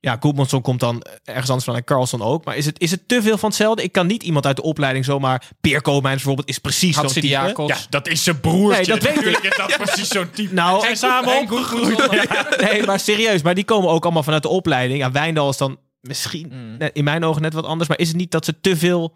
Ja, 0.05 0.17
Goedmanson 0.19 0.61
komt 0.61 0.79
dan 0.79 1.03
ergens 1.23 1.47
anders 1.47 1.65
van 1.65 1.75
en 1.75 1.83
Carlson 1.83 2.21
ook. 2.21 2.45
Maar 2.45 2.55
is 2.57 2.65
het, 2.65 2.79
is 2.79 2.91
het 2.91 3.07
te 3.07 3.21
veel 3.21 3.37
van 3.37 3.49
hetzelfde? 3.49 3.83
Ik 3.83 3.91
kan 3.91 4.07
niet 4.07 4.23
iemand 4.23 4.45
uit 4.45 4.55
de 4.55 4.61
opleiding 4.61 5.05
zomaar... 5.05 5.49
Peer 5.61 5.81
Koopmeiners 5.81 6.23
bijvoorbeeld 6.23 6.49
is 6.49 6.57
precies 6.59 6.95
zo'n 6.95 7.07
type. 7.07 7.27
Ja, 7.27 7.77
dat 7.89 8.07
is 8.07 8.23
zijn 8.23 8.39
broertje. 8.39 8.93
Nee, 8.93 8.99
dat 8.99 9.01
weet 9.03 9.11
ik. 9.11 9.15
Natuurlijk 9.25 9.43
is 9.43 9.57
dat 9.57 9.77
precies 9.77 10.07
zo'n 10.07 10.29
type. 10.31 10.53
Nou, 10.53 10.81
zijn 10.81 10.97
samen 10.97 11.39
opgegroeid. 11.39 11.97
Ja. 12.11 12.47
Nee, 12.71 12.85
maar 12.85 12.99
serieus. 12.99 13.41
Maar 13.41 13.55
die 13.55 13.63
komen 13.63 13.89
ook 13.89 14.03
allemaal 14.03 14.23
vanuit 14.23 14.43
de 14.43 14.49
opleiding. 14.49 14.99
Ja, 14.99 15.11
Wijndal 15.11 15.49
is 15.49 15.57
dan 15.57 15.77
misschien 16.01 16.47
Mm. 16.53 16.89
in 16.93 17.03
mijn 17.03 17.23
ogen 17.23 17.41
net 17.41 17.53
wat 17.53 17.65
anders. 17.65 17.89
Maar 17.89 17.99
is 17.99 18.07
het 18.07 18.17
niet 18.17 18.31
dat 18.31 18.45
ze 18.45 18.59
te 18.61 18.77
veel 18.77 19.15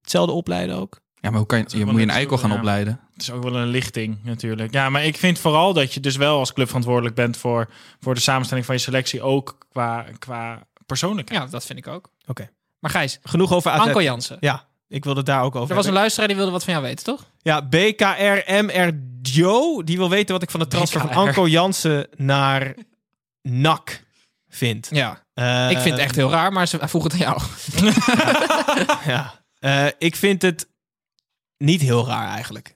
hetzelfde 0.00 0.32
opleiden 0.32 0.76
ook? 0.76 1.00
Ja, 1.22 1.30
maar 1.30 1.38
hoe 1.38 1.46
kan 1.46 1.58
je, 1.58 1.78
je 1.78 1.84
moet 1.84 1.94
je 1.94 2.02
een 2.02 2.10
eikel 2.10 2.38
gaan 2.38 2.50
ja. 2.50 2.56
opleiden? 2.56 3.00
Het 3.12 3.22
is 3.22 3.30
ook 3.30 3.42
wel 3.42 3.56
een 3.56 3.66
lichting 3.66 4.18
natuurlijk. 4.22 4.72
Ja, 4.72 4.90
maar 4.90 5.04
ik 5.04 5.16
vind 5.16 5.38
vooral 5.38 5.72
dat 5.72 5.94
je 5.94 6.00
dus 6.00 6.16
wel 6.16 6.38
als 6.38 6.52
club 6.52 6.66
verantwoordelijk 6.66 7.14
bent 7.14 7.36
voor, 7.36 7.68
voor 8.00 8.14
de 8.14 8.20
samenstelling 8.20 8.66
van 8.66 8.74
je 8.74 8.80
selectie. 8.80 9.22
Ook 9.22 9.58
qua, 9.72 10.04
qua 10.18 10.66
persoonlijkheid. 10.86 11.42
Ja, 11.42 11.48
dat 11.48 11.64
vind 11.64 11.78
ik 11.78 11.86
ook. 11.86 12.10
Oké. 12.26 12.50
Maar 12.78 12.90
Gijs, 12.90 13.18
Genoeg 13.22 13.52
over. 13.52 13.70
Anko 13.70 14.02
Jansen. 14.02 14.36
Ja, 14.40 14.66
ik 14.88 15.04
wilde 15.04 15.18
het 15.18 15.28
daar 15.28 15.42
ook 15.42 15.54
over 15.56 15.70
Er 15.70 15.76
was 15.76 15.86
een 15.86 15.92
luisteraar 15.92 16.28
die 16.28 16.36
wilde 16.36 16.52
wat 16.52 16.64
van 16.64 16.72
jou 16.72 16.84
weten, 16.86 17.04
toch? 17.04 17.24
Ja, 17.42 17.62
BKRMR 17.62 18.92
Joe. 19.22 19.84
Die 19.84 19.96
wil 19.96 20.10
weten 20.10 20.34
wat 20.34 20.42
ik 20.42 20.50
van 20.50 20.60
de 20.60 20.66
transfer 20.66 21.00
van. 21.00 21.10
Anko 21.10 21.48
Jansen 21.48 22.08
naar 22.16 22.74
NAC 23.42 24.04
vind. 24.48 24.88
Ja. 24.90 25.22
Eh, 25.34 25.70
ik 25.70 25.78
vind 25.78 25.94
het 25.94 26.04
echt 26.04 26.16
heel 26.16 26.30
raar, 26.30 26.52
maar 26.52 26.68
ze 26.68 26.78
vroeg 26.80 27.04
het 27.04 27.12
aan 27.12 27.18
jou. 27.18 27.40
Ja. 29.06 29.40
Eh, 29.58 29.86
ik 29.98 30.16
vind 30.16 30.42
het 30.42 30.66
niet 31.64 31.80
heel 31.80 32.06
raar 32.06 32.28
eigenlijk. 32.28 32.74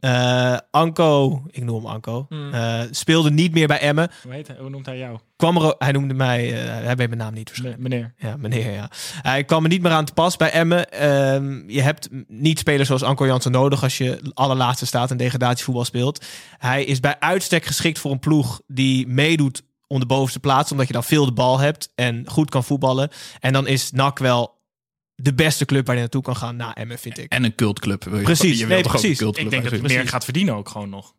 Eh, 0.00 0.56
Anko, 0.70 1.42
ik 1.50 1.64
noem 1.64 1.76
hem 1.76 1.86
Anko, 1.92 2.26
Hmm. 2.28 2.52
eh, 2.52 2.80
speelde 2.90 3.30
niet 3.30 3.52
meer 3.52 3.66
bij 3.66 3.78
Emmen. 3.80 4.10
Hoe, 4.22 4.32
heet 4.32 4.46
hij? 4.46 4.56
Hoe 4.60 4.70
noemt 4.70 4.86
hij 4.86 4.98
jou? 4.98 5.18
Kwam 5.36 5.56
er, 5.56 5.74
hij 5.78 5.92
noemde 5.92 6.14
mij, 6.14 6.62
eh, 6.64 6.68
hij 6.84 6.96
weet 6.96 7.08
mijn 7.08 7.20
naam 7.20 7.34
niet 7.34 7.46
waarschijnlijk. 7.48 7.82
Meneer. 7.82 8.14
Ja, 8.18 8.36
meneer, 8.36 8.70
ja. 8.72 8.90
Hij 9.22 9.44
kwam 9.44 9.62
er 9.62 9.68
niet 9.68 9.82
meer 9.82 9.92
aan 9.92 10.04
te 10.04 10.12
pas 10.12 10.36
bij 10.36 10.50
Emmen. 10.50 10.90
Ehm, 10.90 11.68
je 11.70 11.80
hebt 11.82 12.08
niet 12.28 12.58
spelers 12.58 12.86
zoals 12.86 13.02
Anko 13.02 13.26
Jansen 13.26 13.52
nodig 13.52 13.82
als 13.82 13.98
je 13.98 14.30
allerlaatste 14.34 14.86
staat 14.86 15.10
en 15.10 15.16
degradatievoetbal 15.16 15.84
speelt. 15.84 16.24
Hij 16.58 16.84
is 16.84 17.00
bij 17.00 17.16
uitstek 17.20 17.64
geschikt 17.64 17.98
voor 17.98 18.10
een 18.10 18.18
ploeg 18.18 18.60
die 18.66 19.06
meedoet 19.06 19.62
om 19.86 20.00
de 20.00 20.06
bovenste 20.06 20.40
plaats, 20.40 20.70
omdat 20.70 20.86
je 20.86 20.92
dan 20.92 21.04
veel 21.04 21.24
de 21.24 21.32
bal 21.32 21.58
hebt 21.58 21.92
en 21.94 22.24
goed 22.30 22.50
kan 22.50 22.64
voetballen. 22.64 23.10
En 23.40 23.52
dan 23.52 23.66
is 23.66 23.90
NAC 23.92 24.18
wel 24.18 24.53
de 25.14 25.34
beste 25.34 25.64
club 25.64 25.86
waar 25.86 25.94
je 25.94 26.00
naartoe 26.00 26.22
kan 26.22 26.36
gaan 26.36 26.56
na 26.56 26.74
Emmen, 26.74 26.98
vind 26.98 27.18
ik. 27.18 27.32
En 27.32 27.44
een 27.44 27.54
cultclub. 27.54 28.04
Wil 28.04 28.18
je- 28.18 28.22
Precies, 28.24 28.50
je 28.50 28.56
wilt 28.56 28.68
nee, 28.68 28.82
toch 28.82 28.86
ook 28.86 28.94
een 28.94 29.00
precies. 29.00 29.18
cultclub 29.18 29.44
Ik 29.44 29.50
denk 29.50 29.62
dat 29.62 29.72
hij 29.72 29.80
hebben? 29.80 29.98
meer 30.02 30.08
gaat 30.12 30.24
verdienen 30.24 30.54
ook 30.54 30.68
gewoon 30.68 30.88
nog. 30.88 31.14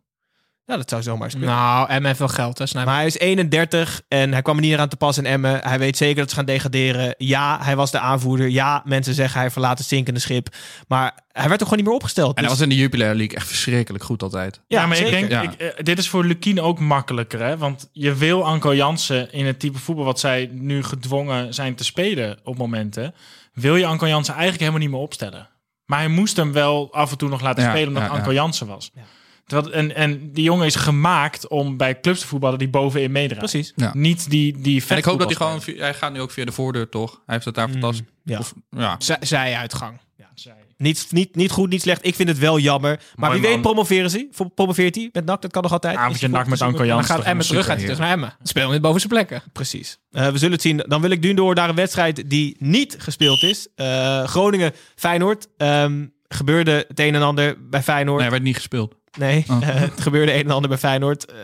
Ja, 0.64 0.76
dat 0.76 0.88
zou 0.90 1.02
zomaar 1.02 1.24
eens 1.24 1.32
kunnen. 1.36 1.54
Nou, 1.54 2.00
M 2.00 2.04
heeft 2.04 2.18
wel 2.18 2.28
geld, 2.28 2.58
hè. 2.58 2.84
Maar 2.84 2.94
hij 2.94 3.06
is 3.06 3.18
31 3.18 4.02
en 4.08 4.32
hij 4.32 4.42
kwam 4.42 4.54
er 4.56 4.60
niet 4.62 4.70
meer 4.70 4.80
aan 4.80 4.88
te 4.88 4.96
pas 4.96 5.18
in 5.18 5.26
Emmen. 5.26 5.60
Hij 5.62 5.78
weet 5.78 5.96
zeker 5.96 6.16
dat 6.16 6.28
ze 6.28 6.34
gaan 6.36 6.44
degraderen. 6.44 7.14
Ja, 7.18 7.58
hij 7.62 7.76
was 7.76 7.90
de 7.90 7.98
aanvoerder. 7.98 8.48
Ja, 8.48 8.82
mensen 8.84 9.14
zeggen 9.14 9.40
hij 9.40 9.50
verlaat 9.50 9.78
het 9.78 9.86
zinkende 9.86 10.20
schip. 10.20 10.48
Maar 10.88 11.12
hij 11.32 11.48
werd 11.48 11.60
ook 11.62 11.68
gewoon 11.68 11.76
niet 11.76 11.86
meer 11.86 11.94
opgesteld. 11.94 12.28
En 12.28 12.34
hij 12.34 12.42
Dus- 12.42 12.52
was 12.52 12.60
in 12.68 12.68
de 12.68 12.80
Jupiler 12.80 13.14
League 13.14 13.36
echt 13.36 13.46
verschrikkelijk 13.46 14.04
goed 14.04 14.22
altijd. 14.22 14.60
Ja, 14.66 14.86
maar 14.86 14.96
zeker. 14.96 15.12
ik 15.18 15.28
denk, 15.28 15.30
Ja. 15.44 15.50
ik, 15.52 15.60
eh, 15.60 15.84
dit 15.84 15.98
is 15.98 16.08
voor 16.08 16.24
Lukien 16.24 16.60
ook 16.60 16.78
makkelijker. 16.80 17.40
Hè? 17.42 17.56
Want 17.56 17.88
je 17.92 18.14
wil 18.14 18.44
Anko 18.46 18.74
Jansen 18.74 19.32
in 19.32 19.46
het 19.46 19.58
type 19.60 19.78
voetbal 19.78 20.04
wat 20.04 20.20
zij 20.20 20.48
nu 20.52 20.82
gedwongen 20.82 21.54
zijn 21.54 21.74
te 21.74 21.84
spelen 21.84 22.38
op 22.44 22.56
momenten. 22.58 23.14
Wil 23.56 23.76
je 23.76 23.86
Anko 23.86 24.06
Jansen 24.06 24.32
eigenlijk 24.34 24.62
helemaal 24.62 24.82
niet 24.82 24.90
meer 24.90 25.00
opstellen. 25.06 25.48
Maar 25.84 25.98
hij 25.98 26.08
moest 26.08 26.36
hem 26.36 26.52
wel 26.52 26.92
af 26.92 27.10
en 27.10 27.18
toe 27.18 27.28
nog 27.28 27.40
laten 27.40 27.62
Ja, 27.62 27.68
spelen 27.70 27.88
omdat 27.88 28.02
ja, 28.02 28.08
ja. 28.08 28.14
Anko 28.14 28.32
Jansen 28.32 28.66
was. 28.66 28.90
Ja. 28.94 29.02
Terwijl, 29.46 29.72
en, 29.74 29.94
en 29.94 30.32
die 30.32 30.44
jongen 30.44 30.66
is 30.66 30.74
gemaakt 30.74 31.48
om 31.48 31.76
bij 31.76 32.00
clubs 32.00 32.20
te 32.20 32.26
voetballen 32.26 32.58
die 32.58 32.68
bovenin 32.68 33.12
meedraaien. 33.12 33.48
Precies. 33.50 33.72
Ja. 33.76 33.90
Niet 33.94 34.30
die, 34.30 34.60
die 34.60 34.84
En 34.88 34.96
ik 34.96 35.04
hoop 35.04 35.18
dat 35.18 35.26
hij 35.26 35.36
gewoon... 35.36 35.60
Hij 35.80 35.94
gaat 35.94 36.12
nu 36.12 36.20
ook 36.20 36.30
via 36.30 36.44
de 36.44 36.52
voordeur, 36.52 36.88
toch? 36.88 37.10
Hij 37.10 37.34
heeft 37.34 37.44
het 37.44 37.54
daar 37.54 37.68
fantastisch... 37.68 38.06
ja. 38.22 38.38
Of- 38.38 38.54
ja. 38.70 38.96
Z- 38.98 39.16
Zijuitgang. 39.20 39.98
spelen. 40.34 40.65
Niet, 40.78 41.06
niet, 41.10 41.34
niet 41.36 41.50
goed, 41.50 41.70
niet 41.70 41.82
slecht. 41.82 42.06
Ik 42.06 42.14
vind 42.14 42.28
het 42.28 42.38
wel 42.38 42.58
jammer. 42.58 43.00
Maar 43.14 43.28
Mooi 43.30 43.40
wie 43.42 43.50
weet 43.50 43.60
promoveren 43.62 44.10
ze. 44.10 44.28
Promoveert 44.54 44.94
hij 44.94 45.08
met 45.12 45.24
NAC, 45.24 45.42
dat 45.42 45.50
kan 45.50 45.62
nog 45.62 45.72
altijd. 45.72 45.96
Avondje 45.96 46.28
NAC 46.28 46.46
met 46.46 46.62
Anko 46.62 46.78
Dan 46.78 46.86
Jans. 46.86 47.06
gaat 47.06 47.22
Emmen 47.24 47.46
terug, 47.46 47.64
gaat 47.64 47.74
hij 47.76 47.84
terug 47.84 47.98
naar 47.98 48.10
Emmen. 48.10 48.34
Dan 48.38 48.46
spelen 48.46 48.66
we 48.68 48.72
met 48.74 48.82
bovenste 48.82 49.08
plekken. 49.08 49.42
Precies. 49.52 49.98
Eh, 50.10 50.28
we 50.28 50.38
zullen 50.38 50.52
het 50.52 50.62
zien. 50.62 50.84
Dan 50.86 51.00
wil 51.00 51.10
ik 51.10 51.20
nu 51.20 51.34
door 51.34 51.54
naar 51.54 51.68
een 51.68 51.74
wedstrijd 51.74 52.30
die 52.30 52.56
niet 52.58 52.96
gespeeld 52.98 53.42
is. 53.42 53.66
Eh, 53.74 54.24
Groningen-Feyenoord. 54.24 55.48
Ehm, 55.56 56.04
gebeurde 56.28 56.84
het 56.88 57.00
een 57.00 57.14
en 57.14 57.22
ander 57.22 57.56
bij 57.70 57.82
Feyenoord. 57.82 58.14
Nee, 58.14 58.22
hij 58.22 58.30
werd 58.30 58.42
niet 58.42 58.56
gespeeld. 58.56 58.94
Nee, 59.18 59.44
Oh. 59.50 59.68
eh, 59.68 59.74
het 59.74 60.00
gebeurde 60.00 60.32
een 60.34 60.44
en 60.44 60.50
ander 60.50 60.68
bij 60.68 60.78
Feyenoord. 60.78 61.24
Eh 61.24 61.34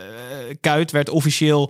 Kuit 0.61 0.91
werd 0.91 1.09
officieel 1.09 1.69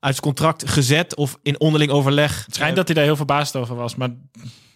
uit 0.00 0.14
zijn 0.14 0.26
contract 0.26 0.68
gezet 0.70 1.14
of 1.16 1.38
in 1.42 1.60
onderling 1.60 1.90
overleg. 1.90 2.44
Het 2.44 2.54
schijnt 2.54 2.76
dat 2.76 2.86
hij 2.86 2.94
daar 2.94 3.04
heel 3.04 3.16
verbaasd 3.16 3.56
over 3.56 3.76
was, 3.76 3.94
maar 3.94 4.08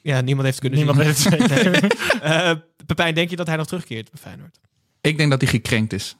Ja, 0.03 0.21
niemand 0.21 0.47
heeft 0.47 0.63
het 0.63 0.71
kunnen 0.71 0.87
niemand 0.87 1.17
zien. 1.17 1.31
weet 1.31 1.51
het 1.51 1.61
zeker. 1.61 1.97
Eh, 2.23 2.53
Pepijn, 2.87 3.15
denk 3.15 3.31
je 3.31 3.37
dat 3.37 3.47
hij 3.47 3.57
nog 3.57 3.67
terugkeert 3.67 4.11
bij 4.11 4.21
Feyenoord? 4.21 4.59
Ik 5.01 5.17
denk 5.17 5.31
dat 5.31 5.41
hij 5.41 5.51
gekrenkt 5.51 5.93
is 5.93 6.17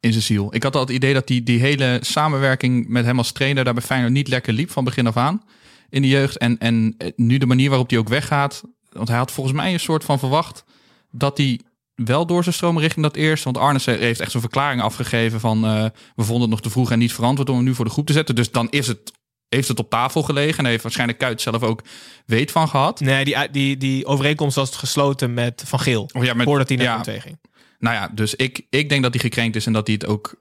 in 0.00 0.12
zijn 0.12 0.24
ziel. 0.24 0.54
Ik 0.54 0.62
had 0.62 0.74
al 0.74 0.80
het 0.80 0.90
idee 0.90 1.14
dat 1.14 1.26
die, 1.26 1.42
die 1.42 1.60
hele 1.60 1.98
samenwerking 2.00 2.88
met 2.88 3.04
hem 3.04 3.18
als 3.18 3.32
trainer 3.32 3.64
daar 3.64 3.74
bij 3.74 3.82
Feyenoord 3.82 4.12
niet 4.12 4.28
lekker 4.28 4.52
liep 4.52 4.70
van 4.70 4.84
begin 4.84 5.06
af 5.06 5.16
aan 5.16 5.42
in 5.88 6.02
de 6.02 6.08
jeugd. 6.08 6.38
En, 6.38 6.58
en 6.58 6.94
eh, 6.98 7.10
nu 7.16 7.38
de 7.38 7.46
manier 7.46 7.68
waarop 7.68 7.90
hij 7.90 7.98
ook 7.98 8.08
weggaat. 8.08 8.62
Want 8.90 9.08
hij 9.08 9.16
had 9.16 9.32
volgens 9.32 9.56
mij 9.56 9.72
een 9.72 9.80
soort 9.80 10.04
van 10.04 10.18
verwacht 10.18 10.64
dat 11.10 11.36
hij 11.38 11.60
wel 11.94 12.26
door 12.26 12.42
zijn 12.42 12.54
stromen 12.54 12.82
richting 12.82 13.04
dat 13.04 13.16
eerst. 13.16 13.44
Want 13.44 13.58
Arnes 13.58 13.84
heeft 13.84 14.20
echt 14.20 14.30
zo'n 14.30 14.40
verklaring 14.40 14.82
afgegeven 14.82 15.40
van 15.40 15.64
eh, 15.64 15.84
we 16.14 16.24
vonden 16.24 16.40
het 16.40 16.50
nog 16.50 16.60
te 16.60 16.70
vroeg 16.70 16.90
en 16.90 16.98
niet 16.98 17.12
verantwoord 17.12 17.48
om 17.48 17.56
hem 17.56 17.64
nu 17.64 17.74
voor 17.74 17.84
de 17.84 17.90
groep 17.90 18.06
te 18.06 18.12
zetten. 18.12 18.34
Dus 18.34 18.50
dan 18.50 18.70
is 18.70 18.86
het, 18.86 19.12
heeft 19.50 19.68
het 19.68 19.78
op 19.78 19.90
tafel 19.90 20.22
gelegen. 20.22 20.58
En 20.58 20.70
heeft 20.70 20.82
waarschijnlijk 20.82 21.18
Kuit 21.18 21.40
zelf 21.40 21.62
ook 21.62 21.82
weet 22.26 22.50
van 22.50 22.68
gehad. 22.68 23.00
Nee, 23.00 23.24
die, 23.24 23.50
die, 23.50 23.76
die 23.76 24.06
overeenkomst 24.06 24.56
was 24.56 24.76
gesloten 24.76 25.34
met 25.34 25.62
Van 25.66 25.80
Geel. 25.80 26.10
Ja, 26.20 26.34
met, 26.34 26.46
voordat 26.46 26.68
hij 26.68 26.76
naar 26.76 26.86
ja, 26.86 27.00
twee 27.00 27.20
ging. 27.20 27.38
Nou 27.78 27.94
ja, 27.94 28.10
dus 28.14 28.34
ik, 28.34 28.66
ik 28.70 28.88
denk 28.88 29.02
dat 29.02 29.12
hij 29.12 29.22
gekrenkt 29.22 29.56
is 29.56 29.66
en 29.66 29.72
dat 29.72 29.86
hij 29.86 29.96
het 30.00 30.06
ook 30.06 30.38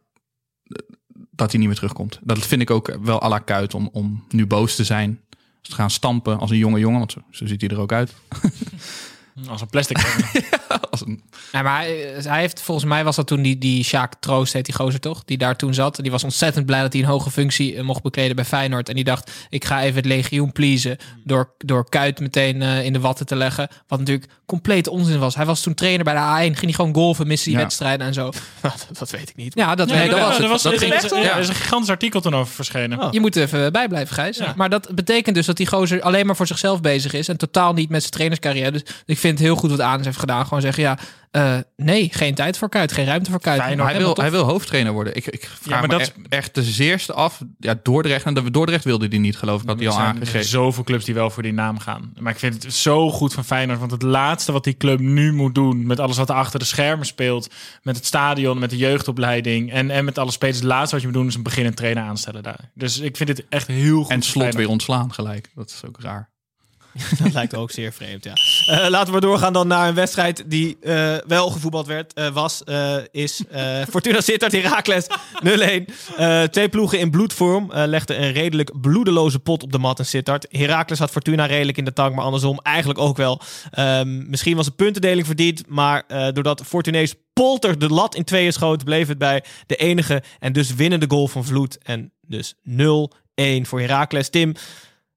dat 1.32 1.52
hij 1.52 1.60
niet 1.60 1.68
meer 1.68 1.78
terugkomt. 1.78 2.20
Dat 2.22 2.48
vind 2.48 2.62
ik 2.62 2.70
ook 2.70 2.98
wel 3.02 3.24
à 3.24 3.28
la 3.28 3.40
kuit 3.40 3.74
om, 3.74 3.90
om 3.92 4.26
nu 4.30 4.48
boos 4.48 4.76
te 4.76 4.84
zijn. 4.84 5.22
Te 5.62 5.72
gaan 5.72 5.90
stampen 5.90 6.40
als 6.40 6.50
een 6.50 6.58
jonge 6.58 6.80
jongen, 6.80 7.00
want 7.00 7.12
zo, 7.12 7.20
zo 7.32 7.46
ziet 7.46 7.62
hij 7.62 7.70
er 7.70 7.80
ook 7.80 7.92
uit. 7.92 8.14
Als 9.48 9.62
een 9.62 9.70
plastic. 9.70 9.98
Als 10.92 11.02
een, 11.02 11.22
Nee, 11.52 11.64
maar 11.64 11.78
hij, 11.80 12.14
hij 12.24 12.40
heeft, 12.40 12.62
volgens 12.62 12.88
mij 12.88 13.04
was 13.04 13.16
dat 13.16 13.28
toen 13.28 13.42
die, 13.42 13.58
die 13.58 13.84
Sjaak 13.84 14.14
Troost, 14.20 14.54
heet 14.54 14.66
die 14.66 14.76
gozer 14.76 15.00
toch? 15.00 15.24
Die 15.26 15.38
daar 15.38 15.56
toen 15.56 15.74
zat. 15.74 15.96
Die 16.02 16.12
was 16.12 16.24
ontzettend 16.24 16.66
blij 16.66 16.82
dat 16.82 16.94
hij 16.94 17.02
een 17.02 17.08
hoge 17.08 17.32
functie 17.32 17.76
eh, 17.76 17.84
mocht 17.84 18.02
bekleden 18.02 18.36
bij 18.36 18.46
Feyenoord. 18.46 18.90
En 18.90 18.96
die 18.96 19.04
dacht, 19.04 19.32
ik 19.50 19.66
ga 19.66 19.82
even 19.82 19.96
het 19.96 20.06
legioen 20.06 20.52
pleasen 20.52 20.98
door, 21.24 21.54
door 21.58 21.90
Kuit 21.90 22.20
meteen 22.20 22.62
eh, 22.62 22.86
in 22.86 22.94
de 22.94 23.00
watten 23.00 23.26
te 23.26 23.36
leggen. 23.36 23.68
Wat 23.88 24.00
natuurlijk 24.00 24.30
compleet 24.46 24.88
onzin 24.88 25.20
was. 25.20 25.36
Hij 25.36 25.46
was 25.46 25.62
toen 25.62 25.74
trainer 25.74 26.04
bij 26.04 26.14
de 26.14 26.20
A1. 26.20 26.54
Ging 26.54 26.62
hij 26.62 26.74
gewoon 26.74 26.94
golfen, 26.94 27.28
miste 27.28 27.50
die 27.50 27.58
Ja. 27.58 27.64
wedstrijden 27.64 28.08
en 28.08 28.14
zo. 28.14 28.32
dat, 28.62 28.88
dat 29.00 29.10
weet 29.10 29.30
ik 29.30 29.36
niet. 29.36 29.54
Ja, 29.56 29.76
dat, 29.76 29.88
nee, 29.88 30.10
dat 30.10 30.20
was 30.20 30.34
het. 30.34 30.44
Er 30.44 30.50
was, 30.50 30.62
dat 30.62 30.74
er 30.74 30.80
ging 30.80 30.94
echt 30.94 31.10
ja, 31.10 31.34
er 31.34 31.40
is 31.40 31.48
een 31.48 31.56
gigantisch 31.56 31.90
artikel 31.90 32.22
toen 32.22 32.36
over 32.36 32.54
verschenen. 32.54 33.00
Oh. 33.02 33.12
Je 33.12 33.20
moet 33.20 33.36
er 33.36 33.44
even 33.44 33.72
bij 33.72 33.88
blijven, 33.88 34.16
Gijs. 34.16 34.38
Ja. 34.38 34.54
Maar 34.56 34.70
dat 34.70 34.96
betekent 34.96 35.36
dus 35.36 35.46
dat 35.46 35.58
die 35.58 35.68
gozer 35.68 36.02
alleen 36.02 36.26
maar 36.26 36.36
voor 36.36 36.48
zichzelf 36.48 36.82
bezig 36.82 37.14
is. 37.14 37.28
En 37.28 37.38
totaal 37.38 37.74
niet 37.74 37.90
met 37.90 38.00
zijn 38.02 38.14
trainerscarrière. 38.14 38.72
Dus 38.72 38.84
ik 39.06 39.18
vind 39.18 39.29
het 39.32 39.40
heel 39.40 39.56
goed 39.56 39.70
wat 39.70 39.80
Anis 39.80 40.06
heeft 40.06 40.20
gedaan. 40.20 40.44
Gewoon 40.44 40.62
zeggen, 40.62 40.84
ja, 40.84 40.98
eh, 41.32 41.58
nee, 41.76 42.10
geen 42.12 42.36
tijd 42.36 42.58
voor 42.58 42.70
Kuit. 42.70 42.92
Geen 42.92 43.06
ruimte 43.06 43.30
voor 43.32 43.40
Kuit. 43.40 43.62
Hij, 43.62 43.76
wil, 43.98 44.16
hij 44.16 44.32
wil 44.32 44.44
hoofdtrainer 44.44 44.94
worden. 44.94 45.16
Ik, 45.16 45.28
ik 45.28 45.50
vraag 45.62 45.80
maar 45.80 45.82
me 45.82 45.88
dat- 45.88 46.00
echt, 46.00 46.14
echt 46.30 46.56
de 46.56 46.64
zeerste 46.64 47.14
af. 47.14 47.42
Ja, 47.60 47.80
Dordrecht. 47.84 48.26
En 48.26 48.34
de 48.34 48.52
Dordrecht 48.52 48.84
wilde 48.84 49.08
hij 49.08 49.18
niet, 49.18 49.38
geloof 49.38 49.62
ik. 49.62 49.68
Had 49.68 49.78
hij 49.78 49.86
Er 49.88 49.92
al 49.94 49.98
zijn 50.00 50.14
aangegeven. 50.16 50.44
zoveel 50.46 50.84
clubs 50.84 51.06
die 51.06 51.14
wel 51.14 51.30
voor 51.30 51.44
die 51.44 51.54
naam 51.54 51.80
gaan. 51.80 52.14
Maar 52.20 52.32
ik 52.34 52.40
vind 52.40 52.64
het 52.64 52.74
zo 52.74 53.12
goed 53.12 53.34
van 53.34 53.46
Feyenoord. 53.46 53.80
Want 53.80 53.92
het 53.92 54.02
laatste 54.02 54.52
wat 54.52 54.64
die 54.64 54.78
club 54.78 55.00
nu 55.00 55.34
moet 55.34 55.56
doen... 55.56 55.88
met 55.88 56.00
alles 56.00 56.18
wat 56.18 56.30
er 56.30 56.36
achter 56.36 56.60
de 56.60 56.66
schermen 56.66 57.06
speelt... 57.06 57.50
met 57.84 57.96
het 57.96 58.06
stadion, 58.06 58.60
met 58.60 58.70
de 58.70 58.78
jeugdopleiding... 58.78 59.72
en, 59.72 59.92
en 59.92 60.06
met 60.06 60.18
alle 60.18 60.32
spelers... 60.32 60.58
het 60.58 60.68
laatste 60.68 60.92
wat 60.92 61.02
je 61.02 61.08
moet 61.08 61.18
doen 61.18 61.28
is 61.28 61.36
een 61.36 61.44
beginnend 61.44 61.76
trainer 61.76 62.04
aanstellen 62.04 62.44
daar. 62.44 62.70
Dus 62.74 63.00
ik 63.00 63.18
vind 63.18 63.30
het 63.30 63.46
echt 63.50 63.68
heel 63.68 64.04
goed 64.04 64.12
En 64.12 64.22
slot 64.22 64.54
weer 64.56 64.70
ontslaan 64.70 65.14
gelijk. 65.14 65.50
Dat 65.56 65.70
is 65.70 65.82
ook 65.88 66.00
raar. 66.02 66.30
Dat 67.24 67.34
lijkt 67.34 67.56
ook 67.56 67.72
zeer 67.72 67.94
vreemd, 67.94 68.24
ja. 68.24 68.34
Eh, 68.66 68.90
laten 68.90 69.14
we 69.14 69.20
doorgaan 69.20 69.54
dan 69.54 69.68
naar 69.68 69.88
een 69.88 69.94
wedstrijd 69.94 70.44
die 70.46 70.78
eh, 70.82 71.16
wel 71.28 71.50
gevoetbald 71.50 71.88
werd, 71.88 72.14
eh, 72.14 72.28
was, 72.28 72.64
is 73.12 73.42
Fortuna 73.92 74.22
Sittard 74.22 74.52
Heracles 74.52 75.08
0-1. 75.44 75.86
Eh, 76.18 76.44
twee 76.44 76.70
ploegen 76.70 77.00
in 77.00 77.12
bloedvorm 77.12 77.70
legden 77.74 78.24
een 78.24 78.32
redelijk 78.32 78.82
bloedeloze 78.82 79.40
pot 79.40 79.64
op 79.64 79.72
de 79.72 79.78
mat 79.78 80.00
in 80.00 80.06
Sittard. 80.06 80.48
Heracles 80.50 81.00
had 81.00 81.12
Fortuna 81.12 81.46
redelijk 81.46 81.78
in 81.78 81.86
de 81.86 81.94
tank, 81.94 82.16
maar 82.16 82.26
andersom 82.26 82.60
eigenlijk 82.64 83.00
ook 83.00 83.18
wel. 83.18 83.42
Ehm, 83.72 84.30
misschien 84.30 84.56
was 84.56 84.66
een 84.66 84.76
puntendeling 84.76 85.26
verdiend, 85.26 85.64
maar 85.68 86.04
doordat 86.34 86.62
Fortunees 86.66 87.16
Polter 87.34 87.80
de 87.80 87.90
lat 87.90 88.16
in 88.16 88.24
tweeën 88.24 88.54
schoot, 88.54 88.84
bleef 88.84 89.08
het 89.08 89.18
bij 89.18 89.44
de 89.66 89.76
enige 89.76 90.24
en 90.40 90.54
dus 90.54 90.74
winnende 90.74 91.06
goal 91.10 91.28
van 91.28 91.46
Vloed. 91.46 91.78
En 91.84 92.12
dus 92.22 92.56
0-1 92.64 93.66
voor 93.66 93.80
Heracles. 93.80 94.30
Tim, 94.30 94.54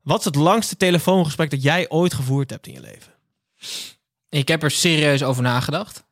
wat 0.02 0.18
is 0.18 0.24
het 0.24 0.34
langste 0.34 0.76
telefoongesprek 0.76 1.50
dat 1.50 1.62
jij 1.62 1.88
ooit 1.88 2.14
gevoerd 2.14 2.50
hebt 2.50 2.66
in 2.66 2.72
je 2.72 2.80
leven? 2.80 3.12
Ik 4.28 4.48
heb 4.48 4.62
er 4.62 4.70
serieus 4.70 5.22
over 5.22 5.42
nagedacht. 5.42 6.04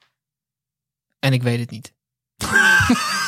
En 1.18 1.32
ik 1.32 1.42
weet 1.42 1.58
het 1.60 1.70
niet. 1.70 1.92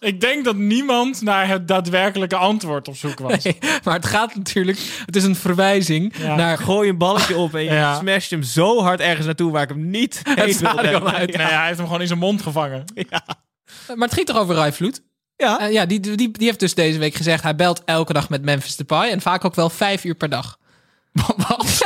Ik 0.00 0.20
denk 0.20 0.44
dat 0.44 0.56
niemand 0.56 1.20
naar 1.20 1.48
het 1.48 1.68
daadwerkelijke 1.68 2.36
antwoord 2.36 2.88
op 2.88 2.96
zoek 2.96 3.18
was. 3.18 3.44
Nee, 3.44 3.58
maar 3.84 3.94
het 3.94 4.06
gaat 4.06 4.34
natuurlijk... 4.34 4.78
Het 5.06 5.16
is 5.16 5.24
een 5.24 5.36
verwijzing 5.36 6.16
Ja. 6.16 6.34
naar... 6.34 6.58
Gooi 6.58 6.88
een 6.88 6.98
balletje 6.98 7.36
op 7.36 7.54
en 7.54 7.64
je 7.64 7.70
Ja. 7.82 7.98
smasht 7.98 8.30
hem 8.30 8.42
zo 8.42 8.80
hard 8.82 9.00
ergens 9.00 9.26
naartoe 9.26 9.50
waar 9.52 9.62
ik 9.62 9.68
hem 9.68 9.90
niet 9.90 10.22
heen 10.28 10.58
wilde 10.58 11.12
uit. 11.12 11.36
Nee, 11.36 11.46
hij 11.46 11.66
heeft 11.66 11.76
hem 11.76 11.86
gewoon 11.86 12.00
in 12.00 12.06
zijn 12.06 12.18
mond 12.18 12.42
gevangen. 12.42 12.84
Maar 13.86 14.08
het 14.08 14.12
ging 14.14 14.26
toch 14.26 14.36
over 14.38 14.54
Rijvloed? 14.54 15.02
Ja. 15.36 15.60
Eh, 15.60 15.72
ja, 15.72 15.86
die, 15.86 16.00
die, 16.00 16.16
die 16.16 16.32
heeft 16.38 16.60
dus 16.60 16.74
deze 16.74 16.98
week 16.98 17.14
gezegd... 17.14 17.42
hij 17.42 17.56
belt 17.56 17.82
elke 17.84 18.12
dag 18.12 18.28
met 18.28 18.42
Memphis 18.42 18.76
Depay... 18.76 19.10
en 19.10 19.20
vaak 19.20 19.44
ook 19.44 19.54
wel 19.54 19.70
vijf 19.70 20.04
uur 20.04 20.14
per 20.14 20.28
dag. 20.28 20.58
Wat? 21.36 21.82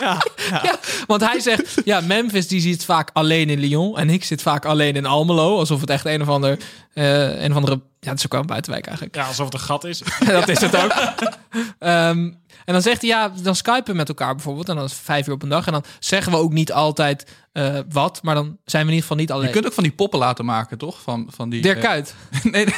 ja, 0.00 0.22
ja. 0.50 0.78
want 1.06 1.20
hij 1.30 1.40
zegt... 1.40 1.80
ja, 1.84 2.00
Memphis 2.00 2.48
die 2.48 2.60
zit 2.60 2.84
vaak 2.84 3.10
alleen 3.12 3.50
in 3.50 3.60
Lyon... 3.60 3.98
en 3.98 4.10
ik 4.10 4.24
zit 4.24 4.42
vaak 4.42 4.64
alleen 4.64 4.96
in 4.96 5.06
Almelo... 5.06 5.58
alsof 5.58 5.80
het 5.80 5.90
echt 5.90 6.04
een 6.04 6.22
of, 6.22 6.28
ander, 6.28 6.58
eh, 6.92 7.42
een 7.42 7.50
of 7.50 7.56
andere... 7.56 7.80
ja, 8.00 8.10
het 8.10 8.18
is 8.18 8.24
ook 8.24 8.32
wel 8.32 8.40
een 8.40 8.46
buitenwijk 8.46 8.86
eigenlijk. 8.86 9.16
Ja, 9.16 9.26
alsof 9.26 9.44
het 9.44 9.54
een 9.54 9.60
gat 9.60 9.84
is. 9.84 10.02
dat 10.26 10.48
is 10.48 10.60
het 10.60 10.76
ook. 10.76 10.94
Ehm, 11.78 12.18
en 12.64 12.72
dan 12.72 12.82
zegt 12.82 13.00
hij, 13.00 13.10
ja, 13.10 13.32
dan 13.42 13.56
skypen 13.56 13.92
we 13.92 13.98
met 13.98 14.08
elkaar 14.08 14.34
bijvoorbeeld. 14.34 14.68
En 14.68 14.74
dan 14.76 14.84
is 14.84 14.92
het 14.92 15.00
vijf 15.00 15.26
uur 15.26 15.32
op 15.34 15.42
een 15.42 15.48
dag. 15.48 15.66
En 15.66 15.72
dan 15.72 15.84
zeggen 15.98 16.32
we 16.32 16.38
ook 16.38 16.52
niet 16.52 16.72
altijd 16.72 17.36
eh, 17.52 17.78
wat. 17.88 18.22
Maar 18.22 18.34
dan 18.34 18.58
zijn 18.64 18.82
we 18.86 18.88
in 18.92 18.94
ieder 18.94 19.00
geval 19.02 19.16
niet 19.16 19.30
alleen. 19.32 19.46
Je 19.46 19.52
kunt 19.52 19.66
ook 19.66 19.72
van 19.72 19.82
die 19.82 19.92
poppen 19.92 20.18
laten 20.18 20.44
maken, 20.44 20.78
toch? 20.78 21.00
Van, 21.02 21.28
van 21.34 21.48
die, 21.50 21.62
Dirk 21.62 21.82
eh, 21.82 21.92
nee, 22.52 22.64
nee. 22.64 22.74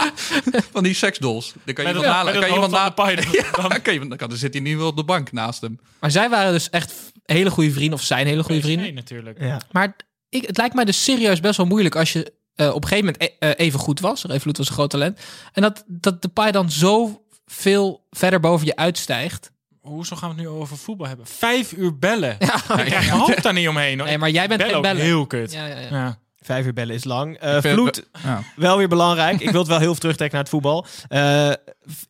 van 0.72 0.82
die 0.82 0.94
seksdolls. 0.94 1.52
Dan 1.64 1.74
kan 1.74 1.84
je 1.84 1.90
iemand 1.94 2.24
met 2.24 2.32
Kan 2.34 2.40
je 2.48 2.52
iemand 2.54 2.72
hoofd 2.72 2.72
van 2.72 2.80
na... 2.82 2.88
de 2.88 2.94
paai 2.94 3.16
dan- 3.16 3.70
Ja, 3.70 3.78
kan 3.78 3.94
je, 3.94 4.08
dan, 4.08 4.16
kan, 4.16 4.28
dan 4.28 4.38
zit 4.38 4.52
hij 4.54 4.62
nu 4.62 4.76
wel 4.76 4.86
op 4.86 4.96
de 4.96 5.04
bank 5.04 5.32
naast 5.32 5.60
hem. 5.60 5.80
Maar 6.00 6.10
zij 6.10 6.28
waren 6.30 6.52
dus 6.52 6.70
echt 6.70 6.92
hele 7.24 7.50
goede 7.50 7.72
vrienden. 7.72 7.98
Of 7.98 8.04
zijn 8.04 8.26
hele 8.26 8.42
goede 8.42 8.60
vrienden. 8.60 8.84
Nee, 8.84 8.94
natuurlijk. 8.94 9.40
Ja. 9.40 9.60
Maar 9.70 9.96
ik, 10.28 10.46
het 10.46 10.56
lijkt 10.56 10.74
mij 10.74 10.84
dus 10.84 11.04
serieus 11.04 11.40
best 11.40 11.56
wel 11.56 11.66
moeilijk 11.66 11.96
als 11.96 12.12
je 12.12 12.32
eh, 12.54 12.68
op 12.74 12.82
een 12.82 12.88
gegeven 12.88 13.12
moment 13.20 13.32
e- 13.38 13.50
even 13.64 13.78
goed 13.78 14.00
was. 14.00 14.24
Revolut 14.24 14.56
was 14.56 14.68
een 14.68 14.74
groot 14.74 14.90
talent. 14.90 15.18
En 15.52 15.62
dat, 15.62 15.84
dat 15.86 16.22
de 16.22 16.28
paai 16.28 16.52
dan 16.52 16.70
zo 16.70 17.22
veel 17.46 18.06
verder 18.10 18.40
boven 18.40 18.66
je 18.66 18.76
uitstijgt. 18.76 19.50
Hoezo 19.80 20.16
gaan 20.16 20.28
we 20.28 20.34
het 20.34 20.44
nu 20.44 20.48
over 20.50 20.76
voetbal 20.76 21.06
hebben? 21.06 21.26
Vijf 21.26 21.72
uur 21.72 21.98
bellen. 21.98 22.36
Ja, 22.38 22.54
ik 22.54 22.84
krijg 22.84 23.06
mijn 23.08 23.20
hoofd 23.20 23.42
daar 23.42 23.52
niet 23.52 23.68
omheen. 23.68 23.98
Hoor. 23.98 24.08
Nee, 24.08 24.18
maar 24.18 24.30
jij 24.30 24.46
bent 24.48 24.58
Bellen 24.60 24.72
geen 24.74 24.82
bellen. 24.82 25.02
heel 25.02 25.26
kut. 25.26 25.52
Ja, 25.52 25.66
ja, 25.66 25.78
ja. 25.78 25.88
Ja. 25.90 26.18
Vijf 26.40 26.66
uur 26.66 26.72
bellen 26.72 26.94
is 26.94 27.04
lang. 27.04 27.36
Eh 27.38 27.60
Vloed, 27.60 28.08
Ja. 28.22 28.42
wel 28.56 28.76
weer 28.76 28.88
belangrijk. 28.88 29.40
Ik 29.40 29.50
wil 29.50 29.58
het 29.60 29.68
wel 29.68 29.78
heel 29.78 29.86
veel 29.90 29.98
terugtrekken 30.00 30.36
naar 30.36 30.44
het 30.46 30.54
voetbal. 30.54 30.86
Eh 31.08 31.52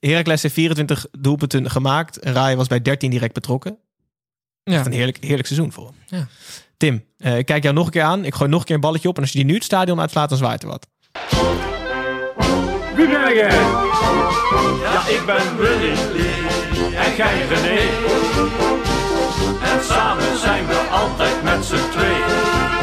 Heracles 0.00 0.42
heeft 0.42 0.54
24 0.54 1.06
doelpunten 1.18 1.70
gemaakt. 1.70 2.18
Rai 2.20 2.56
was 2.56 2.66
bij 2.66 2.82
13 2.82 3.10
direct 3.10 3.34
betrokken. 3.34 3.78
Ja. 4.62 4.72
Echt 4.76 4.86
een 4.86 4.92
heerlijk, 4.92 5.18
heerlijk 5.24 5.46
seizoen 5.46 5.72
voor 5.72 5.86
hem. 5.86 6.18
Ja. 6.18 6.26
Tim, 6.76 7.04
eh, 7.18 7.38
ik 7.38 7.46
kijk 7.46 7.62
jou 7.62 7.74
nog 7.74 7.84
een 7.86 7.92
keer 7.92 8.02
aan. 8.02 8.24
Ik 8.24 8.34
gooi 8.34 8.50
nog 8.50 8.60
een 8.60 8.66
keer 8.66 8.74
een 8.74 8.80
balletje 8.80 9.08
op. 9.08 9.16
En 9.16 9.22
als 9.22 9.32
je 9.32 9.38
die 9.38 9.46
nu 9.46 9.54
het 9.54 9.64
stadion 9.64 10.00
uitslaat, 10.00 10.28
dan 10.28 10.38
zwaait 10.38 10.62
er 10.62 10.68
wat. 10.68 10.86
Ja, 13.11 13.48
ik 15.09 15.22
ben 15.26 15.57
Willy 15.57 15.92
en 16.94 17.14
jij 17.16 17.46
René. 17.48 17.80
En 19.62 19.84
samen 19.84 20.38
zijn 20.38 20.66
we 20.66 20.86
altijd 20.90 21.42
met 21.42 21.64
z'n 21.64 21.90
twee. 21.90 22.41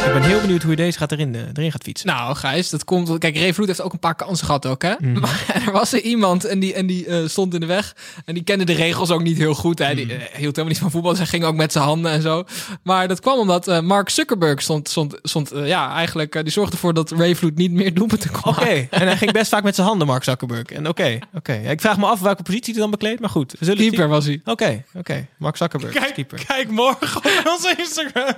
Ik 0.10 0.16
ben 0.16 0.24
heel 0.24 0.42
benieuwd 0.42 0.62
hoe 0.62 0.72
je 0.72 0.78
deze 0.78 0.98
gaat 0.98 1.12
erin, 1.12 1.36
eh, 1.36 1.42
erin 1.54 1.72
gaat 1.72 1.84
fietsen. 1.84 2.08
Nou, 2.08 2.36
Gijs, 2.36 2.70
dat 2.70 2.84
komt. 2.84 3.18
Kijk, 3.18 3.36
Revolut 3.38 3.68
heeft 3.68 3.82
ook 3.82 3.94
een 3.94 4.00
paar 4.00 4.16
kansen 4.16 4.46
gehad, 4.46 4.66
ook, 4.66 4.82
hè? 4.82 4.94
Mhm. 5.00 5.20
Maar 5.20 5.46
er 5.66 5.72
was 5.72 5.94
er 5.94 6.02
iemand 6.02 6.46
en 6.46 6.60
die, 6.60 6.74
en 6.74 6.86
die 6.88 7.06
eh, 7.06 7.28
stond 7.28 7.54
in 7.54 7.60
de 7.60 7.66
weg. 7.66 7.96
En 8.26 8.34
die 8.34 8.44
kende 8.44 8.64
de 8.66 8.74
regels 8.74 9.12
ook 9.12 9.22
niet 9.24 9.38
heel 9.38 9.54
goed. 9.54 9.80
Hè? 9.80 9.96
Die 9.96 10.06
Mhm. 10.06 10.14
eh, 10.14 10.20
hield 10.22 10.36
helemaal 10.40 10.66
niet 10.68 10.78
van 10.78 10.92
voetbal. 10.92 11.10
Dus 11.12 11.20
hij 11.20 11.28
ging 11.30 11.44
ook 11.44 11.56
met 11.56 11.72
zijn 11.72 11.84
handen 11.84 12.12
en 12.12 12.22
zo. 12.22 12.44
Maar 12.84 13.08
dat 13.08 13.20
kwam 13.20 13.40
omdat 13.40 13.68
eh, 13.68 13.80
Mark 13.80 14.10
Zuckerberg 14.10 14.62
stond. 14.62 14.90
stond, 14.90 15.16
stond 15.24 15.52
ja, 15.64 15.94
eigenlijk. 15.94 16.36
eh, 16.36 16.44
die 16.44 16.52
zorgde 16.52 16.74
ervoor 16.74 16.94
dat 16.94 17.12
Revolut 17.12 17.56
niet 17.58 17.72
meer 17.72 17.94
doelpunten 17.94 18.32
kon 18.32 18.52
Oké, 18.52 18.88
en 18.90 19.08
hij 19.08 19.18
ging 19.18 19.32
best 19.32 19.50
vaak 19.50 19.64
met 19.64 19.76
zijn 19.76 19.88
handen, 19.88 20.08
Mark 20.08 20.24
Zuckerberg. 20.24 20.66
En 20.66 20.88
oké, 20.88 21.20
oké. 21.34 21.54
Ja, 21.54 21.70
Ik 21.70 21.82
vraag 21.82 21.98
me 21.98 22.06
af 22.06 22.20
welke 22.20 22.44
positie 22.44 22.74
hij 22.74 22.82
dan 22.82 22.92
bekleedt, 22.92 23.20
maar 23.20 23.30
goed. 23.30 23.56
We 23.60 23.66
zullen 23.66 23.80
Keeper 23.88 24.08
was 24.08 24.26
hij. 24.26 24.42
Oké, 24.46 24.84
oké. 24.94 25.28
Mark 25.38 25.58
Zuckerberg, 25.58 25.94
is 25.94 26.00
Kijk, 26.02 26.14
keeper. 26.14 26.46
kijk 26.48 26.70
morgen 26.72 27.18
op 27.18 27.42
onze 27.56 27.74
Instagram. 27.78 28.34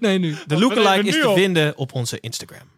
Nee, 0.00 0.18
nu. 0.18 0.36
De 0.46 0.58
lookalike 0.58 1.02
nemen 1.02 1.15
is 1.16 1.22
nu 1.22 1.28
te 1.28 1.28
op. 1.28 1.36
vinden 1.36 1.76
op 1.76 1.94
onze 1.94 2.20
Instagram. 2.20 2.74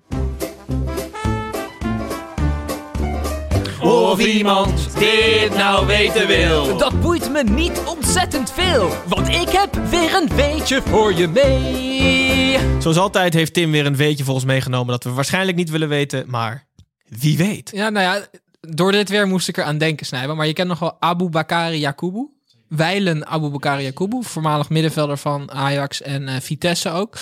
Of 3.80 4.26
iemand 4.26 4.98
dit 4.98 5.54
nou 5.54 5.86
weten 5.86 6.26
wil. 6.26 6.76
Dat 6.76 7.00
boeit 7.00 7.30
me 7.30 7.42
niet 7.42 7.82
ontzettend 7.86 8.52
veel, 8.52 8.90
want 9.06 9.28
ik 9.28 9.48
heb 9.48 9.74
weer 9.90 10.14
een 10.14 10.36
weetje 10.36 10.82
voor 10.82 11.14
je 11.14 11.28
mee. 11.28 12.58
Zoals 12.80 12.96
altijd 12.96 13.34
heeft 13.34 13.54
Tim 13.54 13.70
weer 13.70 13.86
een 13.86 13.96
weetje 13.96 14.24
volgens 14.24 14.46
meegenomen 14.46 14.86
dat 14.86 15.04
we 15.04 15.10
waarschijnlijk 15.10 15.56
niet 15.56 15.70
willen 15.70 15.88
weten, 15.88 16.24
maar 16.26 16.66
wie 17.08 17.36
weet. 17.36 17.70
Ja, 17.74 17.90
nou 17.90 18.04
ja, 18.04 18.26
door 18.60 18.92
dit 18.92 19.08
weer 19.08 19.26
moest 19.26 19.48
ik 19.48 19.56
er 19.56 19.64
aan 19.64 19.78
denken, 19.78 20.06
Snijben. 20.06 20.36
Maar 20.36 20.46
je 20.46 20.52
kent 20.52 20.68
nog 20.68 20.78
wel 20.78 20.96
Abu 21.00 21.28
Bakari 21.28 21.78
Yakubu. 21.78 22.28
Wijlen 22.68 23.26
Abu 23.26 23.48
Bakari 23.48 23.82
Yakubu, 23.82 24.18
voormalig 24.22 24.68
middenvelder 24.68 25.18
van 25.18 25.50
Ajax 25.52 26.02
en 26.02 26.28
eh, 26.28 26.40
Vitesse 26.40 26.90
ook. 26.90 27.16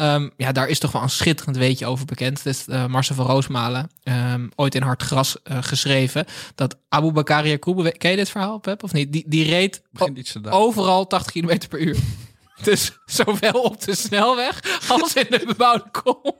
Ehm, 0.00 0.28
ja, 0.36 0.52
daar 0.52 0.68
is 0.68 0.78
toch 0.78 0.92
wel 0.92 1.02
een 1.02 1.10
schitterend 1.10 1.56
weetje 1.56 1.86
over 1.86 2.04
bekend. 2.04 2.36
Het 2.38 2.46
is 2.46 2.66
eh, 2.68 2.86
Marcel 2.86 3.14
van 3.14 3.26
Roosmalen, 3.26 3.90
ehm, 4.02 4.48
ooit 4.54 4.74
in 4.74 4.82
Hard 4.82 5.02
Gras 5.02 5.42
eh, 5.42 5.58
geschreven. 5.60 6.24
Dat 6.54 6.76
Abu 6.88 7.12
Bakari 7.12 7.48
Yakubu, 7.48 7.82
we- 7.82 7.92
ken 7.98 8.10
je 8.10 8.16
dit 8.16 8.30
verhaal, 8.30 8.58
Pep, 8.58 8.82
of 8.82 8.92
niet? 8.92 9.12
Die, 9.12 9.24
die 9.26 9.44
reed 9.44 9.82
Begint 9.90 10.18
iets 10.18 10.32
te 10.32 10.50
overal 10.50 11.06
80 11.06 11.32
km 11.32 11.58
per 11.68 11.78
uur. 11.80 11.96
Dus 12.62 12.92
zowel 13.06 13.52
op 13.62 13.80
de 13.84 13.94
snelweg 13.94 14.60
als 14.88 15.14
in 15.14 15.26
de 15.30 15.42
bebouwde 15.46 15.84
kom. 16.02 16.34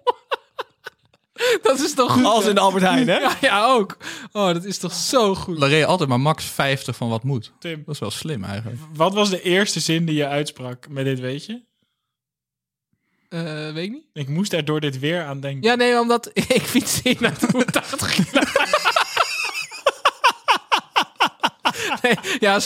Dat 1.63 1.81
is 1.81 1.95
toch 1.95 2.13
goed? 2.13 2.25
Als 2.25 2.47
in 2.47 2.55
de 2.55 2.61
Albert 2.61 2.85
Heijn, 2.85 3.09
hè? 3.09 3.17
Ja, 3.19 3.37
ja, 3.41 3.67
ook. 3.67 3.97
Oh, 4.33 4.47
dat 4.53 4.65
is 4.65 4.79
toch 4.79 4.93
zo 4.93 5.35
goed. 5.35 5.61
Dan 5.61 5.69
reed 5.69 5.79
je 5.79 5.87
altijd 5.87 6.09
maar 6.09 6.21
max 6.21 6.45
50 6.45 6.97
van 6.97 7.09
wat 7.09 7.23
moet. 7.25 7.53
Tim, 7.59 7.83
Dat 7.87 7.95
is 7.95 8.01
wel 8.01 8.11
slim 8.11 8.45
eigenlijk. 8.45 8.79
wat 8.95 9.15
was 9.15 9.31
de 9.31 9.43
eerste 9.43 9.81
zin 9.81 10.05
die 10.05 10.15
je 10.17 10.27
uitsprak 10.27 10.89
met 10.89 11.05
dit 11.05 11.21
weetje? 11.21 11.65
Eh, 13.31 13.73
weet 13.73 13.85
ik 13.85 13.91
niet. 13.91 14.05
Ik 14.13 14.29
moest 14.29 14.53
er 14.53 14.65
door 14.65 14.81
dit 14.81 14.99
weer 14.99 15.25
aan 15.25 15.41
denken. 15.41 15.63
Ja, 15.71 15.75
nee, 15.75 16.01
omdat 16.01 16.31
ik 16.49 16.63
fiets 16.63 17.01
hier 17.03 17.17
naartoe 17.21 17.65
80 17.71 18.15
kilometer. 18.15 18.69
Nee, 22.03 22.15
ja, 22.41 22.61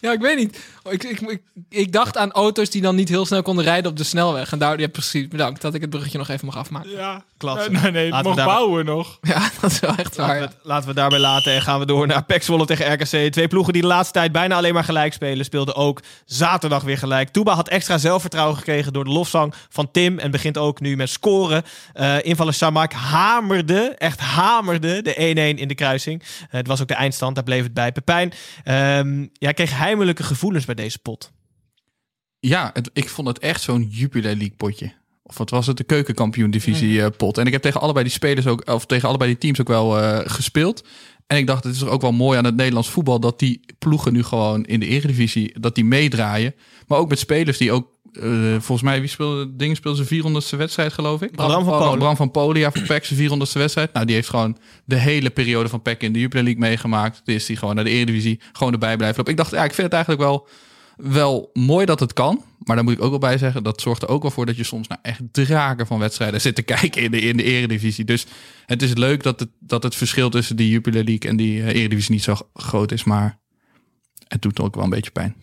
ja, 0.00 0.12
ik 0.12 0.20
weet 0.20 0.36
niet. 0.36 0.58
Ik, 0.90 1.04
ik, 1.04 1.20
ik, 1.20 1.42
ik 1.68 1.92
dacht 1.92 2.16
aan 2.16 2.32
auto's 2.32 2.70
die 2.70 2.82
dan 2.82 2.94
niet 2.94 3.08
heel 3.08 3.26
snel 3.26 3.42
konden 3.42 3.64
rijden 3.64 3.90
op 3.90 3.96
de 3.96 4.04
snelweg. 4.04 4.52
En 4.52 4.58
daar, 4.58 4.80
ja, 4.80 4.88
precies, 4.88 5.28
bedankt 5.28 5.60
dat 5.60 5.74
ik 5.74 5.80
het 5.80 5.90
bruggetje 5.90 6.18
nog 6.18 6.28
even 6.28 6.46
mag 6.46 6.56
afmaken. 6.56 6.90
Ja, 6.90 7.24
Klatsen. 7.36 7.72
nee, 7.72 7.90
nee, 7.90 8.08
Laten 8.08 8.18
we 8.22 8.24
mocht 8.24 8.36
daar- 8.36 8.46
bouwen 8.46 8.84
nog. 8.84 9.18
Ja, 9.22 9.48
dat 9.60 9.70
is 9.70 9.80
wel 9.80 9.94
echt 9.96 10.16
waar. 10.16 10.26
Laten 10.28 10.40
we, 10.48 10.54
het, 10.54 10.56
laten 10.66 10.88
we 10.88 10.94
daarbij 10.94 11.18
laten 11.18 11.52
en 11.52 11.62
gaan 11.62 11.78
we 11.78 11.86
door 11.86 12.06
naar 12.06 12.24
PEC 12.24 12.42
Zwolle 12.42 12.66
tegen 12.66 12.92
RKC. 12.92 13.32
Twee 13.32 13.48
ploegen 13.48 13.72
die 13.72 13.82
de 13.82 13.88
laatste 13.88 14.12
tijd 14.12 14.32
bijna 14.32 14.56
alleen 14.56 14.74
maar 14.74 14.84
gelijk 14.84 15.12
spelen, 15.12 15.44
speelden 15.44 15.74
ook 15.74 16.00
zaterdag 16.24 16.82
weer 16.82 16.98
gelijk. 16.98 17.28
Touba 17.28 17.54
had 17.54 17.68
extra 17.68 17.98
zelfvertrouwen 17.98 18.56
gekregen 18.56 18.92
door 18.92 19.04
de 19.04 19.10
lofzang 19.10 19.54
van 19.68 19.90
Tim 19.90 20.18
en 20.18 20.30
begint 20.30 20.58
ook 20.58 20.80
nu 20.80 20.96
met 20.96 21.10
scoren. 21.10 21.62
Eh 21.92 22.14
invaller 22.22 22.54
Samak 22.54 22.92
hamerde, 22.92 23.94
echt 23.98 24.20
hamerde 24.20 25.02
de 25.02 25.14
1-1 25.14 25.58
in 25.60 25.68
de 25.68 25.74
kruising. 25.74 26.22
Eh, 26.22 26.46
het 26.50 26.66
was 26.66 26.80
ook 26.80 26.88
de 26.88 26.94
eindstand, 26.94 27.34
daar 27.34 27.44
bleef 27.44 27.62
het 27.62 27.74
bij. 27.74 27.92
Pepijn, 27.92 28.32
ehm 28.64 29.26
jij 29.32 29.54
kreeg 29.54 29.76
heimelijke 29.78 30.22
gevoelens 30.22 30.64
bij 30.64 30.71
deze 30.76 30.98
pot. 30.98 31.32
Ja, 32.38 32.70
het, 32.72 32.90
ik 32.92 33.08
vond 33.08 33.28
het 33.28 33.38
echt 33.38 33.62
zo'n 33.62 33.88
Jupiler 33.90 34.36
League 34.36 34.56
potje. 34.56 34.92
Of 35.22 35.38
wat 35.38 35.50
was 35.50 35.66
het? 35.66 35.76
De 35.76 35.84
keukenkampioen 35.84 36.50
divisie 36.50 37.02
eh, 37.02 37.10
pot. 37.16 37.38
En 37.38 37.46
ik 37.46 37.52
heb 37.52 37.62
tegen 37.62 37.80
allebei 37.80 38.04
die 38.04 38.14
spelers 38.14 38.46
ook, 38.46 38.70
of 38.70 38.86
tegen 38.86 39.08
allebei 39.08 39.30
die 39.30 39.38
teams 39.38 39.60
ook 39.60 39.68
wel 39.68 40.00
eh, 40.00 40.20
gespeeld. 40.24 40.84
En 41.26 41.36
ik 41.36 41.46
dacht, 41.46 41.64
het 41.64 41.72
is 41.72 41.78
toch 41.78 41.88
ook 41.88 42.00
wel 42.00 42.12
mooi 42.12 42.38
aan 42.38 42.44
het 42.44 42.56
Nederlands 42.56 42.90
voetbal 42.90 43.20
dat 43.20 43.38
die 43.38 43.60
ploegen 43.78 44.12
nu 44.12 44.22
gewoon 44.22 44.64
in 44.64 44.80
de 44.80 44.86
eredivisie, 44.86 45.60
dat 45.60 45.74
die 45.74 45.84
meedraaien. 45.84 46.54
Maar 46.86 46.98
ook 46.98 47.08
met 47.08 47.18
spelers 47.18 47.58
die 47.58 47.72
ook, 47.72 47.88
eh, 48.12 48.52
volgens 48.52 48.82
mij, 48.82 49.00
wie 49.00 49.08
speelde, 49.08 49.56
dingen 49.56 49.76
speelde 49.76 50.04
zijn 50.04 50.22
400ste 50.22 50.56
wedstrijd 50.56 50.92
geloof 50.92 51.22
ik? 51.22 51.32
Bram 51.32 51.64
van 51.64 51.78
Polen. 51.78 51.98
Bram 51.98 52.16
van 52.16 52.30
Polen, 52.30 52.60
ja, 52.60 52.72
voor 52.72 52.82
PEC 52.82 53.04
zijn 53.04 53.30
400ste 53.30 53.58
wedstrijd. 53.58 53.92
Nou, 53.92 54.06
die 54.06 54.14
heeft 54.14 54.28
gewoon 54.28 54.58
de 54.84 54.98
hele 54.98 55.30
periode 55.30 55.68
van 55.68 55.82
PEC 55.82 56.02
in 56.02 56.12
de 56.12 56.18
Jupiler 56.18 56.44
League 56.44 56.60
meegemaakt. 56.60 57.20
Dus 57.24 57.46
die 57.46 57.56
gewoon 57.56 57.74
naar 57.74 57.84
de 57.84 57.90
eredivisie 57.90 58.40
gewoon 58.52 58.72
erbij 58.72 58.96
blijven 58.96 59.16
lopen. 59.16 59.32
Ik 59.32 59.38
dacht, 59.38 59.50
ja, 59.50 59.64
ik 59.64 59.74
vind 59.74 59.82
het 59.82 59.92
eigenlijk 59.92 60.22
wel 60.22 60.48
wel 60.96 61.50
mooi 61.52 61.86
dat 61.86 62.00
het 62.00 62.12
kan. 62.12 62.44
Maar 62.58 62.76
daar 62.76 62.84
moet 62.84 62.94
ik 62.94 63.02
ook 63.02 63.10
wel 63.10 63.18
bij 63.18 63.38
zeggen, 63.38 63.62
dat 63.62 63.80
zorgt 63.80 64.02
er 64.02 64.08
ook 64.08 64.22
wel 64.22 64.30
voor 64.30 64.46
dat 64.46 64.56
je 64.56 64.64
soms 64.64 64.88
naar 64.88 64.98
echt 65.02 65.20
draken 65.32 65.86
van 65.86 65.98
wedstrijden 65.98 66.40
zit 66.40 66.54
te 66.54 66.62
kijken 66.76 67.02
in 67.02 67.10
de, 67.10 67.20
in 67.20 67.36
de 67.36 67.42
eredivisie. 67.42 68.04
Dus 68.04 68.26
het 68.66 68.82
is 68.82 68.94
leuk 68.94 69.22
dat 69.22 69.40
het, 69.40 69.48
dat 69.58 69.82
het 69.82 69.94
verschil 69.94 70.30
tussen 70.30 70.56
die 70.56 70.70
Jupiler 70.70 71.04
League 71.04 71.30
en 71.30 71.36
die 71.36 71.62
eh, 71.62 71.68
eredivisie 71.68 72.12
niet 72.12 72.22
zo 72.22 72.36
groot 72.54 72.92
is. 72.92 73.04
Maar 73.04 73.38
het 74.28 74.42
doet 74.42 74.60
ook 74.60 74.74
wel 74.74 74.84
een 74.84 74.90
beetje 74.90 75.10
pijn. 75.10 75.34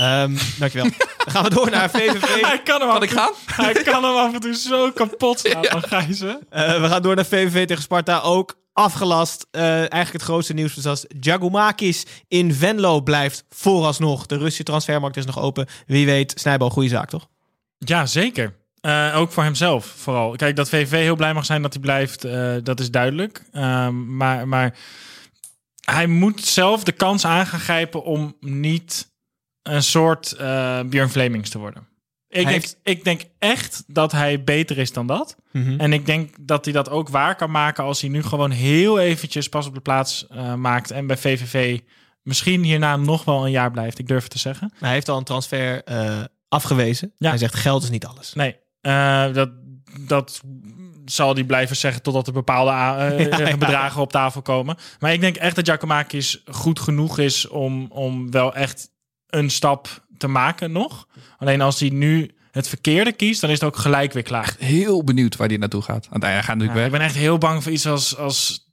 Ehm, 0.00 0.36
dankjewel. 0.58 0.90
Dan 1.24 1.34
gaan 1.34 1.44
we 1.44 1.50
door 1.50 1.70
naar 1.70 1.90
VVV. 1.90 2.40
Hij 2.46 2.62
kan 2.62 2.80
hem 2.80 2.90
Kan 2.90 3.02
ik 3.02 3.10
gaan? 3.10 3.32
Hij 3.66 3.72
kan 3.72 4.04
hem 4.04 4.14
af 4.14 4.34
en 4.34 4.40
toe 4.40 4.54
zo 4.54 4.90
kapot 4.90 5.40
van 5.70 5.82
Gijzen. 5.82 6.40
Eh, 6.50 6.80
we 6.80 6.88
gaan 6.88 7.02
door 7.02 7.14
naar 7.14 7.26
VVV 7.26 7.66
tegen 7.66 7.82
Sparta. 7.82 8.20
Ook 8.20 8.58
afgelast. 8.72 9.46
Eh, 9.50 9.62
eigenlijk 9.62 10.12
het 10.12 10.22
grootste 10.22 10.52
nieuws 10.52 10.74
was 10.74 10.84
dat 10.84 11.06
Jagumakis 11.20 12.06
in 12.28 12.54
Venlo 12.54 13.00
blijft 13.00 13.44
vooralsnog. 13.48 14.26
De 14.26 14.36
Russische 14.36 14.62
transfermarkt 14.62 15.16
is 15.16 15.26
nog 15.26 15.40
open. 15.40 15.66
Wie 15.86 16.06
weet, 16.06 16.32
Snijbal, 16.36 16.70
goede 16.70 16.88
zaak, 16.88 17.08
toch? 17.08 17.28
Ja, 17.78 18.06
zeker. 18.06 18.54
Eh, 18.80 19.12
ook 19.16 19.32
voor 19.32 19.42
hemzelf 19.42 19.86
vooral. 19.96 20.36
Kijk, 20.36 20.56
dat 20.56 20.68
VVV 20.68 20.90
heel 20.90 21.16
blij 21.16 21.34
mag 21.34 21.44
zijn 21.44 21.62
dat 21.62 21.72
hij 21.72 21.82
blijft, 21.82 22.24
eh, 22.24 22.54
dat 22.62 22.80
is 22.80 22.90
duidelijk. 22.90 23.44
Ehm, 23.52 24.16
maar, 24.16 24.48
maar 24.48 24.76
hij 25.84 26.06
moet 26.06 26.44
zelf 26.44 26.84
de 26.84 26.92
kans 26.92 27.24
aan 27.24 27.46
gaan 27.46 27.60
grijpen 27.60 28.04
om 28.04 28.36
niet 28.40 29.09
een 29.62 29.82
soort 29.82 30.32
eh 30.32 30.80
Björn 30.82 31.08
Flemings 31.08 31.50
te 31.50 31.58
worden. 31.58 31.88
Ik 32.28 32.36
denk, 32.46 32.48
heeft- 32.48 32.78
ik 32.82 33.04
denk 33.04 33.22
echt 33.38 33.84
dat 33.86 34.12
hij 34.12 34.44
beter 34.44 34.78
is 34.78 34.92
dan 34.92 35.06
dat. 35.06 35.36
En 35.78 35.92
ik 35.92 36.06
denk 36.06 36.34
dat 36.40 36.64
hij 36.64 36.74
dat 36.74 36.90
ook 36.90 37.08
waar 37.08 37.36
kan 37.36 37.50
maken 37.50 37.84
als 37.84 38.00
hij 38.00 38.10
nu 38.10 38.22
gewoon 38.22 38.50
heel 38.50 38.98
eventjes 38.98 39.48
pas 39.48 39.66
op 39.66 39.74
de 39.74 39.80
plaats 39.80 40.26
eh, 40.26 40.54
maakt. 40.54 40.90
En 40.90 41.06
bij 41.06 41.16
VVV 41.16 41.80
misschien 42.22 42.62
hierna 42.62 42.96
nog 42.96 43.24
wel 43.24 43.44
een 43.44 43.50
jaar 43.50 43.70
blijft. 43.70 43.98
Ik 43.98 44.06
durf 44.08 44.22
het 44.22 44.32
te 44.32 44.38
zeggen. 44.38 44.72
Hij 44.78 44.92
heeft 44.92 45.08
al 45.08 45.16
een 45.18 45.24
transfer 45.24 45.84
eh, 45.84 46.18
afgewezen. 46.48 47.12
Ja. 47.18 47.28
Hij 47.28 47.38
zegt 47.38 47.54
geld 47.54 47.82
is 47.82 47.90
niet 47.90 48.06
alles. 48.06 48.32
Nee, 48.34 48.56
dat, 49.32 49.50
dat 50.00 50.40
zal 51.04 51.34
hij 51.34 51.44
blijven 51.44 51.76
zeggen 51.76 52.02
totdat 52.02 52.26
er 52.26 52.32
bepaalde 52.32 52.70
ja. 53.38 53.56
bedragen 53.56 54.00
op 54.00 54.12
tafel 54.12 54.42
komen. 54.42 54.76
Maar 54.98 55.12
ik 55.12 55.20
denk 55.20 55.36
echt 55.36 55.56
dat 55.56 55.68
Giacomakis 55.68 56.42
goed 56.46 56.80
genoeg 56.80 57.18
is 57.18 57.48
om, 57.48 57.86
om 57.90 58.30
wel 58.30 58.54
echt 58.54 58.88
een 59.30 59.50
stap 59.50 60.04
te 60.18 60.26
maken 60.28 60.72
nog. 60.72 61.06
Alleen 61.38 61.60
als 61.60 61.80
hij 61.80 61.88
nu 61.88 62.30
het 62.50 62.68
verkeerde 62.68 63.12
kiest, 63.12 63.40
dan 63.40 63.50
is 63.50 63.60
het 63.60 63.68
ook 63.68 63.76
gelijk 63.76 64.12
weer 64.12 64.22
klaar. 64.22 64.54
Heel 64.58 65.04
benieuwd 65.04 65.36
waar 65.36 65.48
die 65.48 65.58
naartoe 65.58 65.82
gaat. 65.82 66.08
Want 66.10 66.22
hij 66.22 66.34
gaat 66.34 66.46
natuurlijk 66.46 66.78
Ja, 66.78 66.84
ik 66.84 66.90
weg. 66.90 66.98
ben 67.00 67.08
echt 67.08 67.16
heel 67.18 67.38
bang 67.38 67.62
voor 67.62 67.72
iets 67.72 67.86
als, 67.86 68.16
als 68.16 68.68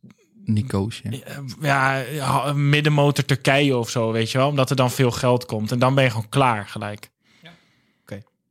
Nicoosje. 0.46 1.02
eh, 1.24 1.38
ja, 1.62 1.96
ja, 1.98 2.54
middenmotor 2.54 3.26
Turkije 3.26 3.78
of 3.78 3.90
zo, 3.90 4.12
weet 4.12 4.32
je 4.32 4.38
wel. 4.38 4.48
Omdat 4.48 4.70
er 4.70 4.76
dan 4.76 4.92
veel 4.92 5.12
geld 5.12 5.46
komt. 5.46 5.72
En 5.72 5.80
dan 5.80 5.96
ben 5.96 6.04
je 6.04 6.10
gewoon 6.10 6.30
klaar 6.30 6.66
gelijk. 6.68 7.10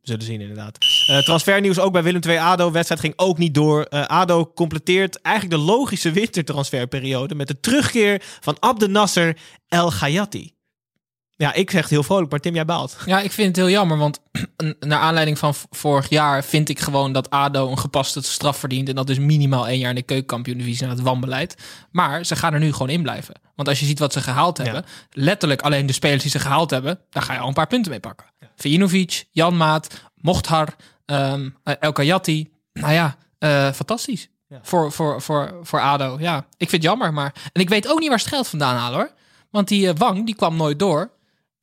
We 0.07 0.13
zullen 0.13 0.27
zien 0.27 0.41
inderdaad. 0.41 0.79
Eh, 1.07 1.19
transfernieuws 1.19 1.79
ook 1.79 1.93
bij 1.93 2.03
Willem 2.03 2.21
II 2.27 2.37
ADO. 2.39 2.71
Wedstrijd 2.71 3.01
ging 3.01 3.13
ook 3.17 3.39
niet 3.39 3.55
door. 3.55 3.83
Eh, 3.83 4.05
ADO 4.07 4.53
completeert 4.55 5.21
eigenlijk 5.23 5.57
de 5.57 5.63
logische 5.67 6.11
wintertransferperiode 6.11 7.35
met 7.35 7.49
de 7.49 7.61
terugkeer 7.61 8.23
van 8.41 8.57
Abde 8.61 8.89
Nasser 8.89 9.37
El 9.69 9.91
Gayati. 9.91 10.53
Ja, 11.39 11.53
ik 11.53 11.71
zeg 11.71 11.81
het 11.81 11.91
heel 11.91 12.03
vrolijk, 12.03 12.31
maar 12.31 12.41
Tim, 12.41 12.55
jij 12.55 12.65
baalt. 12.65 12.97
Ja, 13.07 13.21
ik 13.21 13.33
vind 13.33 13.47
het 13.49 13.57
heel 13.57 13.75
jammer, 13.75 13.99
want 13.99 14.21
naar 14.81 14.99
aanleiding 14.99 15.39
van 15.39 15.55
vorig 15.71 16.09
jaar 16.09 16.45
vind 16.45 16.69
ik 16.69 16.81
gewoon 16.81 17.13
dat 17.13 17.31
ADO 17.31 17.71
een 17.71 17.79
gepaste 17.79 18.23
straf 18.23 18.57
verdient. 18.57 18.89
En 18.89 18.95
dat 18.95 19.09
is 19.09 19.19
minimaal 19.19 19.69
één 19.69 19.79
jaar 19.79 19.91
in 19.91 19.97
de 19.97 20.03
keukenkampioen-divisie 20.03 20.85
aan 20.85 20.93
het 20.93 21.01
wanbeleid. 21.01 21.57
Maar 21.91 22.25
ze 22.25 22.37
gaan 22.37 22.53
er 22.53 22.61
nu 22.61 22.73
gewoon 22.73 22.89
in 22.89 23.03
blijven. 23.03 23.35
Want 23.55 23.69
als 23.69 23.81
je 23.81 23.87
ziet 23.87 23.99
wat 23.99 24.13
ze 24.13 24.21
gehaald 24.21 24.59
hebben, 24.59 24.85
letterlijk 25.11 25.63
alleen 25.63 25.87
de 25.87 25.93
spelers 25.93 26.23
die 26.23 26.31
ze 26.31 26.39
gehaald 26.39 26.71
hebben, 26.71 27.01
daar 27.11 27.23
ga 27.23 27.33
je 27.33 27.39
al 27.39 27.49
een 27.49 27.55
paar 27.55 27.67
punten 27.67 27.91
mee 27.91 28.01
pakken. 28.01 28.27
Vijinovic, 28.57 29.25
Jan 29.31 29.57
Maat, 29.57 30.01
Mochtar, 30.15 30.77
ehm 31.05 31.49
El 31.63 31.93
Kayati. 31.93 32.51
Nou 32.73 32.93
ja, 32.93 33.17
eh, 33.39 33.73
fantastisch. 33.73 34.29
Voor, 34.63 34.93
voor, 34.93 35.23
voor, 35.23 35.59
voor 35.63 35.81
ADO. 35.81 36.17
Ja, 36.21 36.37
ik 36.37 36.69
vind 36.69 36.83
het 36.83 36.83
jammer, 36.83 37.13
maar... 37.13 37.35
En 37.53 37.61
ik 37.61 37.69
weet 37.69 37.89
ook 37.89 37.99
niet 38.01 38.09
waar 38.09 38.19
ze 38.19 38.25
het 38.25 38.35
geld 38.35 38.49
vandaan 38.49 38.77
halen, 38.77 38.99
hoor. 38.99 39.11
Want 39.51 39.69
die 39.69 39.89
eh, 39.89 39.95
Wang, 39.97 40.27
die 40.27 40.35
kwam 40.35 40.57
nooit 40.57 40.79
door. 40.79 41.11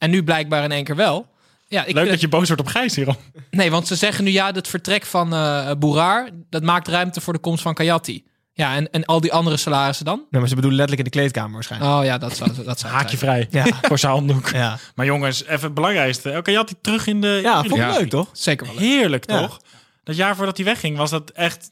En 0.04 0.10
nu 0.10 0.24
blijkbaar 0.24 0.64
in 0.64 0.72
één 0.72 0.84
keer 0.84 0.95
wel. 0.95 1.28
Ja, 1.68 1.86
ik, 1.86 1.93
Leuk 1.95 2.10
dat 2.10 2.22
je 2.22 2.28
boos 2.28 2.47
wordt 2.47 2.62
op 2.62 2.68
Gijs 2.68 2.95
hierom. 2.95 3.16
Nee, 3.51 3.72
want 3.72 3.88
ze 3.88 3.95
zeggen 3.95 4.24
nu 4.24 4.32
ja, 4.32 4.51
het 4.51 4.68
vertrek 4.68 5.06
van 5.06 5.34
eh 5.34 5.72
Boeraar, 5.80 6.30
dat 6.49 6.64
maakt 6.64 6.88
ruimte 6.88 7.22
voor 7.22 7.34
de 7.34 7.39
komst 7.39 7.62
van 7.64 7.74
Kayati. 7.74 8.24
Ja, 8.54 8.76
en, 8.76 8.91
en 8.91 9.06
al 9.06 9.22
die 9.22 9.34
andere 9.34 9.58
salarissen 9.58 10.06
dan? 10.06 10.18
Nee, 10.30 10.39
maar 10.41 10.49
ze 10.49 10.56
bedoelen 10.56 10.80
letterlijk 10.80 11.08
in 11.08 11.14
de 11.14 11.20
kleedkamer 11.20 11.54
waarschijnlijk. 11.54 11.91
Oh 11.91 12.04
ja, 12.06 12.18
dat 12.18 12.36
zou, 12.38 12.64
dat 12.64 12.80
zou 12.80 12.93
Haakje 12.97 13.18
vrij 13.18 13.47
Ja. 13.51 13.66
voor 13.82 13.99
zijn 13.99 14.12
handdoek. 14.12 14.49
Ja, 14.49 14.78
Maar 14.95 15.06
jongens, 15.06 15.43
even 15.43 15.62
het 15.62 15.74
belangrijkste. 15.74 16.34
Oké, 16.38 16.51
je 16.51 16.58
had 16.58 16.70
hij 16.70 16.78
terug 16.82 17.08
in 17.08 17.22
de... 17.22 17.39
ja 17.43 17.54
vond 17.62 17.72
ik 17.72 17.78
Ja. 17.78 17.97
leuk 17.97 18.10
toch? 18.10 18.28
Zeker 18.32 18.66
wel. 18.66 18.76
leuk. 18.76 18.84
Heerlijk, 18.84 19.30
Ja. 19.30 19.39
toch? 19.41 19.60
Dat 20.04 20.16
jaar 20.16 20.36
voordat 20.36 20.58
hij 20.58 20.66
wegging 20.66 20.97
was 20.97 21.10
dat 21.10 21.30
echt 21.30 21.72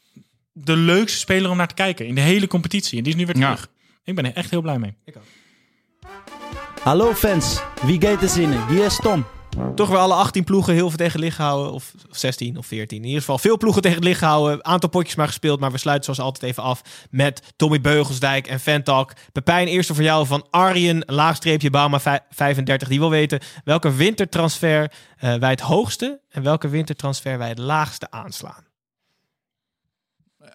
de 0.51 0.75
leukste 0.75 1.17
speler 1.17 1.49
om 1.51 1.57
naar 1.57 1.67
te 1.67 1.73
kijken. 1.73 2.05
In 2.07 2.15
de 2.15 2.21
hele 2.21 2.47
competitie. 2.47 2.97
En 2.97 3.03
die 3.03 3.13
is 3.13 3.19
nu 3.19 3.25
weer 3.25 3.37
Ja. 3.37 3.51
terug. 3.53 3.69
Ik 4.03 4.15
ben 4.15 4.25
er 4.25 4.33
echt 4.35 4.49
heel 4.49 4.61
blij 4.61 4.77
mee. 4.79 4.95
Hallo 6.83 7.13
fans, 7.13 7.61
wie 7.83 8.01
gaat 8.01 8.21
er 8.21 8.29
zinnen? 8.29 8.67
Hier 8.67 8.85
is 8.85 8.95
Tom. 9.01 9.25
Toch 9.75 9.89
weer 9.89 9.97
alle 9.97 10.13
18 10.13 10.43
ploegen 10.43 10.73
heel 10.73 10.87
veel 10.87 10.97
tegen 10.97 11.11
het 11.13 11.21
licht 11.21 11.35
gehouden. 11.35 11.73
Of, 11.73 11.93
of 12.09 12.17
16 12.17 12.57
of 12.57 12.65
14. 12.65 12.97
In 12.97 13.03
ieder 13.03 13.19
geval 13.19 13.37
veel 13.37 13.57
ploegen 13.57 13.81
tegen 13.81 13.97
het 13.97 14.05
licht 14.07 14.19
gehouden. 14.19 14.65
Aantal 14.65 14.89
potjes 14.89 15.15
maar 15.15 15.27
gespeeld. 15.27 15.59
Maar 15.59 15.71
we 15.71 15.77
sluiten 15.77 16.03
zoals 16.15 16.19
altijd 16.33 16.51
even 16.51 16.63
af 16.63 16.81
met 17.09 17.53
Tommy 17.55 17.81
Beugelsdijk 17.81 18.47
en 18.47 18.59
Ventalk. 18.59 19.13
Pepijn, 19.31 19.67
eerste 19.67 19.93
voor 19.93 20.03
jou 20.03 20.25
van 20.25 20.45
Arjen, 20.49 21.03
laagstreepje 21.05 21.69
Bauma 21.69 21.99
vij- 21.99 22.19
35. 22.29 22.87
Die 22.87 22.99
wil 22.99 23.09
weten 23.09 23.39
welke 23.63 23.93
wintertransfer 23.93 24.91
eh, 25.17 25.33
wij 25.35 25.49
het 25.49 25.59
hoogste 25.61 26.19
en 26.29 26.43
welke 26.43 26.67
wintertransfer 26.69 27.37
wij 27.37 27.49
het 27.49 27.59
laagste 27.59 28.11
aanslaan. 28.11 28.69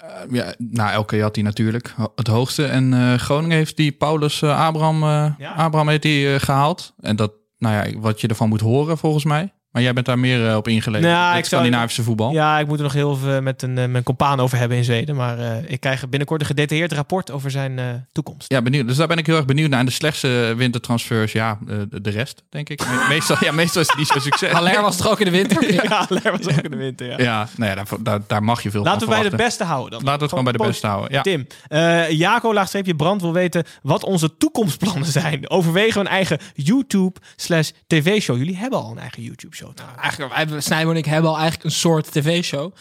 Eh, 0.07 0.31
ja, 0.31 0.55
nou, 0.59 0.91
elke 0.91 1.21
had 1.23 1.35
hij 1.35 1.45
natuurlijk 1.45 1.95
het 2.15 2.27
hoogste. 2.27 2.65
En 2.67 2.95
eh, 2.95 3.15
Groningen 3.15 3.57
heeft 3.57 3.77
die 3.77 3.93
Paulus 3.93 4.43
eh, 4.43 4.67
Abraham, 4.67 5.03
eh, 5.03 5.33
Ja. 5.39 5.53
Abraham 5.53 5.89
heeft 5.89 6.03
die, 6.03 6.35
eh, 6.35 6.41
gehaald. 6.41 6.95
En 7.01 7.17
dat, 7.17 7.33
nou 7.59 7.75
ja, 7.75 7.99
wat 7.99 8.21
je 8.21 8.29
ervan 8.29 8.49
moet 8.49 8.61
horen 8.61 8.99
volgens 8.99 9.25
mij. 9.25 9.53
Maar 9.77 9.85
jij 9.85 9.95
bent 9.95 10.07
daar 10.07 10.19
meer 10.19 10.49
eh, 10.49 10.57
op 10.57 10.69
ingelezen. 10.69 11.09
Nou, 11.11 11.29
het 11.29 11.39
ik 11.39 11.45
zou- 11.45 11.63
Scandinavische 11.63 12.03
voetbal. 12.03 12.33
Ja, 12.33 12.59
ik 12.59 12.67
moet 12.67 12.77
er 12.77 12.83
nog 12.83 12.93
heel 12.93 13.13
even 13.13 13.43
met 13.43 13.63
een, 13.63 13.79
eh, 13.79 13.89
mijn 13.89 14.03
compaan 14.05 14.41
over 14.41 14.59
hebben 14.59 14.77
in 14.77 14.85
Zweden. 14.85 15.17
Maar 15.17 15.39
eh, 15.39 15.71
ik 15.71 15.81
krijg 15.81 16.09
binnenkort 16.09 16.41
een 16.41 16.47
gedetailleerd 16.47 16.93
rapport 16.93 17.31
over 17.31 17.51
zijn 17.51 17.79
eh, 17.79 17.85
toekomst. 18.13 18.53
Ja, 18.53 18.63
benieuwd. 18.63 18.87
Dus 18.87 18.97
daar 18.97 19.07
ben 19.07 19.19
ik 19.19 19.27
heel 19.27 19.37
erg 19.37 19.45
benieuwd 19.45 19.71
naar. 19.71 19.81
En 19.81 19.87
de 19.87 19.93
slechtste 19.93 20.55
wintertransfers, 20.57 21.33
ja, 21.33 21.59
eh, 21.69 21.77
de, 21.91 22.11
rest, 22.11 22.43
denk 22.51 22.69
ik. 22.69 22.87
Me- 22.87 23.07
Meestal, 23.09 23.37
ja, 23.41 23.53
meestal 23.53 23.81
is 23.81 23.87
het 23.89 23.97
niet 23.97 24.07
zo 24.07 24.19
succes. 24.19 24.53
Haller 24.57 24.83
was 24.83 24.97
toch 24.97 25.09
ook 25.11 25.19
in 25.21 25.25
de 25.25 25.31
winter? 25.31 25.65
Ja. 25.75 25.83
Ja, 25.83 26.07
Ler 26.09 26.31
was 26.39 26.49
ook 26.49 26.65
in 26.65 26.71
de 26.71 26.77
winter. 26.77 27.07
Ja. 27.07 27.17
Ja, 27.19 27.49
nou 27.57 27.71
ja, 27.71 27.75
daar, 27.77 27.87
daar, 28.01 28.21
daar 28.27 28.43
mag 28.43 28.63
je 28.63 28.71
veel 28.71 28.83
Laten 28.83 29.07
we 29.09 29.13
van 29.15 29.21
bij 29.23 29.31
de 29.31 29.37
beste 29.37 29.65
houden 29.65 29.91
dan. 29.91 30.01
Laten 30.01 30.17
we 30.19 30.23
het 30.25 30.29
gewoon 30.31 30.45
bij 30.45 30.53
de 30.53 30.65
beste 30.71 30.87
houden. 30.87 31.13
Ja. 31.13 31.23
Tim, 31.23 31.47
eh 31.69 32.11
Jaco 32.11 32.53
laagstreepje 32.55 32.95
Brand 32.95 33.21
wil 33.21 33.33
weten 33.33 33.65
wat 33.83 34.05
onze 34.05 34.37
toekomstplannen 34.37 35.09
zijn. 35.23 35.51
Overwegen 35.51 35.95
we 35.95 36.01
een 36.09 36.15
eigen 36.15 36.39
YouTube 36.55 37.21
slash 37.37 37.71
tv-show. 37.87 38.37
Jullie 38.37 38.57
hebben 38.57 38.79
al 38.79 38.91
een 38.91 38.99
eigen 38.99 39.23
YouTube-show 39.23 39.66
trouwens. 39.75 40.03
Eigenlijk, 40.03 40.51
wij- 40.51 40.61
Snijbo 40.61 40.91
en 40.91 40.97
ik 40.97 41.05
hebben 41.05 41.31
al 41.31 41.37
eigenlijk 41.37 41.65
een 41.65 41.71
soort 41.77 42.13
tv-show. 42.13 42.73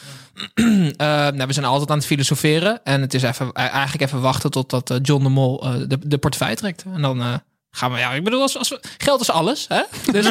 Eh, 0.56 1.08
nou, 1.08 1.46
we 1.48 1.54
zijn 1.54 1.66
altijd 1.66 1.90
aan 1.90 1.98
het 1.98 2.06
filosoferen. 2.06 2.84
En 2.84 3.02
het 3.02 3.14
is 3.14 3.24
even, 3.24 3.52
eh, 3.52 3.64
eigenlijk 3.74 4.04
even 4.04 4.22
wachten 4.22 4.52
totdat 4.52 4.90
eh, 4.90 4.98
John 5.02 5.24
de 5.24 5.30
Mol 5.30 5.60
de, 5.88 5.98
de 6.08 6.18
portefeuille 6.18 6.56
trekt. 6.56 6.84
En 6.94 7.02
dan 7.02 7.42
gaan 7.72 7.92
we, 7.92 7.98
ja, 7.98 8.12
ik 8.12 8.24
bedoel, 8.24 8.42
als, 8.42 8.58
als 8.58 8.78
geld 8.98 9.22
is 9.22 9.30
alles. 9.32 9.66
Hè? 9.68 9.82
Dus 10.12 10.28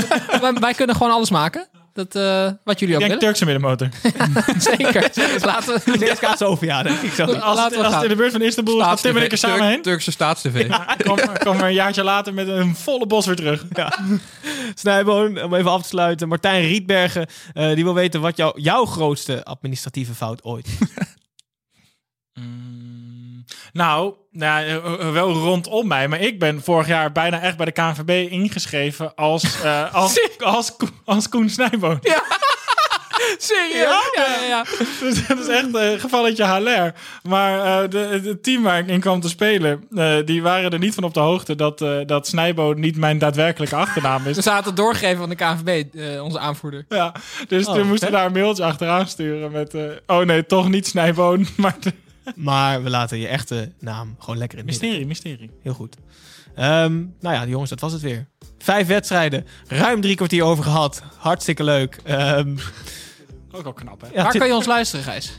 wij 0.61 0.75
kunnen 0.75 0.97
gewoon 0.97 1.13
alles 1.13 1.31
maken. 1.31 1.69
Dat, 1.95 2.15
eh, 2.15 2.51
wat 2.65 2.79
jullie 2.79 2.95
ook 2.97 3.03
Ik 3.03 3.09
denk 3.09 3.21
willen. 3.21 3.35
Turkse 3.35 3.45
middenmotor. 3.45 3.89
Zeker. 4.77 5.11
Dus 5.15 5.45
laten 5.53 5.75
we... 5.85 5.99
CSKA 5.99 6.37
Sofia, 6.37 6.83
denk 6.83 7.01
ik 7.01 7.13
zo. 7.13 7.23
Als, 7.25 7.33
Laten 7.33 7.45
we 7.55 7.59
als 7.59 7.87
het 7.87 7.95
gaan. 7.95 8.03
in 8.03 8.09
de 8.09 8.17
buurt 8.17 8.33
van 8.33 8.43
Istanbul 8.43 8.93
is, 8.93 9.01
Tim 9.01 9.17
en 9.17 9.23
ik 9.23 9.33
er 9.33 9.39
samen 9.39 9.59
Turk- 9.59 9.71
heen. 9.71 9.83
Turkse 9.83 10.11
staatstv. 10.11 10.67
Kom, 11.07 11.19
kom 11.45 11.57
er 11.59 11.65
een 11.65 11.73
jaartje 11.75 12.03
later 12.05 12.35
met 12.35 12.49
een 12.49 12.77
volle 12.77 13.07
bos 13.07 13.27
weer 13.27 13.37
terug. 13.37 13.65
Snijboon, 14.75 15.43
om 15.43 15.55
even 15.55 15.71
af 15.71 15.83
te 15.83 15.89
sluiten. 15.89 16.29
Martijn 16.29 16.67
Rietbergen, 16.67 17.27
eh, 17.53 17.75
die 17.75 17.85
wil 17.85 17.95
weten 17.95 18.21
wat 18.21 18.37
jou, 18.37 18.61
jouw 18.61 18.85
grootste 18.85 19.45
administratieve 19.45 20.15
fout 20.15 20.43
ooit 20.45 20.67
is. 20.67 20.89
Mm, 22.35 22.64
Nou, 23.73 24.15
nou, 24.31 24.81
wel 25.13 25.33
rondom 25.33 25.87
mij. 25.87 26.09
Maar 26.09 26.21
ik 26.21 26.39
ben 26.39 26.63
vorig 26.63 26.87
jaar 26.87 27.13
bijna 27.13 27.41
echt 27.41 27.57
bij 27.57 27.67
de 27.67 27.73
KNVB 27.73 28.31
ingeschreven 28.31 29.15
als, 29.15 29.43
eh, 29.63 29.95
als, 29.95 30.21
als, 30.39 30.77
Ko- 30.77 30.89
als 31.05 31.29
Koen 31.29 31.49
Snijboon. 31.51 31.99
Serieus? 33.39 34.11
Ja, 34.15 34.25
ja, 34.25 34.45
ja. 34.49 34.65
Dus 35.01 35.27
dat 35.27 35.39
is 35.39 35.49
echt 35.49 35.75
een 35.75 36.01
gevalletje 36.01 36.45
Haller. 36.45 36.95
Maar 37.23 37.89
de, 37.91 37.99
het 38.25 38.43
team 38.43 38.63
waar 38.63 38.79
ik 38.79 38.87
in 38.89 39.01
kwam 39.01 39.21
te 39.21 39.29
spelen, 39.29 39.85
die 40.25 40.43
waren 40.43 40.71
er 40.71 40.79
niet 40.79 40.95
van 40.95 41.05
op 41.05 41.15
de 41.15 41.21
hoogte 41.21 41.55
dat, 41.55 41.81
eh 41.81 41.97
dat 42.07 42.27
Snijboon 42.27 42.81
niet 42.81 42.97
mijn 42.97 43.19
daadwerkelijke 43.19 43.77
achternaam 43.77 44.27
is. 44.27 44.37
We 44.37 44.43
zaten 44.43 44.75
doorgeven 44.75 45.17
van 45.19 45.29
de 45.29 45.35
KNVB, 45.35 45.85
onze 46.21 46.39
aanvoerder. 46.39 46.85
Ja, 46.89 47.13
dus 47.49 47.67
Oh, 47.67 47.75
toen 47.75 47.87
moesten 47.89 48.09
we 48.09 48.15
daar 48.15 48.27
een 48.27 48.33
mailtje 48.33 48.65
achteraan 48.65 49.07
sturen 49.09 49.51
met... 49.51 49.75
oh 50.07 50.19
nee, 50.21 50.47
toch 50.47 50.69
niet 50.69 50.87
Snijboon, 50.87 51.47
maar... 51.57 51.77
de- 51.81 51.93
Maar 52.35 52.83
we 52.83 52.91
laten 52.91 53.19
je 53.19 53.29
echte 53.29 53.73
naam 53.81 54.17
gewoon 54.19 54.39
lekker 54.39 54.59
in 54.59 54.69
het 54.69 54.81
midden. 54.81 54.99
mysterie, 55.07 55.37
mysterie. 55.37 55.51
Heel 55.63 55.75
goed. 55.75 55.97
Ehm, 56.55 56.95
nou 57.21 57.35
ja, 57.35 57.47
jongens, 57.47 57.71
dat 57.71 57.81
was 57.81 57.93
het 57.93 58.01
weer. 58.03 58.27
Vijf 58.59 58.87
wedstrijden, 58.87 59.47
ruim 59.67 60.01
drie 60.01 60.17
kwartier 60.17 60.43
over 60.45 60.65
gehad. 60.65 61.03
Hartstikke 61.17 61.65
leuk. 61.65 61.99
Ehm, 62.05 62.57
Ook 63.53 63.63
wel 63.63 63.73
knap, 63.73 64.01
hè? 64.01 64.07
ja, 64.13 64.23
Waar 64.23 64.37
kan 64.39 64.47
je 64.47 64.55
ons 64.55 64.67
luisteren, 64.67 65.05
Gijs? 65.05 65.33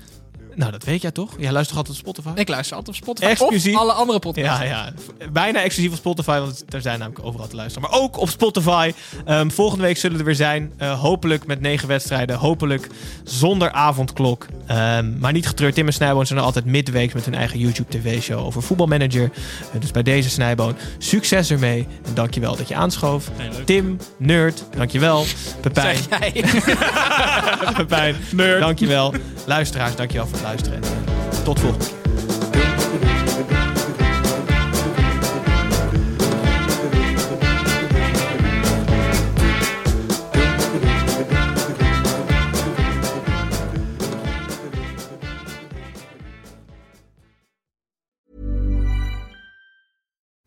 Nou, 0.55 0.71
dat 0.71 0.83
weet 0.83 1.01
jij 1.01 1.11
toch? 1.11 1.31
Jij 1.39 1.51
luistert 1.51 1.77
altijd 1.77 1.97
op 1.97 2.03
Spotify? 2.03 2.39
Ik 2.39 2.47
luister 2.47 2.75
altijd 2.77 2.97
op 2.97 3.03
Spotify. 3.03 3.29
Exclusief. 3.29 3.73
Of 3.73 3.79
alle 3.81 3.91
andere 3.91 4.19
podcasts. 4.19 4.59
Ja, 4.61 4.63
ja. 4.63 4.93
Bijna 5.31 5.61
exclusief 5.61 5.91
op 5.91 5.97
Spotify, 5.97 6.39
want 6.39 6.63
er 6.69 6.81
zijn 6.81 6.99
namelijk 6.99 7.25
overal 7.25 7.47
te 7.47 7.55
luisteren. 7.55 7.89
Maar 7.89 7.99
ook 7.99 8.17
op 8.19 8.29
Spotify. 8.29 8.93
Ehm, 9.25 9.49
volgende 9.49 9.83
week 9.83 9.97
zullen 9.97 10.13
we 10.17 10.19
er 10.19 10.25
weer 10.27 10.35
zijn. 10.35 10.73
Eh, 10.77 10.99
hopelijk 11.01 11.45
met 11.45 11.61
negen 11.61 11.87
wedstrijden. 11.87 12.35
Hopelijk 12.35 12.89
zonder 13.23 13.71
avondklok. 13.71 14.45
Ehm, 14.65 15.19
maar 15.19 15.31
niet 15.31 15.47
getreurd. 15.47 15.73
Tim 15.75 15.87
en 15.87 15.93
Snijboon 15.93 16.25
zijn 16.25 16.39
er 16.39 16.45
altijd 16.45 16.65
midweeks 16.65 17.13
met 17.13 17.25
hun 17.25 17.35
eigen 17.35 17.59
YouTube 17.59 17.89
TV-show 17.97 18.45
over 18.45 18.61
voetbalmanager. 18.63 19.31
Eh, 19.73 19.81
dus 19.81 19.91
bij 19.91 20.03
deze 20.03 20.29
Snijboon, 20.29 20.75
succes 20.97 21.49
ermee. 21.49 21.87
En 22.05 22.13
dankjewel 22.13 22.55
dat 22.55 22.67
je 22.67 22.75
aanschoof. 22.75 23.29
Tim, 23.65 23.97
nerd, 24.17 24.63
dankjewel. 24.77 25.25
Pepijn, 25.61 25.97
Zeg 26.09 26.19
jij. 26.19 26.43
Pepijn, 27.77 28.15
Nerd. 28.31 28.59
dankjewel. 28.59 29.13
Luisteraars, 29.45 29.95
dankjewel 29.95 30.27
voor 30.27 30.37
het 30.37 30.44
luisteren. 30.45 30.83
En, 30.83 31.43
tot 31.43 31.59
volgende 31.59 31.85
keer. 31.85 32.04